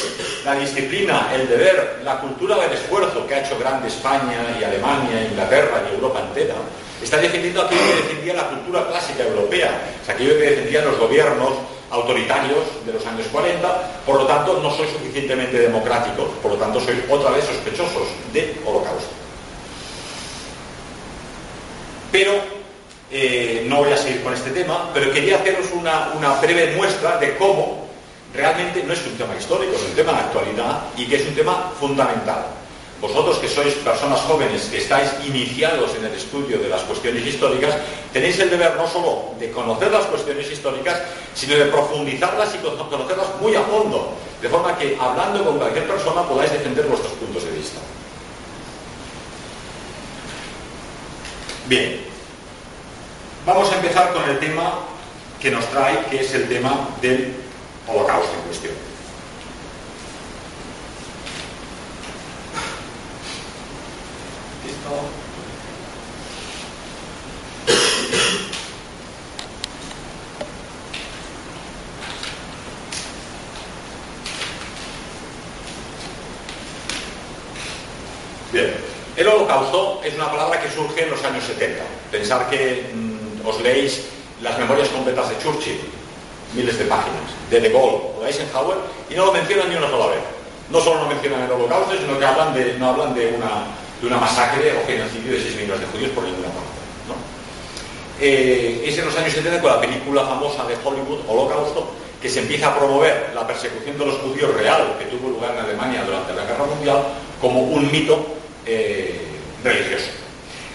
la 0.44 0.54
disciplina, 0.54 1.30
el 1.34 1.48
deber, 1.48 2.00
la 2.04 2.20
cultura 2.20 2.56
del 2.56 2.72
esfuerzo 2.72 3.26
que 3.26 3.34
ha 3.34 3.44
hecho 3.44 3.58
grande 3.58 3.88
España 3.88 4.56
y 4.58 4.62
Alemania, 4.62 5.26
Inglaterra 5.28 5.82
y 5.90 5.94
Europa 5.94 6.20
entera, 6.20 6.54
está 7.02 7.16
defendiendo 7.16 7.62
aquello 7.62 7.80
que 7.80 8.02
defendía 8.02 8.34
la 8.34 8.48
cultura 8.48 8.86
clásica 8.86 9.24
europea, 9.24 9.80
aquello 10.06 10.38
que 10.38 10.50
defendían 10.50 10.84
los 10.84 10.98
gobiernos 10.98 11.54
autoritarios 11.90 12.86
de 12.86 12.92
los 12.92 13.04
años 13.06 13.26
40, 13.32 14.02
por 14.06 14.16
lo 14.16 14.26
tanto 14.26 14.60
no 14.62 14.70
sois 14.70 14.90
suficientemente 14.90 15.58
democráticos, 15.58 16.28
por 16.42 16.52
lo 16.52 16.58
tanto 16.58 16.78
sois 16.78 16.98
otra 17.08 17.30
vez 17.32 17.44
sospechosos 17.44 18.06
de 18.32 18.54
holocausto. 18.64 19.10
Pero 22.12 22.59
eh, 23.10 23.64
no 23.68 23.78
voy 23.78 23.92
a 23.92 23.96
seguir 23.96 24.22
con 24.22 24.34
este 24.34 24.50
tema, 24.50 24.90
pero 24.94 25.12
quería 25.12 25.36
haceros 25.36 25.66
una, 25.72 26.12
una 26.16 26.34
breve 26.40 26.74
muestra 26.76 27.18
de 27.18 27.36
cómo 27.36 27.88
realmente 28.34 28.82
no 28.84 28.92
es 28.92 29.04
un 29.06 29.16
tema 29.16 29.36
histórico, 29.36 29.74
es 29.74 29.82
un 29.82 29.94
tema 29.94 30.12
de 30.12 30.18
actualidad 30.18 30.82
y 30.96 31.06
que 31.06 31.16
es 31.16 31.26
un 31.26 31.34
tema 31.34 31.72
fundamental 31.78 32.46
vosotros 33.00 33.38
que 33.38 33.48
sois 33.48 33.72
personas 33.80 34.20
jóvenes 34.28 34.68
que 34.68 34.76
estáis 34.76 35.08
iniciados 35.24 35.96
en 35.96 36.04
el 36.04 36.12
estudio 36.12 36.58
de 36.58 36.68
las 36.68 36.82
cuestiones 36.82 37.24
históricas, 37.26 37.74
tenéis 38.12 38.38
el 38.38 38.50
deber 38.50 38.76
no 38.76 38.86
solo 38.86 39.32
de 39.40 39.50
conocer 39.50 39.90
las 39.90 40.04
cuestiones 40.04 40.50
históricas, 40.50 41.00
sino 41.34 41.56
de 41.56 41.64
profundizarlas 41.66 42.54
y 42.54 42.58
conocerlas 42.58 43.26
muy 43.40 43.56
a 43.56 43.62
fondo, 43.62 44.12
de 44.42 44.48
forma 44.48 44.76
que 44.76 44.96
hablando 45.00 45.44
con 45.44 45.56
cualquier 45.56 45.88
persona 45.88 46.22
podáis 46.28 46.52
defender 46.52 46.86
vuestros 46.86 47.12
puntos 47.14 47.44
de 47.44 47.50
vista. 47.50 47.80
Bien, 51.66 52.09
vamos 53.46 53.70
a 53.72 53.76
empezar 53.76 54.12
con 54.12 54.28
el 54.28 54.38
tema 54.38 54.80
que 55.40 55.50
nos 55.50 55.66
trae, 55.70 56.04
que 56.10 56.20
es 56.20 56.34
el 56.34 56.48
tema 56.48 56.88
del 57.00 57.34
holocausto 57.86 58.34
en 58.34 58.42
cuestión. 58.42 58.90
Bien, 78.52 78.74
el 79.16 79.28
holocausto 79.28 80.00
es 80.04 80.14
una 80.14 80.28
palabra 80.28 80.60
que 80.60 80.68
surge 80.68 81.04
en 81.04 81.10
los 81.10 81.22
años 81.22 81.44
70. 81.44 81.84
Pensar 82.10 82.50
que 82.50 82.90
mm, 82.92 83.19
os 83.44 83.60
leéis 83.60 84.02
las 84.42 84.58
memorias 84.58 84.88
completas 84.88 85.28
de 85.28 85.38
Churchill, 85.38 85.80
miles 86.54 86.78
de 86.78 86.84
páginas, 86.84 87.30
de 87.50 87.60
De 87.60 87.68
Gaulle 87.68 88.00
o 88.16 88.20
de 88.22 88.28
Eisenhower, 88.28 88.78
y 89.08 89.14
no 89.14 89.26
lo 89.26 89.32
mencionan 89.32 89.68
ni 89.68 89.76
una 89.76 89.88
sola 89.88 90.06
vez. 90.06 90.22
No 90.70 90.80
solo 90.80 91.00
no 91.00 91.08
mencionan 91.08 91.42
el 91.42 91.50
holocausto, 91.50 91.96
sino 91.98 92.18
que 92.18 92.24
no 92.78 92.88
hablan 92.88 93.14
de 93.14 93.36
una 94.02 94.16
masacre 94.18 94.72
o 94.78 94.86
genocidio 94.86 95.32
de 95.32 95.42
6 95.42 95.56
millones 95.56 95.80
de 95.80 95.86
judíos 95.86 96.10
por 96.12 96.24
ninguna 96.24 96.48
parte. 96.48 96.80
Eh, 98.20 98.84
es 98.86 98.98
en 98.98 99.06
los 99.06 99.16
años 99.16 99.32
70 99.32 99.62
con 99.62 99.70
la 99.70 99.80
película 99.80 100.22
famosa 100.26 100.64
de 100.66 100.76
Hollywood, 100.84 101.20
Holocausto, 101.26 101.90
que 102.20 102.28
se 102.28 102.40
empieza 102.40 102.68
a 102.68 102.78
promover 102.78 103.32
la 103.34 103.46
persecución 103.46 103.96
de 103.98 104.04
los 104.04 104.18
judíos 104.18 104.52
real 104.54 104.96
que 104.98 105.06
tuvo 105.06 105.30
lugar 105.30 105.52
en 105.52 105.64
Alemania 105.64 106.04
durante 106.04 106.34
la 106.34 106.44
Guerra 106.44 106.66
Mundial 106.66 107.02
como 107.40 107.62
un 107.62 107.90
mito 107.90 108.26
eh, 108.66 109.22
religioso. 109.64 110.10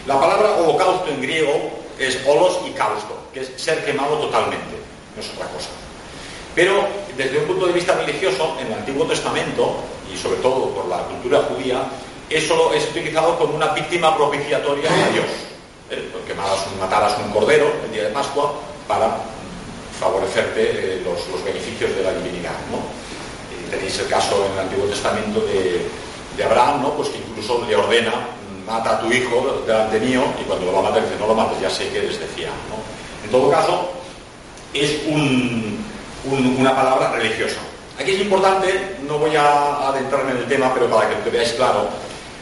La 0.08 0.20
palabra 0.20 0.54
holocausto 0.56 1.12
en 1.12 1.22
griego 1.22 1.85
es 2.00 2.20
holos 2.28 2.60
y 2.68 2.72
causto, 2.72 3.18
que 3.34 3.42
es 3.42 3.52
ser 3.58 3.84
quemado 3.86 4.18
totalmente. 4.18 4.76
no 5.16 5.22
es 5.22 5.30
otra 5.30 5.48
cosa. 5.48 5.70
Pero 6.54 6.88
desde 7.18 7.40
un 7.40 7.46
punto 7.46 7.68
de 7.68 7.74
vista 7.74 7.96
religioso, 7.96 8.58
en 8.60 8.68
el 8.68 8.74
Antiguo 8.74 9.06
Testamento, 9.06 9.76
y 10.12 10.18
sobre 10.18 10.38
todo 10.38 10.70
por 10.70 10.88
la 10.88 11.00
cultura 11.00 11.42
judía, 11.44 11.84
eso 12.30 12.74
es 12.74 12.90
utilizado 12.90 13.38
como 13.38 13.56
una 13.56 13.68
víctima 13.74 14.16
propiciatoria 14.16 14.90
a 14.90 15.10
Dios. 15.10 15.26
¿eh? 15.90 16.10
Porque 16.12 16.34
matarás 16.80 17.18
un 17.24 17.32
cordero 17.32 17.72
el 17.86 17.92
día 17.92 18.04
de 18.04 18.10
Pascua 18.10 18.54
para 18.88 19.18
favorecerte 20.00 20.62
eh, 20.62 21.02
los, 21.04 21.44
beneficios 21.44 21.96
de 21.96 22.04
la 22.04 22.14
divinidad. 22.14 22.56
¿no? 22.72 22.80
tenéis 23.70 23.98
el 24.00 24.08
caso 24.08 24.46
en 24.46 24.54
el 24.54 24.60
Antiguo 24.60 24.86
Testamento 24.86 25.42
de, 25.42 26.44
Abraham, 26.44 26.82
¿no? 26.84 26.94
pues 26.94 27.10
que 27.10 27.18
incluso 27.18 27.66
le 27.66 27.76
ordena 27.76 28.28
mata 28.66 28.98
a 28.98 29.02
tu 29.02 29.12
hijo 29.12 29.64
delante 29.66 30.00
mío 30.00 30.24
y 30.42 30.44
cuando 30.44 30.66
lo 30.66 30.74
va 30.74 30.80
a 30.80 30.84
matar 30.84 31.04
dice 31.04 31.16
no 31.20 31.28
lo 31.28 31.36
mates, 31.36 31.60
ya 31.62 31.70
sé 31.70 31.90
que 31.90 32.00
eres 32.00 32.20
de 32.20 32.26
fiar. 32.28 32.54
En 33.24 33.32
todo 33.32 33.50
caso, 33.50 33.92
es 34.74 35.02
una 36.26 36.76
palabra 36.76 37.12
religiosa. 37.12 37.58
Aquí 38.00 38.12
es 38.12 38.22
importante, 38.22 38.98
no 39.08 39.18
voy 39.20 39.36
a 39.36 39.88
adentrarme 39.88 40.32
en 40.32 40.38
el 40.38 40.46
tema, 40.48 40.74
pero 40.74 40.90
para 40.90 41.10
que 41.10 41.16
te 41.16 41.30
veáis 41.30 41.54
claro, 41.54 41.88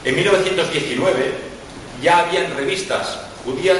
en 0.03 0.15
1919 0.15 1.33
ya 2.01 2.19
habían 2.19 2.55
revistas 2.55 3.19
judías 3.45 3.79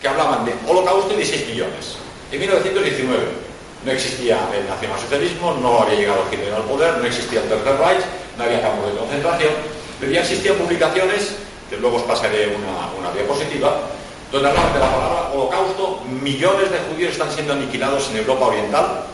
que 0.00 0.08
hablaban 0.08 0.44
de 0.44 0.54
holocausto 0.66 1.14
y 1.14 1.18
de 1.18 1.26
6 1.26 1.48
millones. 1.48 1.96
En 2.32 2.40
1919 2.40 3.24
no 3.84 3.92
existía 3.92 4.38
el 4.56 4.66
nacionalsocialismo, 4.68 5.54
no 5.54 5.82
había 5.82 5.98
llegado 5.98 6.24
Hitler 6.32 6.54
al 6.54 6.62
poder, 6.62 6.98
no 6.98 7.04
existía 7.04 7.42
el 7.42 7.48
Tercer 7.48 7.76
Reich, 7.78 8.00
no 8.38 8.44
había 8.44 8.62
campos 8.62 8.92
de 8.92 8.98
concentración, 8.98 9.52
pero 10.00 10.12
ya 10.12 10.20
existían 10.22 10.56
publicaciones, 10.56 11.36
que 11.72 11.80
luego 11.80 11.96
os 11.96 12.02
pasaré 12.02 12.52
una, 12.52 13.10
diapositiva, 13.16 13.88
donde 14.30 14.48
hablaban 14.48 14.72
de 14.74 14.80
la 14.80 14.92
palabra 14.92 15.32
holocausto, 15.32 16.04
millones 16.04 16.70
de 16.70 16.76
judíos 16.92 17.12
están 17.12 17.32
siendo 17.32 17.54
aniquilados 17.54 18.10
en 18.10 18.18
Europa 18.18 18.52
Oriental, 18.52 19.08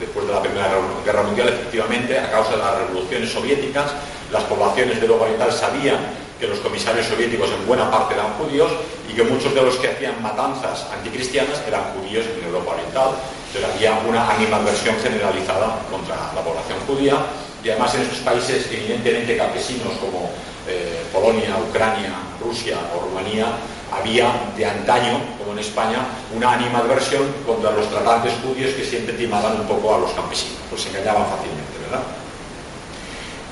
después 0.00 0.26
de 0.26 0.32
la 0.32 0.40
Primera 0.40 0.72
Guerra 1.04 1.22
Mundial, 1.22 1.48
efectivamente, 1.48 2.18
a 2.18 2.30
causa 2.30 2.52
de 2.52 2.64
las 2.64 2.78
revoluciones 2.78 3.28
soviéticas, 3.30 3.92
las 4.32 4.42
poblaciones 4.44 4.96
de 4.96 5.04
Europa 5.04 5.24
Oriental 5.24 5.52
sabían 5.52 6.00
que 6.40 6.46
los 6.46 6.60
comisarios 6.60 7.06
soviéticos 7.06 7.50
en 7.50 7.66
buena 7.66 7.90
parte 7.90 8.14
eran 8.14 8.32
judíos 8.40 8.72
y 9.10 9.12
que 9.12 9.24
muchos 9.24 9.52
de 9.54 9.60
los 9.60 9.76
que 9.76 9.88
hacían 9.88 10.22
matanzas 10.22 10.86
anticristianas 10.90 11.60
eran 11.68 11.92
judíos 11.92 12.24
en 12.24 12.44
Europa 12.46 12.72
Oriental. 12.72 13.10
Pero 13.52 13.66
había 13.68 14.00
una 14.08 14.30
animadversión 14.30 14.96
generalizada 15.02 15.76
contra 15.90 16.16
la 16.32 16.40
población 16.40 16.78
judía. 16.86 17.16
Y 17.64 17.68
además 17.70 17.94
en 17.96 18.02
esos 18.02 18.18
países 18.18 18.68
evidentemente 18.70 19.36
campesinos 19.36 19.92
como 20.00 20.30
eh, 20.68 20.87
Polonia, 21.20 21.56
Ucrania, 21.68 22.12
Rusia 22.40 22.76
o 22.94 23.00
Rumanía, 23.06 23.46
había 23.90 24.32
de 24.56 24.64
antaño, 24.64 25.20
como 25.38 25.52
en 25.52 25.58
España, 25.58 25.98
una 26.34 26.52
animadversión 26.52 27.26
contra 27.46 27.72
los 27.72 27.90
tratantes 27.90 28.32
judíos 28.44 28.74
que 28.74 28.84
siempre 28.84 29.14
timaban 29.14 29.60
un 29.60 29.66
poco 29.66 29.94
a 29.94 29.98
los 29.98 30.12
campesinos, 30.12 30.58
pues 30.70 30.82
se 30.82 30.90
engañaban 30.90 31.24
fácilmente, 31.24 31.72
¿verdad? 31.82 32.04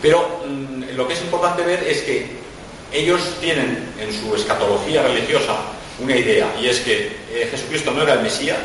Pero 0.02 0.40
mm, 0.46 0.96
lo 0.96 1.08
que 1.08 1.14
es 1.14 1.22
importante 1.22 1.62
ver 1.62 1.82
es 1.82 2.02
que 2.02 2.36
ellos 2.92 3.20
tienen 3.40 3.92
en 3.98 4.12
su 4.12 4.34
escatología 4.34 5.02
religiosa 5.02 5.56
una 5.98 6.16
idea, 6.16 6.46
y 6.60 6.68
es 6.68 6.80
que 6.80 7.16
eh, 7.30 7.48
Jesucristo 7.50 7.90
no 7.90 8.02
era 8.02 8.14
el 8.14 8.20
Mesías, 8.20 8.60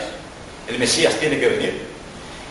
el 0.67 0.77
Mesías 0.77 1.15
tiene 1.15 1.39
que 1.39 1.47
venir, 1.47 1.81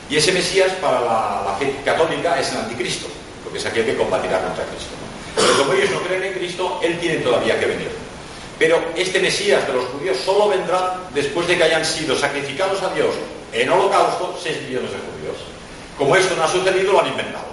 y 0.08 0.16
ese 0.16 0.32
Mesías 0.32 0.72
para 0.80 1.00
la, 1.00 1.56
fe 1.58 1.76
católica 1.84 2.40
es 2.40 2.50
el 2.52 2.58
anticristo, 2.58 3.06
porque 3.44 3.58
es 3.58 3.66
aquel 3.66 3.84
que 3.84 3.96
combatirá 3.96 4.40
contra 4.40 4.64
Cristo. 4.64 5.09
Pero 5.36 5.58
como 5.58 5.72
ellos 5.72 5.90
no 5.90 6.00
creen 6.02 6.24
en 6.24 6.32
Cristo, 6.34 6.80
Él 6.82 6.98
tiene 6.98 7.16
todavía 7.16 7.58
que 7.58 7.66
venir. 7.66 7.88
Pero 8.58 8.78
este 8.94 9.20
Mesías 9.20 9.66
de 9.66 9.72
los 9.72 9.86
judíos 9.86 10.18
solo 10.24 10.48
vendrá 10.48 11.00
después 11.14 11.48
de 11.48 11.56
que 11.56 11.64
hayan 11.64 11.84
sido 11.84 12.16
sacrificados 12.16 12.82
a 12.82 12.92
Dios 12.92 13.14
en 13.52 13.70
holocausto 13.70 14.38
6 14.42 14.62
millones 14.68 14.90
de 14.90 14.98
judíos. 14.98 15.36
Como 15.96 16.14
esto 16.14 16.36
no 16.36 16.44
ha 16.44 16.48
sucedido, 16.48 16.92
lo 16.92 17.00
han 17.00 17.08
inventado. 17.08 17.50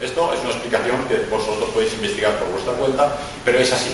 Esto 0.00 0.32
es 0.32 0.40
una 0.40 0.50
explicación 0.50 1.04
que 1.08 1.16
vosotros 1.30 1.70
podéis 1.70 1.94
investigar 1.94 2.38
por 2.38 2.48
vuestra 2.50 2.72
cuenta, 2.74 3.16
pero 3.44 3.58
es 3.58 3.72
así. 3.72 3.90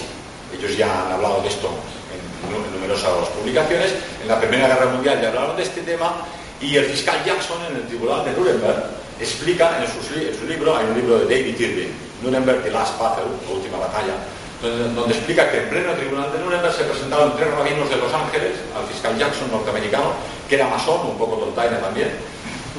Ellos 0.56 0.76
ya 0.76 1.06
han 1.06 1.12
hablado 1.12 1.42
de 1.42 1.48
esto 1.48 1.68
en, 1.68 2.74
numerosas 2.74 3.28
publicaciones. 3.28 3.94
En 4.22 4.28
la 4.28 4.40
Primera 4.40 4.68
Guerra 4.68 4.86
Mundial 4.86 5.20
ya 5.20 5.28
hablaron 5.28 5.56
de 5.56 5.62
este 5.62 5.82
tema 5.82 6.26
y 6.60 6.76
el 6.76 6.84
fiscal 6.86 7.22
Jackson 7.24 7.58
en 7.70 7.76
el 7.76 7.86
Tribunal 7.86 8.24
de 8.24 8.32
Nuremberg 8.32 8.84
explica 9.20 9.82
en 9.82 9.86
su, 9.88 10.46
libro, 10.46 10.76
hay 10.76 10.86
un 10.86 10.94
libro 10.94 11.18
de 11.20 11.24
David 11.24 11.60
Irving, 11.60 11.92
Nuremberg, 12.22 12.62
The 12.62 12.70
Last 12.70 12.98
Battle, 12.98 13.24
la 13.46 13.54
última 13.54 13.78
batalla, 13.78 14.14
donde, 14.60 15.14
explica 15.14 15.50
que 15.50 15.58
en 15.58 15.68
pleno 15.70 15.92
Tribunal 15.94 16.32
de 16.32 16.38
Nuremberg 16.38 16.74
se 16.74 16.84
presentaron 16.84 17.34
tres 17.36 17.50
rabinos 17.50 17.88
de 17.88 17.96
Los 17.96 18.12
Ángeles 18.12 18.60
al 18.76 18.84
fiscal 18.86 19.16
Jackson 19.16 19.50
norteamericano, 19.50 20.12
que 20.48 20.56
era 20.56 20.68
masón, 20.68 21.06
un 21.06 21.16
poco 21.16 21.36
tontaina 21.36 21.80
también, 21.80 22.10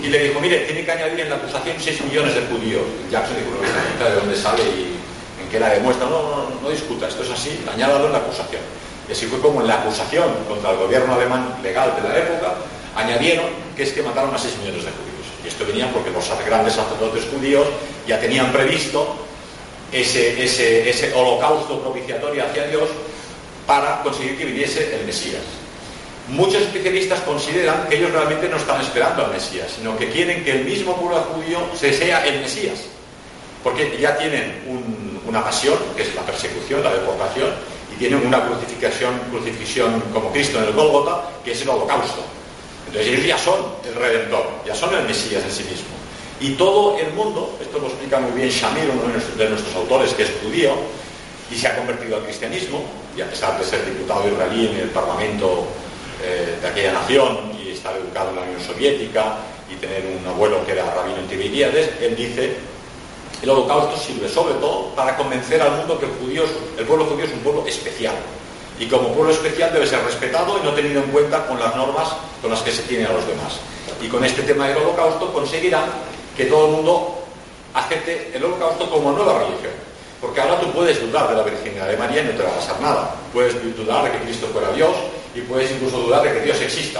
y 0.01 0.07
le 0.07 0.19
dijo, 0.29 0.39
mire, 0.39 0.59
tiene 0.59 0.85
que 0.85 0.91
añadir 0.91 1.19
en 1.21 1.29
la 1.29 1.35
acusación 1.35 1.75
6 1.77 2.01
millones 2.05 2.35
de 2.35 2.41
judíos. 2.41 2.83
Jackson 3.11 3.35
dijo, 3.35 3.51
no, 3.51 4.05
de 4.05 4.15
dónde 4.15 4.35
sale 4.35 4.63
y 4.63 4.97
en 5.41 5.49
qué 5.49 5.59
la 5.59 5.69
demuestra. 5.69 6.07
No, 6.07 6.21
no, 6.21 6.61
no, 6.61 6.69
discuta, 6.69 7.07
esto 7.07 7.23
es 7.23 7.29
así, 7.31 7.63
añádalo 7.71 8.07
en 8.07 8.13
la 8.13 8.19
acusación. 8.19 8.61
Y 9.09 9.11
así 9.11 9.25
fue 9.25 9.39
como 9.41 9.61
en 9.61 9.67
la 9.67 9.75
acusación 9.75 10.29
contra 10.47 10.71
el 10.71 10.77
gobierno 10.77 11.13
alemán 11.13 11.55
legal 11.61 11.93
de 12.01 12.07
la 12.07 12.17
época, 12.17 12.55
añadieron 12.95 13.45
que 13.75 13.83
es 13.83 13.91
que 13.91 14.01
mataron 14.01 14.33
a 14.33 14.37
6 14.37 14.57
millones 14.59 14.85
de 14.85 14.91
judíos. 14.91 15.27
Y 15.43 15.47
esto 15.47 15.65
venía 15.65 15.91
porque 15.91 16.11
los 16.11 16.29
grandes 16.45 16.73
sacerdotes 16.73 17.25
judíos 17.25 17.67
ya 18.07 18.19
tenían 18.19 18.51
previsto 18.51 19.15
ese, 19.91 21.13
holocausto 21.13 21.81
propiciatorio 21.81 22.45
hacia 22.45 22.67
Dios 22.67 22.89
para 23.67 24.01
conseguir 24.03 24.37
que 24.37 24.45
viniese 24.45 24.95
el 24.95 25.05
Mesías. 25.05 25.41
Muchos 26.29 26.61
especialistas 26.61 27.19
consideran 27.21 27.87
que 27.89 27.97
ellos 27.97 28.11
realmente 28.11 28.47
no 28.47 28.57
están 28.57 28.79
esperando 28.79 29.25
al 29.25 29.31
Mesías, 29.31 29.67
sino 29.75 29.97
que 29.97 30.09
quieren 30.09 30.43
que 30.43 30.51
el 30.51 30.65
mismo 30.65 30.95
pueblo 30.95 31.17
judío 31.33 31.59
se 31.77 31.93
sea 31.93 32.25
el 32.25 32.41
Mesías. 32.41 32.79
Porque 33.63 33.97
ya 33.99 34.17
tienen 34.17 34.61
una 35.27 35.43
pasión, 35.43 35.77
que 35.95 36.03
es 36.03 36.15
la 36.15 36.21
persecución, 36.21 36.83
la 36.83 36.93
deportación, 36.93 37.49
y 37.93 37.99
tienen 37.99 38.25
una 38.25 38.45
crucifixión, 38.45 39.19
crucifixión 39.29 40.01
como 40.13 40.31
Cristo 40.31 40.59
en 40.59 40.65
el 40.65 40.73
Gólgota, 40.73 41.29
que 41.43 41.51
es 41.51 41.61
el 41.61 41.69
holocausto. 41.69 42.23
Entonces 42.87 43.13
ellos 43.13 43.25
ya 43.25 43.37
son 43.37 43.59
el 43.85 43.95
Redentor, 43.95 44.47
ya 44.65 44.73
son 44.73 44.95
el 44.95 45.03
Mesías 45.03 45.43
en 45.43 45.51
sí 45.51 45.63
mismo. 45.63 46.00
Y 46.41 46.53
todo 46.53 46.97
el 46.97 47.13
mundo, 47.13 47.55
esto 47.61 47.77
lo 47.77 47.85
explica 47.85 48.19
muy 48.19 48.31
bien 48.31 48.49
Shamir, 48.49 48.89
uno 48.89 49.13
de 49.37 49.49
nuestros 49.49 49.75
autores, 49.75 50.11
que 50.15 50.23
es 50.23 50.31
judío, 50.43 50.71
y 51.51 51.55
se 51.55 51.67
ha 51.67 51.77
convertido 51.77 52.17
al 52.17 52.23
cristianismo, 52.23 52.83
y 53.15 53.21
a 53.21 53.29
pesar 53.29 53.59
de 53.59 53.63
ser 53.63 53.85
diputado 53.85 54.27
israelí 54.27 54.69
en 54.69 54.77
el 54.77 54.89
Parlamento 54.89 55.67
eh, 56.23 56.57
de 56.59 56.67
aquella 56.67 56.93
nación 56.93 57.51
y 57.63 57.69
estar 57.69 57.95
educado 57.95 58.31
en 58.31 58.37
la 58.37 58.41
Unión 58.41 58.59
Soviética 58.59 59.35
y 59.71 59.75
tener 59.75 60.03
un 60.19 60.27
abuelo 60.27 60.65
que 60.65 60.71
era 60.71 60.91
rabino 60.95 61.17
en 61.17 61.27
Tiberíades, 61.27 61.91
él 62.01 62.15
dice, 62.15 62.55
el 63.43 63.49
holocausto 63.49 63.95
sirve 63.97 64.27
sobre 64.27 64.55
todo 64.55 64.95
para 64.95 65.15
convencer 65.17 65.61
al 65.61 65.77
mundo 65.77 65.99
que 65.99 66.05
el, 66.05 66.11
el 66.79 66.85
pueblo 66.87 67.05
judío 67.05 67.25
es 67.25 67.33
un 67.33 67.39
pueblo 67.41 67.67
especial. 67.67 68.15
Y 68.79 68.87
como 68.87 69.13
pueblo 69.13 69.31
especial 69.31 69.71
debe 69.71 69.85
ser 69.85 70.03
respetado 70.03 70.57
y 70.57 70.65
no 70.65 70.71
tenido 70.73 71.03
en 71.03 71.11
cuenta 71.11 71.45
con 71.45 71.59
las 71.59 71.75
normas 71.75 72.13
con 72.41 72.49
las 72.49 72.61
que 72.61 72.71
se 72.71 72.81
tiene 72.83 73.05
a 73.05 73.11
los 73.11 73.27
demás. 73.27 73.59
Y 74.01 74.07
con 74.07 74.25
este 74.25 74.41
tema 74.41 74.67
del 74.67 74.77
holocausto 74.77 75.31
conseguirán 75.31 75.85
que 76.35 76.45
todo 76.45 76.67
el 76.67 76.71
mundo 76.73 77.23
acepte 77.73 78.31
el 78.33 78.43
holocausto 78.43 78.89
como 78.89 79.11
nueva 79.11 79.39
religión. 79.39 79.73
Porque 80.19 80.39
ahora 80.41 80.59
tú 80.59 80.71
puedes 80.71 81.01
dudar 81.01 81.29
de 81.29 81.35
la 81.35 81.43
virginidad 81.43 81.87
de 81.87 81.97
María 81.97 82.21
y 82.21 82.25
no 82.25 82.31
te 82.31 82.43
va 82.43 82.49
a 82.49 82.55
pasar 82.55 82.79
nada. 82.79 83.15
Puedes 83.33 83.55
dudar 83.75 84.03
de 84.03 84.11
que 84.11 84.23
Cristo 84.25 84.47
fuera 84.53 84.71
Dios, 84.71 84.95
y 85.33 85.41
puedes 85.41 85.71
incluso 85.71 85.97
dudar 85.97 86.23
de 86.23 86.33
que 86.33 86.41
Dios 86.41 86.59
exista. 86.61 86.99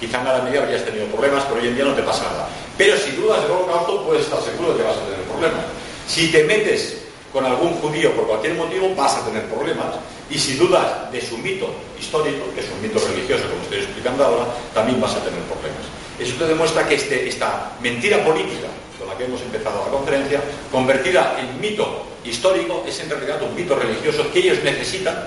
Quizá 0.00 0.18
en 0.20 0.26
la 0.26 0.42
medida 0.42 0.62
habrías 0.62 0.84
tenido 0.84 1.06
problemas, 1.06 1.44
pero 1.44 1.60
hoy 1.60 1.68
en 1.68 1.76
día 1.76 1.84
no 1.84 1.94
te 1.94 2.02
pasa 2.02 2.24
nada. 2.24 2.48
Pero 2.76 2.96
si 2.96 3.12
dudas 3.12 3.42
del 3.42 3.52
holocausto, 3.52 4.04
puedes 4.04 4.24
estar 4.24 4.40
seguro 4.42 4.72
de 4.72 4.78
que 4.78 4.82
vas 4.82 4.96
a 4.96 5.04
tener 5.06 5.20
problemas. 5.30 5.64
Si 6.08 6.32
te 6.32 6.44
metes 6.44 6.98
con 7.32 7.46
algún 7.46 7.74
judío 7.74 8.12
por 8.14 8.26
cualquier 8.26 8.54
motivo, 8.54 8.94
vas 8.96 9.16
a 9.16 9.24
tener 9.24 9.44
problemas. 9.46 9.94
Y 10.28 10.38
si 10.38 10.54
dudas 10.54 11.10
de 11.12 11.20
su 11.20 11.38
mito 11.38 11.70
histórico, 11.98 12.52
que 12.54 12.60
es 12.60 12.66
un 12.70 12.82
mito 12.82 12.98
religioso, 12.98 13.44
como 13.48 13.62
estoy 13.62 13.78
explicando 13.78 14.24
ahora, 14.24 14.46
también 14.74 15.00
vas 15.00 15.12
a 15.12 15.22
tener 15.22 15.40
problemas. 15.42 15.86
Eso 16.22 16.36
te 16.36 16.46
demuestra 16.46 16.86
que 16.86 16.94
este, 16.94 17.28
esta 17.28 17.72
mentira 17.80 18.24
política 18.24 18.68
con 18.96 19.08
la 19.08 19.18
que 19.18 19.24
hemos 19.24 19.42
empezado 19.42 19.84
la 19.84 19.90
conferencia, 19.90 20.40
convertida 20.70 21.36
en 21.40 21.60
mito 21.60 22.06
histórico, 22.24 22.84
es 22.86 23.00
en 23.00 23.10
realidad 23.10 23.42
un 23.42 23.54
mito 23.56 23.74
religioso 23.74 24.30
que 24.32 24.38
ellos 24.38 24.58
necesitan 24.62 25.26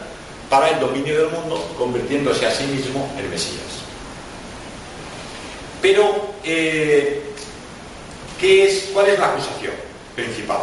para 0.50 0.70
el 0.70 0.80
dominio 0.80 1.18
del 1.18 1.30
mundo, 1.32 1.74
convirtiéndose 1.78 2.46
a 2.46 2.52
sí 2.52 2.64
mismo 2.64 3.12
en 3.18 3.30
Mesías. 3.30 3.84
Pero, 5.82 6.34
eh, 6.46 7.22
¿qué 8.40 8.64
es, 8.64 8.92
¿cuál 8.94 9.10
es 9.10 9.20
la 9.20 9.34
acusación 9.34 9.74
principal? 10.16 10.60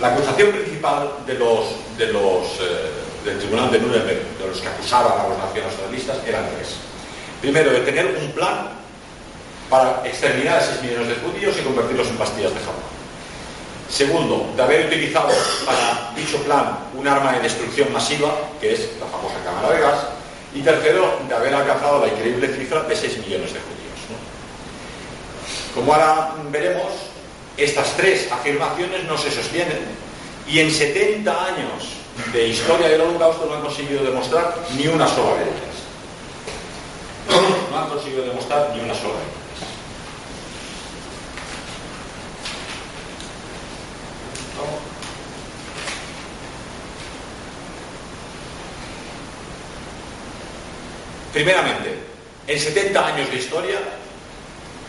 La 0.00 0.14
acusación 0.14 0.52
principal 0.52 1.10
de 1.26 1.34
los, 1.34 1.66
de 1.98 2.06
los, 2.06 2.46
eh, 2.60 3.26
del 3.26 3.38
Tribunal 3.38 3.70
de 3.70 3.78
Nuremberg, 3.80 4.38
de 4.38 4.48
los 4.48 4.60
que 4.60 4.68
acusaban 4.68 5.20
a 5.20 5.28
los 5.28 5.36
nacionalistas, 5.36 6.16
eran 6.26 6.48
tres. 6.56 6.76
Primero, 7.42 7.70
de 7.70 7.80
tener 7.80 8.06
un 8.06 8.32
plan 8.32 8.83
para 9.74 10.06
exterminar 10.06 10.58
a 10.58 10.62
6 10.62 10.82
millones 10.82 11.08
de 11.08 11.14
judíos 11.16 11.56
y 11.58 11.62
convertirlos 11.62 12.06
en 12.06 12.16
pastillas 12.16 12.54
de 12.54 12.60
jabón. 12.60 12.86
Segundo, 13.90 14.52
de 14.54 14.62
haber 14.62 14.86
utilizado 14.86 15.34
para 15.66 16.12
dicho 16.14 16.38
plan 16.44 16.78
un 16.94 17.08
arma 17.08 17.32
de 17.32 17.40
destrucción 17.40 17.92
masiva, 17.92 18.30
que 18.60 18.74
es 18.74 18.90
la 19.00 19.06
famosa 19.06 19.34
cámara 19.44 19.74
de 19.74 19.80
gas. 19.80 19.98
Y 20.54 20.60
tercero, 20.62 21.18
de 21.28 21.34
haber 21.34 21.52
alcanzado 21.52 22.06
la 22.06 22.12
increíble 22.12 22.46
cifra 22.54 22.84
de 22.84 22.94
6 22.94 23.18
millones 23.18 23.52
de 23.52 23.58
judíos. 23.58 23.98
Como 25.74 25.92
ahora 25.92 26.34
veremos, 26.52 26.92
estas 27.56 27.96
tres 27.96 28.30
afirmaciones 28.30 29.02
no 29.08 29.18
se 29.18 29.32
sostienen 29.32 29.80
y 30.46 30.60
en 30.60 30.70
70 30.70 31.46
años 31.46 31.98
de 32.32 32.46
historia 32.46 32.88
del 32.88 33.00
holocausto 33.00 33.46
no 33.46 33.56
han 33.56 33.62
conseguido 33.62 34.04
demostrar 34.04 34.54
ni 34.76 34.86
una 34.86 35.08
sola 35.08 35.34
de 35.34 35.42
ellas. 35.42 35.74
No 37.72 37.76
han 37.76 37.88
conseguido 37.88 38.24
demostrar 38.24 38.70
ni 38.72 38.80
una 38.80 38.94
sola 38.94 39.14
de 39.14 39.24
ellas. 39.24 39.43
Primeramente, 51.34 51.98
en 52.46 52.60
70 52.60 53.06
años 53.06 53.28
de 53.28 53.36
historia 53.36 53.80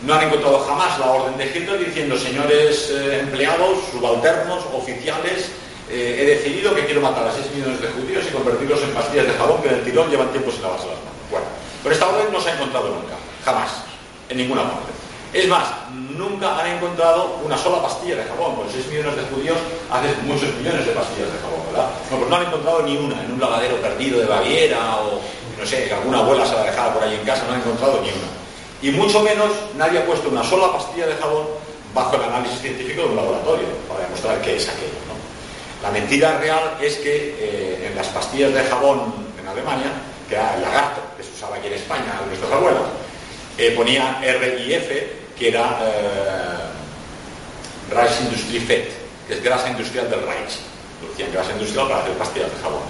no 0.06 0.14
han 0.14 0.28
encontrado 0.28 0.60
jamás 0.60 0.96
la 1.00 1.10
orden 1.10 1.36
de 1.36 1.46
Hitler 1.46 1.84
diciendo, 1.84 2.16
señores 2.16 2.88
eh, 2.92 3.18
empleados, 3.18 3.78
subalternos, 3.90 4.62
oficiales, 4.72 5.50
eh, 5.90 6.18
he 6.20 6.24
decidido 6.24 6.72
que 6.72 6.86
quiero 6.86 7.00
matar 7.00 7.26
a 7.26 7.32
6 7.32 7.46
millones 7.52 7.80
de 7.80 7.88
judíos 7.88 8.24
y 8.30 8.32
convertirlos 8.32 8.80
en 8.80 8.90
pastillas 8.90 9.26
de 9.26 9.32
jabón 9.32 9.60
que 9.60 9.70
en 9.70 9.84
tirón 9.84 10.08
llevan 10.08 10.30
tiempo 10.30 10.52
sin 10.52 10.62
lavarse 10.62 10.86
las 10.86 10.98
manos. 10.98 11.18
Bueno, 11.32 11.46
pero 11.82 11.94
esta 11.96 12.08
orden 12.08 12.32
no 12.32 12.40
se 12.40 12.50
ha 12.50 12.54
encontrado 12.54 12.90
nunca, 12.90 13.16
jamás, 13.44 13.70
en 14.28 14.36
ninguna 14.36 14.62
parte. 14.62 14.92
Es 15.32 15.48
más, 15.48 15.66
nunca 15.90 16.60
han 16.60 16.68
encontrado 16.68 17.40
una 17.44 17.58
sola 17.58 17.82
pastilla 17.82 18.16
de 18.16 18.24
jabón. 18.24 18.54
Con 18.54 18.70
6 18.70 18.86
millones 18.86 19.16
de 19.16 19.22
judíos 19.34 19.58
hacen 19.90 20.14
muchos 20.24 20.54
millones 20.54 20.86
de 20.86 20.92
pastillas 20.92 21.32
de 21.32 21.38
jabón, 21.40 21.66
¿verdad? 21.72 21.90
No, 22.10 22.16
pues 22.18 22.30
no 22.30 22.36
han 22.36 22.46
encontrado 22.46 22.82
ni 22.82 22.96
una 22.96 23.20
en 23.24 23.32
un 23.32 23.40
lavadero 23.40 23.76
perdido 23.82 24.20
de 24.20 24.26
Baviera 24.26 24.96
o 25.02 25.20
no 25.58 25.66
sé, 25.66 25.92
alguna 25.92 26.18
abuela 26.18 26.46
se 26.46 26.54
la 26.54 26.64
dejado 26.64 26.94
por 26.94 27.02
ahí 27.02 27.14
en 27.14 27.24
casa, 27.26 27.44
no 27.48 27.54
ha 27.54 27.58
encontrado 27.58 28.00
ni 28.02 28.08
una. 28.08 28.28
Y 28.82 28.90
mucho 28.90 29.20
menos 29.22 29.50
nadie 29.76 29.98
ha 29.98 30.06
puesto 30.06 30.28
una 30.28 30.44
sola 30.44 30.72
pastilla 30.72 31.06
de 31.06 31.14
jabón 31.14 31.46
bajo 31.94 32.16
el 32.16 32.22
análisis 32.24 32.60
científico 32.60 33.02
de 33.02 33.08
un 33.08 33.16
laboratorio 33.16 33.66
para 33.88 34.04
demostrar 34.04 34.40
qué 34.42 34.56
es 34.56 34.68
aquello. 34.68 35.06
La 35.82 35.90
mentira 35.90 36.38
real 36.38 36.76
es 36.80 36.96
que 36.96 37.36
eh, 37.38 37.88
en 37.88 37.96
las 37.96 38.08
pastillas 38.08 38.52
de 38.52 38.64
jabón 38.64 39.12
en 39.40 39.46
Alemania, 39.46 39.92
que 40.28 40.34
era 40.34 40.54
el 40.56 40.62
lagarto 40.62 41.00
que 41.16 41.22
se 41.22 41.30
usaba 41.30 41.56
aquí 41.56 41.68
en 41.68 41.74
España, 41.74 42.20
nuestros 42.26 42.50
abuelos, 42.50 42.82
eh, 43.58 43.72
ponía 43.76 44.20
R 44.22 44.64
y 44.66 44.72
F, 44.74 45.12
que 45.38 45.48
era 45.48 45.78
eh, 47.92 48.60
Fett, 48.66 48.92
que 49.28 49.34
es 49.34 49.42
grasa 49.42 49.70
industrial 49.70 50.10
del 50.10 50.22
Reich. 50.22 50.58
Decían 51.10 51.32
grasa 51.32 51.52
industrial 51.52 51.88
para 51.88 52.00
hacer 52.00 52.14
pastillas 52.14 52.50
de 52.50 52.62
jabón. 52.62 52.82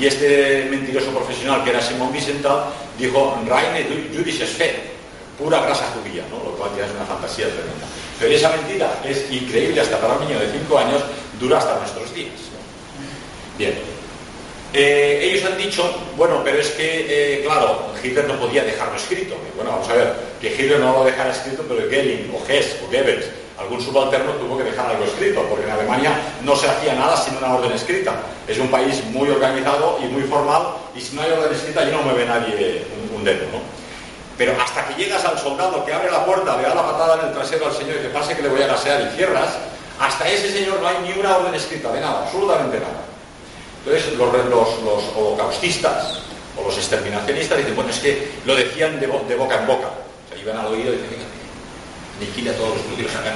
Y 0.00 0.06
este 0.06 0.66
mentiroso 0.70 1.10
profesional 1.10 1.62
que 1.62 1.70
era 1.70 1.82
Simón 1.82 2.10
Wiesenthal 2.10 2.72
dijo 2.98 3.36
Reine 3.46 3.86
Judisches 4.16 4.48
Fett, 4.48 4.76
pura 5.38 5.60
grasa 5.60 5.92
judía, 5.92 6.24
¿no? 6.30 6.42
lo 6.42 6.56
cual 6.56 6.70
ya 6.74 6.86
es 6.86 6.90
una 6.92 7.04
fantasía 7.04 7.48
tremenda. 7.48 7.86
Pero 8.18 8.32
esa 8.32 8.48
mentira 8.56 8.98
es 9.04 9.30
increíble 9.30 9.78
hasta 9.78 10.00
para 10.00 10.14
un 10.14 10.26
niño 10.26 10.40
de 10.40 10.50
5 10.52 10.78
años, 10.78 11.02
dura 11.38 11.58
hasta 11.58 11.78
nuestros 11.78 12.14
días. 12.14 12.32
Bien. 13.58 13.74
Eh, 14.72 15.20
ellos 15.22 15.44
han 15.44 15.58
dicho, 15.58 15.82
bueno, 16.16 16.40
pero 16.42 16.60
es 16.60 16.70
que, 16.70 17.06
eh, 17.08 17.42
claro, 17.42 17.92
Hitler 18.02 18.26
no 18.26 18.40
podía 18.40 18.64
dejarlo 18.64 18.96
escrito. 18.96 19.36
Bueno, 19.54 19.72
vamos 19.72 19.88
a 19.90 19.94
ver, 19.94 20.14
que 20.40 20.48
Hitler 20.48 20.80
no 20.80 20.92
lo 20.94 21.04
dejara 21.04 21.30
escrito, 21.30 21.62
pero 21.68 21.90
Gelling 21.90 22.32
o 22.32 22.50
Hess 22.50 22.76
o 22.82 22.86
Goebbels 22.86 23.26
algún 23.60 23.80
subalterno 23.80 24.32
tuvo 24.32 24.56
que 24.56 24.64
dejar 24.64 24.86
algo 24.86 25.04
escrito, 25.04 25.42
porque 25.48 25.66
en 25.66 25.70
Alemania 25.70 26.12
no 26.42 26.56
se 26.56 26.68
hacía 26.68 26.94
nada 26.94 27.16
sin 27.16 27.36
una 27.36 27.54
orden 27.54 27.72
escrita. 27.72 28.14
Es 28.48 28.58
un 28.58 28.68
país 28.68 29.04
muy 29.12 29.28
organizado 29.28 29.98
y 30.02 30.06
muy 30.06 30.22
formal, 30.22 30.62
y 30.94 31.00
si 31.00 31.14
no 31.14 31.22
hay 31.22 31.30
orden 31.32 31.52
escrita, 31.52 31.80
allí 31.80 31.92
no 31.92 32.02
mueve 32.02 32.24
nadie 32.24 32.86
un, 33.14 33.22
dedo, 33.22 33.44
¿no? 33.52 33.60
Pero 34.38 34.54
hasta 34.60 34.86
que 34.88 34.94
llegas 34.94 35.24
al 35.26 35.38
soldado 35.38 35.84
que 35.84 35.92
abre 35.92 36.10
la 36.10 36.24
puerta, 36.24 36.56
le 36.56 36.62
da 36.62 36.74
la 36.74 36.86
patada 36.86 37.20
en 37.20 37.28
el 37.28 37.34
trasero 37.34 37.66
al 37.66 37.74
señor 37.74 37.96
y 37.96 38.02
que 38.02 38.08
pase 38.08 38.34
que 38.34 38.42
le 38.42 38.48
voy 38.48 38.62
a 38.62 38.68
gasear 38.68 39.02
y 39.02 39.16
cierras, 39.16 39.58
hasta 40.00 40.26
ese 40.28 40.50
señor 40.50 40.80
no 40.80 40.88
hay 40.88 40.96
ni 41.02 41.20
una 41.20 41.36
orden 41.36 41.54
escrita 41.54 41.92
de 41.92 42.00
nada, 42.00 42.22
absolutamente 42.24 42.80
nada. 42.80 43.04
Entonces 43.84 44.16
los, 44.16 44.68
holocaustistas 45.16 46.20
o 46.56 46.64
los 46.64 46.76
exterminacionistas 46.76 47.58
dicen, 47.58 47.76
bueno, 47.76 47.90
es 47.90 47.98
que 47.98 48.30
lo 48.46 48.54
decían 48.54 48.98
de, 48.98 49.06
boca 49.06 49.60
en 49.60 49.66
boca. 49.66 49.90
Iban 50.40 50.56
al 50.56 50.66
oído 50.68 50.94
y 50.94 50.96
dicen, 50.96 51.29
liquida 52.20 52.52
a 52.52 52.54
todos 52.54 52.76
los 52.76 52.86
judíos 52.92 53.10
en 53.16 53.32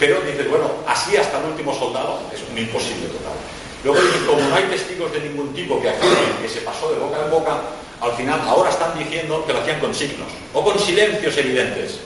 Pero 0.00 0.20
dices, 0.22 0.48
bueno, 0.48 0.70
así 0.86 1.16
hasta 1.16 1.38
el 1.38 1.46
último 1.52 1.72
soldado 1.74 2.20
es 2.32 2.40
un 2.50 2.58
imposible 2.58 3.06
total. 3.08 3.36
Luego 3.84 4.00
dicen, 4.00 4.26
como 4.26 4.40
no 4.40 4.56
hay 4.56 4.64
testigos 4.64 5.12
de 5.12 5.20
ningún 5.20 5.54
tipo 5.54 5.80
que 5.80 5.90
afirmen 5.90 6.42
que 6.42 6.48
se 6.48 6.60
pasó 6.62 6.90
de 6.90 6.98
boca 6.98 7.22
en 7.24 7.30
boca, 7.30 7.60
al 8.00 8.12
final 8.12 8.40
ahora 8.48 8.70
están 8.70 8.98
diciendo 8.98 9.44
que 9.46 9.52
lo 9.52 9.60
hacían 9.60 9.78
con 9.78 9.94
signos 9.94 10.28
o 10.52 10.64
con 10.64 10.78
silencios 10.78 11.36
evidentes. 11.36 12.00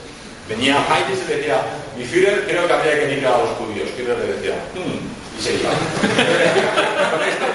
Venía 0.47 0.83
Heidegger 0.85 1.37
y 1.37 1.39
decía, 1.39 1.61
mi 1.97 2.03
Führer 2.03 2.45
creo 2.45 2.67
que 2.67 2.73
habría 2.73 2.99
que 2.99 3.05
emigrar 3.05 3.33
a 3.33 3.37
los 3.39 3.49
judíos. 3.57 3.89
Führer 3.95 4.17
le 4.19 4.33
decía, 4.33 4.55
mm", 4.75 5.39
y 5.39 5.41
se 5.41 5.53
iba. 5.55 5.71
con 7.11 7.21
este, 7.23 7.47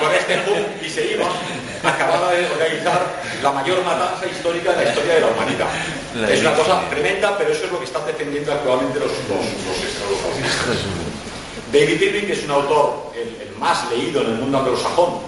con 0.00 0.12
este 0.12 0.86
y 0.86 0.90
se 0.90 1.12
iba 1.12 1.28
acababa 1.86 2.32
de 2.32 2.46
organizar 2.46 3.22
la 3.42 3.52
mayor 3.52 3.84
matanza 3.84 4.26
histórica 4.26 4.72
de 4.72 4.84
la 4.84 4.90
historia 4.90 5.14
de 5.14 5.20
la 5.20 5.26
humanidad. 5.28 5.68
es 6.30 6.40
una 6.40 6.54
cosa 6.54 6.88
tremenda, 6.88 7.36
pero 7.36 7.52
eso 7.52 7.66
es 7.66 7.72
lo 7.72 7.78
que 7.78 7.84
están 7.84 8.06
defendiendo 8.06 8.52
actualmente 8.52 8.98
los, 9.00 9.10
los, 9.10 9.44
David 11.72 12.00
Irving, 12.00 12.26
que 12.26 12.32
es 12.32 12.44
un 12.44 12.52
autor 12.52 13.12
el, 13.14 13.56
más 13.58 13.90
leído 13.90 14.22
en 14.22 14.28
el 14.28 14.34
mundo 14.34 14.58
anglosajón, 14.58 15.20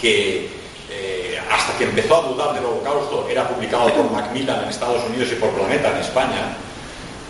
que 0.00 0.50
eh, 0.90 1.38
hasta 1.50 1.76
que 1.76 1.84
empezó 1.84 2.16
a 2.16 2.28
dudar 2.28 2.54
del 2.54 2.64
holocausto 2.64 3.26
era 3.28 3.48
publicado 3.48 3.92
por 3.92 4.10
Macmillan 4.10 4.62
en 4.62 4.68
Estados 4.68 5.02
Unidos 5.08 5.28
y 5.32 5.34
por 5.34 5.50
Planeta 5.50 5.90
en 5.90 5.98
España, 5.98 6.56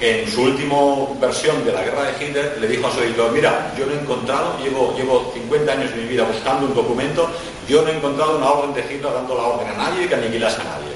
en 0.01 0.30
su 0.30 0.42
última 0.42 0.76
versión 1.20 1.64
de 1.64 1.72
la 1.72 1.82
guerra 1.82 2.05
de 2.05 2.24
Hitler, 2.24 2.59
le 2.61 2.68
dijo 2.68 2.86
a 2.86 2.92
su 2.92 3.01
editor, 3.01 3.32
mira, 3.32 3.74
yo 3.76 3.86
no 3.86 3.92
he 3.92 3.99
encontrado, 3.99 4.57
llevo, 4.62 4.94
llevo 4.96 5.30
50 5.34 5.72
años 5.72 5.90
de 5.90 5.96
mi 5.96 6.09
vida 6.09 6.24
buscando 6.24 6.66
un 6.66 6.74
documento, 6.74 7.28
yo 7.68 7.82
no 7.82 7.88
he 7.88 7.96
encontrado 7.96 8.38
una 8.38 8.51
orden 8.51 8.74
de 8.74 8.80
Hitler 8.82 9.12
dando 9.12 9.34
la 9.34 9.42
orden 9.42 9.68
a 9.68 9.74
nadie 9.74 10.05
y 10.05 10.09
que 10.09 10.14
aniquilase 10.14 10.61
a 10.61 10.64
nadie. 10.64 10.92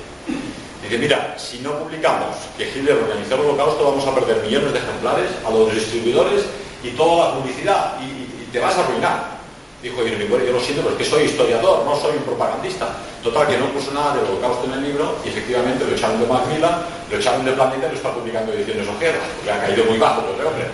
Dice, 0.83 0.99
mira, 0.99 1.35
si 1.37 1.59
no 1.59 1.73
publicamos 1.79 2.37
que 2.57 2.69
Hitler 2.69 2.97
organizó 2.97 3.35
el 3.35 3.41
holocausto, 3.41 3.85
vamos 3.85 4.07
a 4.07 4.15
perder 4.15 4.43
millones 4.45 4.73
de 4.73 4.79
ejemplares 4.79 5.31
a 5.45 5.51
los 5.51 5.75
distribuidores 5.75 6.45
y 6.85 6.91
toda 6.91 7.29
la 7.29 7.35
publicidad 7.35 7.99
y 8.01 8.53
te 8.53 8.61
vas 8.61 8.77
a 8.77 8.85
arruinar. 8.85 9.43
Dijo 9.83 9.97
bueno, 9.97 10.45
yo 10.45 10.53
lo 10.53 10.61
siento, 10.61 10.83
pero 10.83 10.95
es 10.95 10.99
que 11.03 11.11
soy 11.11 11.25
historiador, 11.25 11.85
no 11.85 12.01
soy 12.01 12.17
un 12.17 12.23
propagandista. 12.23 12.89
Total, 13.23 13.47
que 13.47 13.57
no 13.57 13.71
puso 13.71 13.93
nada 13.93 14.17
del 14.17 14.25
holocausto 14.25 14.67
en 14.67 14.73
el 14.73 14.83
libro 14.83 15.15
y 15.25 15.29
efectivamente 15.29 15.85
lo 15.85 15.95
echaron 15.95 16.19
de 16.21 16.27
Macmillan, 16.27 16.83
lo 17.09 17.17
echaron 17.17 17.45
de 17.45 17.53
Planeta 17.53 17.87
y 17.87 17.91
lo 17.91 17.97
está 17.97 18.13
publicando 18.13 18.53
ediciones 18.53 18.89
ojeras, 18.89 19.23
porque 19.37 19.53
ha 19.53 19.61
caído 19.61 19.85
muy 19.85 19.97
bajo 19.97 20.23
el 20.27 20.45
hombre. 20.45 20.67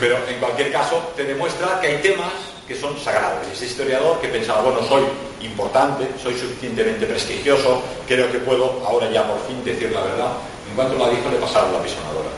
Pero 0.00 0.16
en 0.26 0.38
cualquier 0.40 0.72
caso, 0.72 1.12
te 1.14 1.24
demuestra 1.24 1.80
que 1.82 1.88
hay 1.88 1.98
temas 1.98 2.32
que 2.66 2.74
son 2.74 2.98
sagrados. 2.98 3.46
Ese 3.52 3.66
historiador 3.66 4.18
que 4.22 4.28
pensaba, 4.28 4.62
bueno, 4.62 4.80
soy 4.88 5.02
importante, 5.42 6.08
soy 6.22 6.32
suficientemente 6.32 7.04
prestigioso, 7.04 7.82
creo 8.08 8.32
que 8.32 8.38
puedo 8.38 8.82
ahora 8.86 9.10
ya 9.10 9.26
por 9.26 9.46
fin 9.46 9.62
decir 9.62 9.92
la 9.92 10.00
verdad. 10.00 10.32
En 10.70 10.74
cuanto 10.74 10.96
la 10.96 11.10
dijo, 11.10 11.28
le 11.28 11.36
pasaron 11.36 11.74
la 11.74 11.82
pisonadora. 11.82 12.30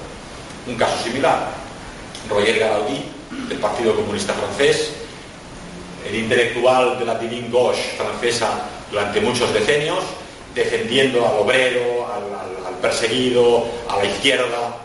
Un 0.66 0.74
caso 0.74 1.00
similar, 1.04 1.50
Roger 2.28 2.58
Garaudí, 2.58 3.04
del 3.48 3.58
Partido 3.58 3.94
Comunista 3.94 4.32
Francés, 4.32 4.94
el 6.08 6.16
intelectual 6.16 6.98
de 6.98 7.04
la 7.04 7.14
divine 7.14 7.48
gauche 7.50 7.94
francesa 7.96 8.73
durante 8.90 9.20
muchos 9.20 9.52
decenios, 9.52 9.98
defendiendo 10.54 11.26
al 11.26 11.38
obrero, 11.38 12.06
al, 12.06 12.74
perseguido, 12.80 13.64
a 13.88 13.96
la 13.96 14.04
izquierda. 14.04 14.76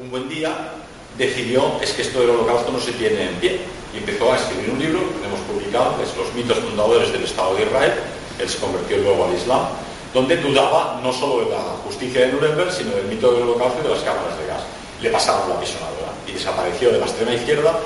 Un 0.00 0.10
buen 0.10 0.28
día 0.28 0.72
decidió, 1.16 1.78
es 1.80 1.92
que 1.92 2.02
esto 2.02 2.20
del 2.20 2.30
holocausto 2.30 2.72
no 2.72 2.80
se 2.80 2.92
tiene 2.92 3.28
en 3.28 3.34
pie. 3.36 3.60
Y 3.94 3.98
empezó 3.98 4.32
a 4.32 4.36
escribir 4.36 4.70
un 4.70 4.78
libro, 4.78 5.00
que 5.20 5.26
hemos 5.26 5.40
publicado, 5.40 5.96
que 5.96 6.02
es 6.02 6.16
Los 6.16 6.34
mitos 6.34 6.58
fundadores 6.58 7.12
del 7.12 7.22
Estado 7.22 7.54
de 7.54 7.62
Israel. 7.62 7.92
Él 8.40 8.48
se 8.48 8.58
convirtió 8.58 8.96
luego 8.98 9.26
al 9.26 9.34
Islam, 9.34 9.68
donde 10.12 10.36
dudaba 10.38 11.00
no 11.02 11.12
solo 11.12 11.44
de 11.44 11.50
la 11.50 11.62
justicia 11.84 12.26
de 12.26 12.32
Nuremberg, 12.32 12.72
sino 12.72 12.90
del 12.90 13.06
mito 13.06 13.32
del 13.32 13.42
holocausto 13.42 13.78
y 13.80 13.82
de 13.84 13.94
las 13.94 14.02
cámaras 14.02 14.38
de 14.38 14.46
gas. 14.46 14.62
Le 15.00 15.10
pasaron 15.10 15.48
la 15.48 15.60
pisonadora 15.60 16.12
y 16.26 16.32
desapareció 16.32 16.90
de 16.90 16.98
la 16.98 17.06
extrema 17.06 17.34
izquierda, 17.34 17.78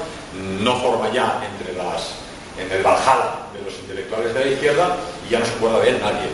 no 0.61 0.77
forma 0.77 1.13
ya 1.13 1.43
entre 1.45 1.75
las 1.75 2.15
en 2.59 2.71
el 2.73 2.83
Valhalla 2.83 3.48
intelectuales 3.89 4.35
de 4.35 4.45
la 4.45 4.51
izquierda 4.51 4.97
y 5.27 5.33
ya 5.33 5.39
no 5.39 5.47
se 5.47 5.53
acuerda 5.53 5.81
de 5.81 5.89
él 5.89 5.99
nadie. 6.01 6.29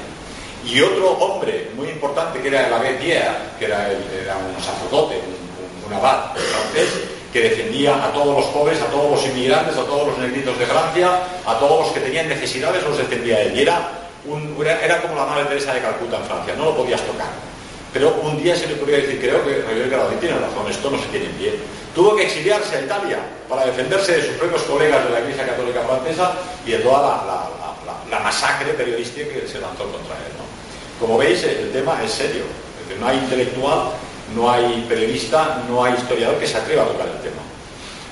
Y 0.66 0.80
otro 0.80 1.11
hombre 1.12 1.70
muy 1.76 1.88
importante 1.88 2.40
que 2.40 2.48
era 2.48 2.66
el 2.66 2.74
Abbé 2.74 2.98
que 2.98 3.64
era, 3.64 4.36
un 4.38 4.62
sacerdote, 4.62 5.20
un, 5.86 5.92
abad 5.92 6.32
francés, 6.34 7.05
que 7.32 7.40
defendía 7.40 8.05
a 8.05 8.12
todos 8.12 8.36
los 8.38 8.46
pobres, 8.46 8.80
a 8.80 8.86
todos 8.86 9.11
los 9.11 9.26
inmigrantes, 9.26 9.76
a 9.76 9.84
todos 9.84 10.09
los 10.09 10.18
negritos 10.18 10.59
de 10.59 10.66
Francia, 10.66 11.20
a 11.46 11.59
todos 11.59 11.86
los 11.86 11.92
que 11.92 12.00
tenían 12.00 12.28
necesidades, 12.28 12.82
los 12.82 12.96
defendía 12.96 13.40
él. 13.42 13.57
Y 13.57 13.62
era, 13.62 13.90
era, 14.82 15.02
como 15.02 15.14
la 15.16 15.26
Madre 15.26 15.44
Teresa 15.44 15.74
de 15.74 15.80
Calcuta 15.80 16.16
en 16.16 16.24
Francia, 16.24 16.55
no 16.57 16.64
lo 16.66 16.76
podías 16.76 17.02
tocar. 17.02 17.28
Pero 17.95 18.20
un 18.22 18.42
día 18.42 18.55
se 18.57 18.66
le 18.66 18.74
podría 18.74 18.99
decir, 18.99 19.18
creo 19.20 19.42
que 19.45 19.62
Javier 19.62 19.88
Garadí 19.88 20.16
tiene 20.16 20.36
razón, 20.36 20.68
esto 20.68 20.90
no 20.90 20.99
se 20.99 21.07
tiene 21.07 21.26
en 21.26 21.32
pie. 21.32 21.55
Tuvo 21.95 22.16
que 22.16 22.24
exiliarse 22.24 22.76
a 22.76 22.82
Italia 22.82 23.18
para 23.49 23.64
defenderse 23.64 24.16
de 24.16 24.26
sus 24.26 24.34
propios 24.36 24.62
colegas 24.64 25.05
de 25.05 25.11
la 25.11 25.20
Iglesia 25.20 25.47
Católica 25.47 25.80
Francesa 25.80 26.34
y 26.66 26.72
de 26.72 26.78
toda 26.78 27.01
la, 27.01 28.20
masacre 28.22 28.72
periodística 28.74 29.28
que 29.28 29.49
se 29.49 29.61
lanzó 29.61 29.84
contra 29.84 30.14
él. 30.16 30.32
Como 31.01 31.18
veis, 31.18 31.42
el 31.45 31.70
tema 31.72 32.03
es 32.05 32.11
serio. 32.12 32.45
no 33.01 33.07
hay 33.09 33.18
intelectual 33.18 33.90
no 34.34 34.51
hay 34.51 34.84
periodista, 34.88 35.62
no 35.68 35.84
hay 35.84 35.95
historiador 35.95 36.38
que 36.38 36.47
se 36.47 36.57
atreva 36.57 36.84
a 36.84 36.86
tocar 36.86 37.07
el 37.07 37.20
tema. 37.20 37.42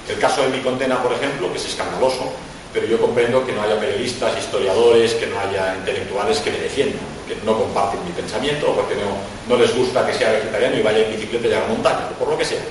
El 0.08 0.18
caso 0.18 0.42
de 0.42 0.48
mi 0.50 0.58
condena, 0.58 1.02
por 1.02 1.12
ejemplo, 1.12 1.50
que 1.50 1.58
es 1.58 1.66
escandaloso, 1.66 2.32
pero 2.72 2.86
yo 2.86 3.00
comprendo 3.00 3.44
que 3.46 3.52
no 3.52 3.62
haya 3.62 3.78
periodistas, 3.78 4.36
historiadores, 4.38 5.14
que 5.14 5.26
no 5.26 5.38
haya 5.38 5.76
intelectuales 5.76 6.38
que 6.40 6.50
me 6.50 6.58
defiendan, 6.58 7.00
que 7.26 7.36
no 7.44 7.58
comparten 7.58 8.04
mi 8.04 8.10
pensamiento 8.12 8.70
o 8.70 8.74
porque 8.74 8.94
no, 8.94 9.16
no 9.48 9.60
les 9.60 9.74
gusta 9.76 10.06
que 10.06 10.14
sea 10.14 10.32
vegetariano 10.32 10.76
y 10.76 10.82
vaya 10.82 11.06
en 11.06 11.12
bicicleta 11.12 11.48
y 11.48 11.52
a 11.52 11.60
la 11.60 11.66
montaña, 11.66 12.08
o 12.10 12.18
por 12.18 12.28
lo 12.28 12.38
que 12.38 12.44
sea. 12.44 12.62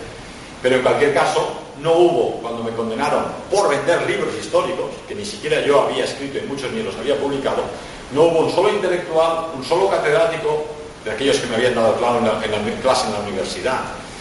Pero 0.61 0.75
en 0.75 0.81
cualquier 0.81 1.13
caso, 1.13 1.57
no 1.81 1.93
hubo, 1.93 2.41
cuando 2.41 2.63
me 2.63 2.71
condenaron 2.71 3.25
por 3.49 3.69
vender 3.69 4.07
libros 4.07 4.33
históricos, 4.39 4.91
que 5.07 5.15
ni 5.15 5.25
siquiera 5.25 5.61
yo 5.61 5.81
había 5.81 6.05
escrito 6.05 6.37
y 6.37 6.41
muchos 6.47 6.71
ni 6.71 6.83
los 6.83 6.95
había 6.95 7.17
publicado, 7.17 7.63
no 8.13 8.23
hubo 8.23 8.39
un 8.39 8.51
solo 8.51 8.69
intelectual, 8.69 9.47
un 9.55 9.63
solo 9.63 9.89
catedrático 9.89 10.65
de 11.03 11.11
aquellos 11.11 11.37
que 11.37 11.47
me 11.47 11.55
habían 11.55 11.75
dado 11.75 11.95
clase 11.95 12.17
en 12.19 12.25
la, 12.25 12.81
clase 12.81 13.07
en 13.07 13.13
la 13.13 13.19
universidad 13.19 13.79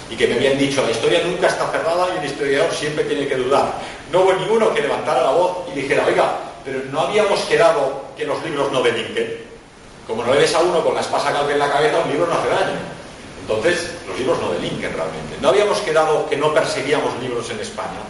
y 0.08 0.16
que 0.16 0.26
me 0.26 0.34
habían 0.34 0.58
dicho 0.58 0.82
la 0.82 0.90
historia 0.90 1.22
nunca 1.24 1.48
está 1.48 1.70
cerrada 1.70 2.08
y 2.14 2.18
el 2.18 2.24
historiador 2.24 2.72
siempre 2.72 3.04
tiene 3.04 3.28
que 3.28 3.36
dudar. 3.36 3.74
No 4.10 4.22
hubo 4.22 4.32
ninguno 4.32 4.72
que 4.72 4.82
levantara 4.82 5.22
la 5.22 5.30
voz 5.30 5.68
y 5.72 5.80
dijera, 5.80 6.06
oiga, 6.06 6.36
pero 6.64 6.80
no 6.90 7.00
habíamos 7.00 7.40
quedado 7.42 8.02
que 8.16 8.24
los 8.24 8.42
libros 8.44 8.72
no 8.72 8.82
delinquen. 8.82 9.49
Como 10.06 10.24
no 10.24 10.34
le 10.34 10.40
des 10.40 10.54
a 10.54 10.60
uno 10.60 10.82
con 10.84 10.94
la 10.94 11.00
espasa 11.00 11.32
calca 11.32 11.52
en 11.52 11.58
la 11.58 11.70
cabeza, 11.70 12.02
un 12.04 12.10
libro 12.10 12.26
no 12.26 12.34
hace 12.34 12.48
daño. 12.48 12.78
Entonces, 13.42 13.90
los 14.08 14.18
libros 14.18 14.38
no 14.40 14.52
delinquen 14.52 14.92
realmente. 14.92 15.36
No 15.40 15.48
habíamos 15.48 15.78
quedado 15.78 16.28
que 16.28 16.36
no 16.36 16.52
perseguíamos 16.52 17.18
libros 17.20 17.48
en 17.50 17.60
España. 17.60 18.00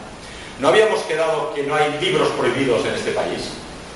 No 0.58 0.68
habíamos 0.68 1.00
quedado 1.00 1.52
que 1.54 1.62
no 1.62 1.74
hay 1.74 1.98
libros 2.00 2.28
prohibidos 2.30 2.84
en 2.84 2.94
este 2.94 3.12
país 3.12 3.50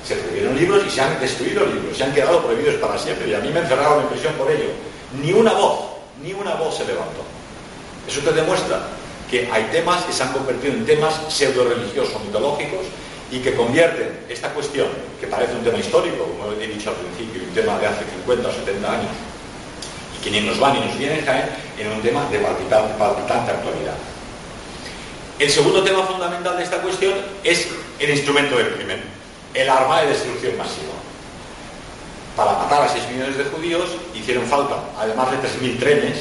se 0.07 0.17
prohibieron 0.17 0.57
libros 0.57 0.83
y 0.87 0.91
se 0.91 1.01
han 1.01 1.19
destruido 1.19 1.65
libros, 1.65 1.97
se 1.97 2.05
han 2.05 2.13
quedado 2.13 2.43
prohibidos 2.43 2.75
para 2.75 2.99
siempre 2.99 3.29
y 3.29 3.35
a 3.35 3.39
mí 3.39 3.49
me 3.49 3.61
encerraron 3.61 4.03
en 4.03 4.09
prisión 4.09 4.35
por 4.35 4.51
ello. 4.51 4.69
Ni 5.23 5.33
una 5.33 5.53
voz, 5.55 5.81
ni 6.23 6.33
una 6.35 6.55
voz 6.55 6.77
se 6.77 6.85
levantó. 6.85 7.25
Eso 8.07 8.21
te 8.21 8.33
demuestra 8.33 8.83
que 9.31 9.49
hay 9.51 9.65
temas 9.73 10.05
que 10.05 10.13
se 10.13 10.23
han 10.23 10.33
convertido 10.33 10.75
en 10.75 10.85
temas 10.85 11.15
pseudo-religiosos, 11.29 12.23
mitológicos, 12.23 12.85
y 13.35 13.41
que 13.41 13.53
convierten 13.55 14.21
esta 14.29 14.51
cuestión, 14.51 14.87
que 15.21 15.27
parece 15.27 15.55
un 15.55 15.65
tema 15.65 15.79
histórico, 15.79 16.23
como 16.39 16.53
he 16.53 16.69
dicho 16.69 16.91
al 16.91 16.97
principio, 16.97 17.43
un 17.43 17.53
tema 17.53 17.77
de 17.81 17.89
hace 17.89 18.05
50 18.23 18.49
o 18.49 18.53
70 18.53 18.93
años, 18.93 19.11
y 20.17 20.23
que 20.23 20.31
ni 20.31 20.41
nos 20.41 20.63
va 20.63 20.73
ni 20.73 20.79
nos 20.79 20.97
viene 20.97 21.21
a 21.21 21.25
caer, 21.25 21.49
en 21.77 21.91
un 21.91 22.01
tema 22.01 22.31
de 22.31 22.39
palpitante, 22.39 22.95
palpitante 22.97 23.51
actualidad. 23.51 23.97
El 25.41 25.51
segundo 25.51 25.83
tema 25.83 26.05
fundamental 26.05 26.57
de 26.57 26.63
esta 26.63 26.81
cuestión 26.81 27.15
es 27.43 27.67
el 27.99 28.11
instrumento 28.11 28.57
del 28.57 28.73
crimen 28.75 29.03
el 29.53 29.69
arma 29.69 30.03
de 30.03 30.09
destrucción 30.09 30.57
masiva. 30.57 30.95
Para 32.37 32.53
matar 32.59 32.83
a 32.83 32.89
6 32.89 33.05
millones 33.11 33.39
de 33.39 33.45
judíos 33.45 33.91
hicieron 34.15 34.45
falta, 34.47 34.79
además 34.99 35.31
de 35.31 35.39
3.000 35.39 35.79
trenes, 35.79 36.19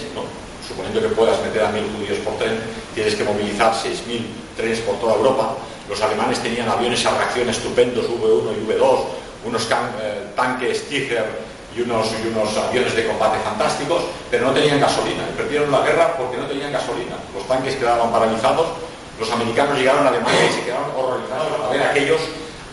suponiendo 0.68 1.01
que 1.01 1.09
puedas 1.09 1.41
meter 1.41 1.64
a 1.64 1.72
1.000 1.72 1.95
judíos 1.95 2.18
por 2.20 2.38
tren, 2.38 2.59
tienes 2.95 3.16
que 3.16 3.24
movilizar 3.24 3.74
6.000 3.74 4.43
trenes 4.56 4.80
por 4.80 4.95
toda 4.99 5.16
Europa. 5.16 5.56
Los 5.89 6.01
alemanes 6.01 6.39
tenían 6.39 6.70
aviones 6.70 7.06
a 7.06 7.18
reacción 7.18 7.49
estupendos, 7.49 8.06
V1 8.06 8.56
y 8.58 8.72
V2, 8.72 8.99
unos 9.45 9.68
eh, 9.72 10.28
tanques 10.36 10.88
Tiger 10.88 11.26
y 11.76 11.82
unos, 11.82 12.08
y 12.24 12.28
unos 12.28 12.56
aviones 12.58 12.95
de 12.95 13.08
combate 13.08 13.39
fantásticos, 13.43 14.04
pero 14.30 14.47
no 14.47 14.54
tenían 14.54 14.80
gasolina. 14.80 15.24
perdieron 15.36 15.72
la 15.72 15.82
guerra 15.82 16.16
porque 16.18 16.38
no 16.38 16.45
tenían 16.45 16.72
gasolina. 16.72 17.16
Los 17.36 17.47
tanques 17.47 17.76
quedaban 17.76 18.12
paralizados, 18.12 18.68
los 19.20 19.32
americanos 19.32 19.78
llegaron 19.78 20.06
a 20.06 20.10
Alemania 20.10 20.45
y 20.49 20.54
se 20.54 20.64
quedaron 20.64 20.91
horrorizados 20.95 21.47
a 21.66 21.70
ver 21.70 21.84
aquellos 21.84 22.22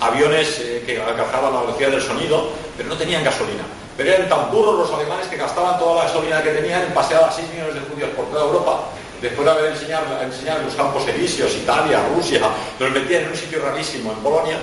aviones 0.00 0.58
eh, 0.60 0.82
que 0.86 1.00
alcanzaban 1.00 1.52
la 1.52 1.60
velocidad 1.60 1.90
del 1.90 2.02
sonido, 2.02 2.50
pero 2.76 2.88
no 2.88 2.96
tenían 2.96 3.24
gasolina. 3.24 3.64
Pero 3.96 4.12
eran 4.12 4.28
tan 4.28 4.50
burros 4.50 4.78
los 4.78 4.98
alemanes 4.98 5.26
que 5.26 5.36
gastaban 5.36 5.78
toda 5.78 5.96
la 5.96 6.02
gasolina 6.04 6.42
que 6.42 6.50
tenían 6.50 6.82
en 6.82 6.94
pasear 6.94 7.24
a 7.24 7.32
6 7.32 7.48
millones 7.50 7.74
de 7.74 7.80
judíos 7.80 8.10
por 8.16 8.26
toda 8.26 8.44
Europa. 8.44 8.80
Después 9.20 9.44
de 9.44 9.50
haber 9.50 9.72
enseñado, 9.72 10.06
enseñado 10.22 10.62
los 10.62 10.74
campos 10.74 11.06
elíseos, 11.06 11.54
Italia, 11.54 12.00
Rusia, 12.14 12.40
los 12.78 12.90
metían 12.90 13.24
en 13.24 13.30
un 13.30 13.36
sitio 13.36 13.60
rarísimo, 13.62 14.12
en 14.12 14.18
Polonia. 14.18 14.56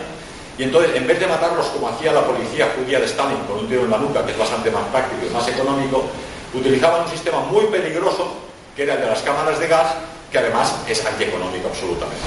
Y 0.58 0.64
entonces, 0.64 0.96
en 0.96 1.06
vez 1.06 1.20
de 1.20 1.28
matarlos 1.28 1.68
como 1.68 1.90
hacía 1.90 2.12
la 2.12 2.26
policía 2.26 2.74
judía 2.76 3.00
de 3.00 3.06
Stalin 3.06 3.38
con 3.48 3.60
un 3.60 3.68
tiro 3.68 3.82
en 3.84 3.92
la 3.92 3.98
nuca, 3.98 4.26
que 4.26 4.32
es 4.32 4.38
bastante 4.38 4.72
más 4.72 4.84
práctico 4.92 5.28
y 5.30 5.34
más 5.34 5.48
económico, 5.48 6.06
utilizaban 6.54 7.04
un 7.04 7.12
sistema 7.12 7.42
muy 7.42 7.66
peligroso, 7.66 8.34
que 8.76 8.84
era 8.84 8.96
el 8.96 9.02
de 9.02 9.08
las 9.08 9.22
cámaras 9.22 9.60
de 9.60 9.68
gas, 9.68 9.94
que 10.32 10.40
además 10.40 10.74
es 10.88 11.06
antieconómico 11.06 11.68
absolutamente. 11.68 12.26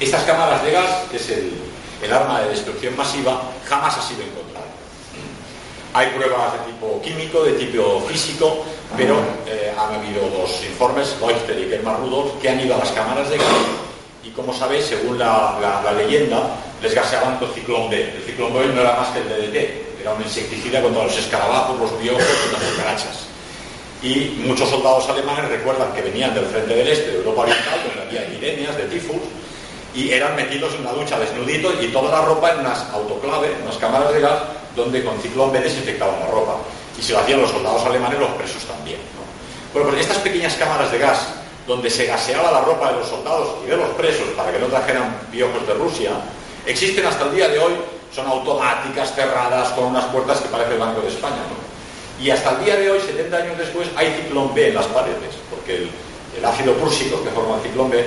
Estas 0.00 0.24
cámaras 0.24 0.64
de 0.64 0.72
gas, 0.72 0.90
que 1.10 1.16
es 1.18 1.30
el, 1.30 1.52
el 2.02 2.12
arma 2.12 2.40
de 2.40 2.48
destrucción 2.50 2.96
masiva, 2.96 3.42
jamás 3.68 3.96
ha 3.96 4.02
sido 4.02 4.22
encontrada. 4.22 4.57
Hay 5.98 6.10
pruebas 6.10 6.52
de 6.52 6.70
tipo 6.70 7.02
químico, 7.02 7.42
de 7.42 7.54
tipo 7.54 8.00
físico, 8.02 8.64
pero 8.96 9.16
eh, 9.48 9.74
han 9.76 9.96
habido 9.96 10.30
dos 10.30 10.62
informes, 10.64 11.16
Leuchter 11.18 11.58
y 11.58 11.68
Germán 11.68 11.96
Rudolf, 11.98 12.40
que 12.40 12.48
han 12.48 12.60
ido 12.60 12.76
a 12.76 12.78
las 12.78 12.92
cámaras 12.92 13.28
de 13.28 13.36
gas 13.36 13.48
y, 14.22 14.28
como 14.28 14.54
sabéis, 14.54 14.84
según 14.84 15.18
la, 15.18 15.58
leyenda, 15.96 16.54
les 16.80 16.94
gaseaban 16.94 17.38
con 17.38 17.52
ciclón 17.52 17.90
B. 17.90 18.14
El 18.14 18.22
ciclón 18.22 18.54
B 18.54 18.66
no 18.66 18.80
era 18.80 18.92
más 18.92 19.08
que 19.08 19.18
el 19.18 19.28
DDT, 19.28 20.00
era 20.00 20.12
un 20.12 20.22
insecticida 20.22 20.80
contra 20.80 21.02
los 21.02 21.18
escarabajos, 21.18 21.80
los 21.80 21.90
piojos 21.90 22.22
y 22.22 22.52
las 22.52 22.62
cucarachas. 22.62 23.26
Y 24.00 24.44
muchos 24.46 24.68
soldados 24.68 25.08
alemanes 25.08 25.48
recuerdan 25.48 25.92
que 25.94 26.02
venían 26.02 26.32
del 26.32 26.46
frente 26.46 26.76
del 26.76 26.86
este, 26.86 27.10
de 27.10 27.16
Europa 27.16 27.42
Oriental, 27.42 27.80
donde 27.88 28.02
había 28.02 28.22
epidemias 28.22 28.76
de 28.76 28.84
tifus, 28.84 29.22
y 29.94 30.10
eran 30.10 30.36
metidos 30.36 30.74
en 30.74 30.80
una 30.82 30.92
ducha 30.92 31.18
desnuditos 31.18 31.74
y 31.82 31.88
toda 31.88 32.10
la 32.10 32.24
ropa 32.24 32.52
en 32.52 32.60
unas 32.60 32.88
autoclaves, 32.92 33.52
unas 33.62 33.76
cámaras 33.76 34.12
de 34.12 34.20
gas, 34.20 34.38
donde 34.76 35.02
con 35.02 35.20
ciclón 35.20 35.52
B 35.52 35.60
desinfectaban 35.60 36.20
la 36.20 36.26
ropa. 36.26 36.56
Y 36.98 37.02
se 37.02 37.12
lo 37.12 37.20
hacían 37.20 37.40
los 37.40 37.50
soldados 37.50 37.84
alemanes, 37.86 38.18
los 38.18 38.30
presos 38.30 38.62
también. 38.64 38.98
Bueno, 39.72 39.88
pues 39.88 40.00
estas 40.00 40.18
pequeñas 40.18 40.54
cámaras 40.54 40.90
de 40.92 40.98
gas, 40.98 41.28
donde 41.66 41.90
se 41.90 42.06
gaseaba 42.06 42.50
la 42.50 42.60
ropa 42.60 42.92
de 42.92 42.98
los 42.98 43.08
soldados 43.08 43.56
y 43.64 43.70
de 43.70 43.76
los 43.76 43.88
presos 43.90 44.28
para 44.36 44.52
que 44.52 44.58
no 44.58 44.66
trajeran 44.66 45.20
piojos 45.30 45.66
de 45.66 45.74
Rusia, 45.74 46.10
existen 46.66 47.06
hasta 47.06 47.24
el 47.26 47.34
día 47.34 47.48
de 47.48 47.58
hoy, 47.58 47.72
son 48.14 48.26
automáticas, 48.26 49.14
cerradas, 49.14 49.68
con 49.70 49.84
unas 49.84 50.04
puertas 50.06 50.40
que 50.40 50.48
parece 50.48 50.72
el 50.72 50.78
Banco 50.78 51.00
de 51.00 51.08
España. 51.08 51.42
Y 52.20 52.30
hasta 52.30 52.50
el 52.50 52.64
día 52.64 52.76
de 52.76 52.90
hoy, 52.90 53.00
70 53.00 53.36
años 53.36 53.58
después, 53.58 53.88
hay 53.94 54.12
ciclón 54.22 54.52
B 54.54 54.68
en 54.68 54.74
las 54.74 54.86
paredes, 54.86 55.36
porque 55.50 55.76
el, 55.76 55.90
el 56.36 56.44
ácido 56.44 56.74
púrsico 56.74 57.22
que 57.22 57.30
forma 57.30 57.56
el 57.56 57.62
ciclón 57.62 57.90
B 57.90 58.04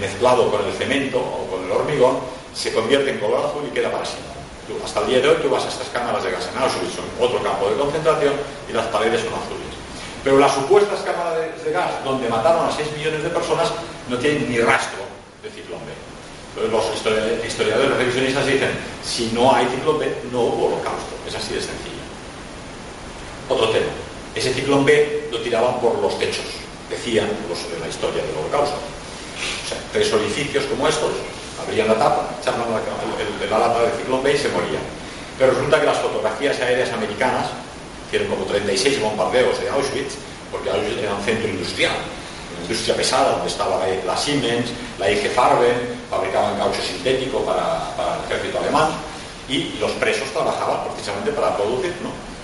mezclado 0.00 0.50
con 0.50 0.64
el 0.64 0.72
cemento 0.72 1.18
o 1.18 1.46
con 1.50 1.64
el 1.64 1.70
hormigón, 1.70 2.18
se 2.54 2.72
convierte 2.72 3.10
en 3.10 3.18
color 3.18 3.46
azul 3.46 3.62
y 3.68 3.74
queda 3.74 3.92
para 3.92 4.04
siempre. 4.04 4.32
hasta 4.82 5.00
el 5.00 5.06
día 5.06 5.20
de 5.20 5.28
hoy 5.28 5.36
tú 5.42 5.50
vas 5.50 5.64
a 5.64 5.68
estas 5.68 5.88
cámaras 5.88 6.24
de 6.24 6.30
gas 6.30 6.48
en 6.52 6.62
Auschwitz, 6.62 6.96
son 6.96 7.04
otro 7.20 7.42
campo 7.42 7.68
de 7.68 7.76
concentración 7.76 8.32
y 8.68 8.72
las 8.72 8.86
paredes 8.86 9.20
son 9.20 9.34
azules. 9.34 9.76
Pero 10.24 10.38
las 10.38 10.54
supuestas 10.54 11.00
cámaras 11.00 11.38
de, 11.62 11.70
gas 11.70 12.02
donde 12.04 12.28
mataron 12.28 12.66
a 12.66 12.72
6 12.72 12.96
millones 12.96 13.22
de 13.22 13.28
personas 13.28 13.70
no 14.08 14.18
tienen 14.18 14.50
ni 14.50 14.58
rastro 14.58 15.04
de 15.42 15.50
ciclón 15.50 15.80
B. 15.86 15.92
Los 16.70 16.84
historiadores 17.46 17.96
revisionistas 17.98 18.46
dicen, 18.46 18.70
si 19.04 19.30
no 19.34 19.54
hay 19.54 19.66
ciclón 19.66 19.98
B, 19.98 20.10
no 20.32 20.40
hubo 20.40 20.66
holocausto. 20.66 21.14
Es 21.28 21.34
así 21.34 21.54
de 21.54 21.60
sencillo. 21.60 22.02
Otro 23.50 23.68
tema. 23.68 23.92
Ese 24.34 24.52
ciclón 24.54 24.84
B 24.84 25.28
lo 25.30 25.38
tiraban 25.40 25.78
por 25.80 25.98
los 25.98 26.18
techos, 26.18 26.46
decían 26.88 27.28
los 27.48 27.70
de 27.70 27.78
la 27.78 27.88
historia 27.88 28.22
del 28.24 28.36
holocausto 28.38 28.95
tres 29.92 30.12
orificios 30.12 30.64
como 30.64 30.88
estos, 30.88 31.12
abrían 31.62 31.88
la 31.88 31.94
tapa, 31.94 32.30
echaban 32.40 32.60
la, 32.70 33.48
la 33.50 33.58
lata 33.58 33.82
de 33.82 33.90
ciclón 33.98 34.22
B 34.22 34.32
y 34.32 34.38
se 34.38 34.48
morían. 34.48 34.82
Pero 35.38 35.52
resulta 35.52 35.80
que 35.80 35.86
las 35.86 35.98
fotografías 35.98 36.60
aéreas 36.60 36.92
americanas 36.92 37.46
hicieron 38.06 38.28
como 38.28 38.44
36 38.44 39.00
bombardeos 39.00 39.60
de 39.60 39.68
Auschwitz, 39.68 40.14
porque 40.50 40.70
Auschwitz 40.70 41.02
era 41.02 41.14
un 41.14 41.22
centro 41.22 41.48
industrial, 41.48 41.96
industria 42.62 42.96
pesada, 42.96 43.32
donde 43.32 43.48
estaba 43.48 43.80
la, 43.86 44.16
Siemens, 44.16 44.70
la 44.98 45.10
IG 45.10 45.30
Farben, 45.30 45.96
fabricaban 46.10 46.56
caucho 46.58 46.82
sintético 46.82 47.40
para, 47.44 47.92
el 48.18 48.32
ejército 48.32 48.58
alemán, 48.60 48.90
y 49.48 49.76
los 49.78 49.92
presos 49.92 50.28
trabajaban 50.32 50.88
precisamente 50.90 51.30
para 51.32 51.56
producir. 51.56 51.94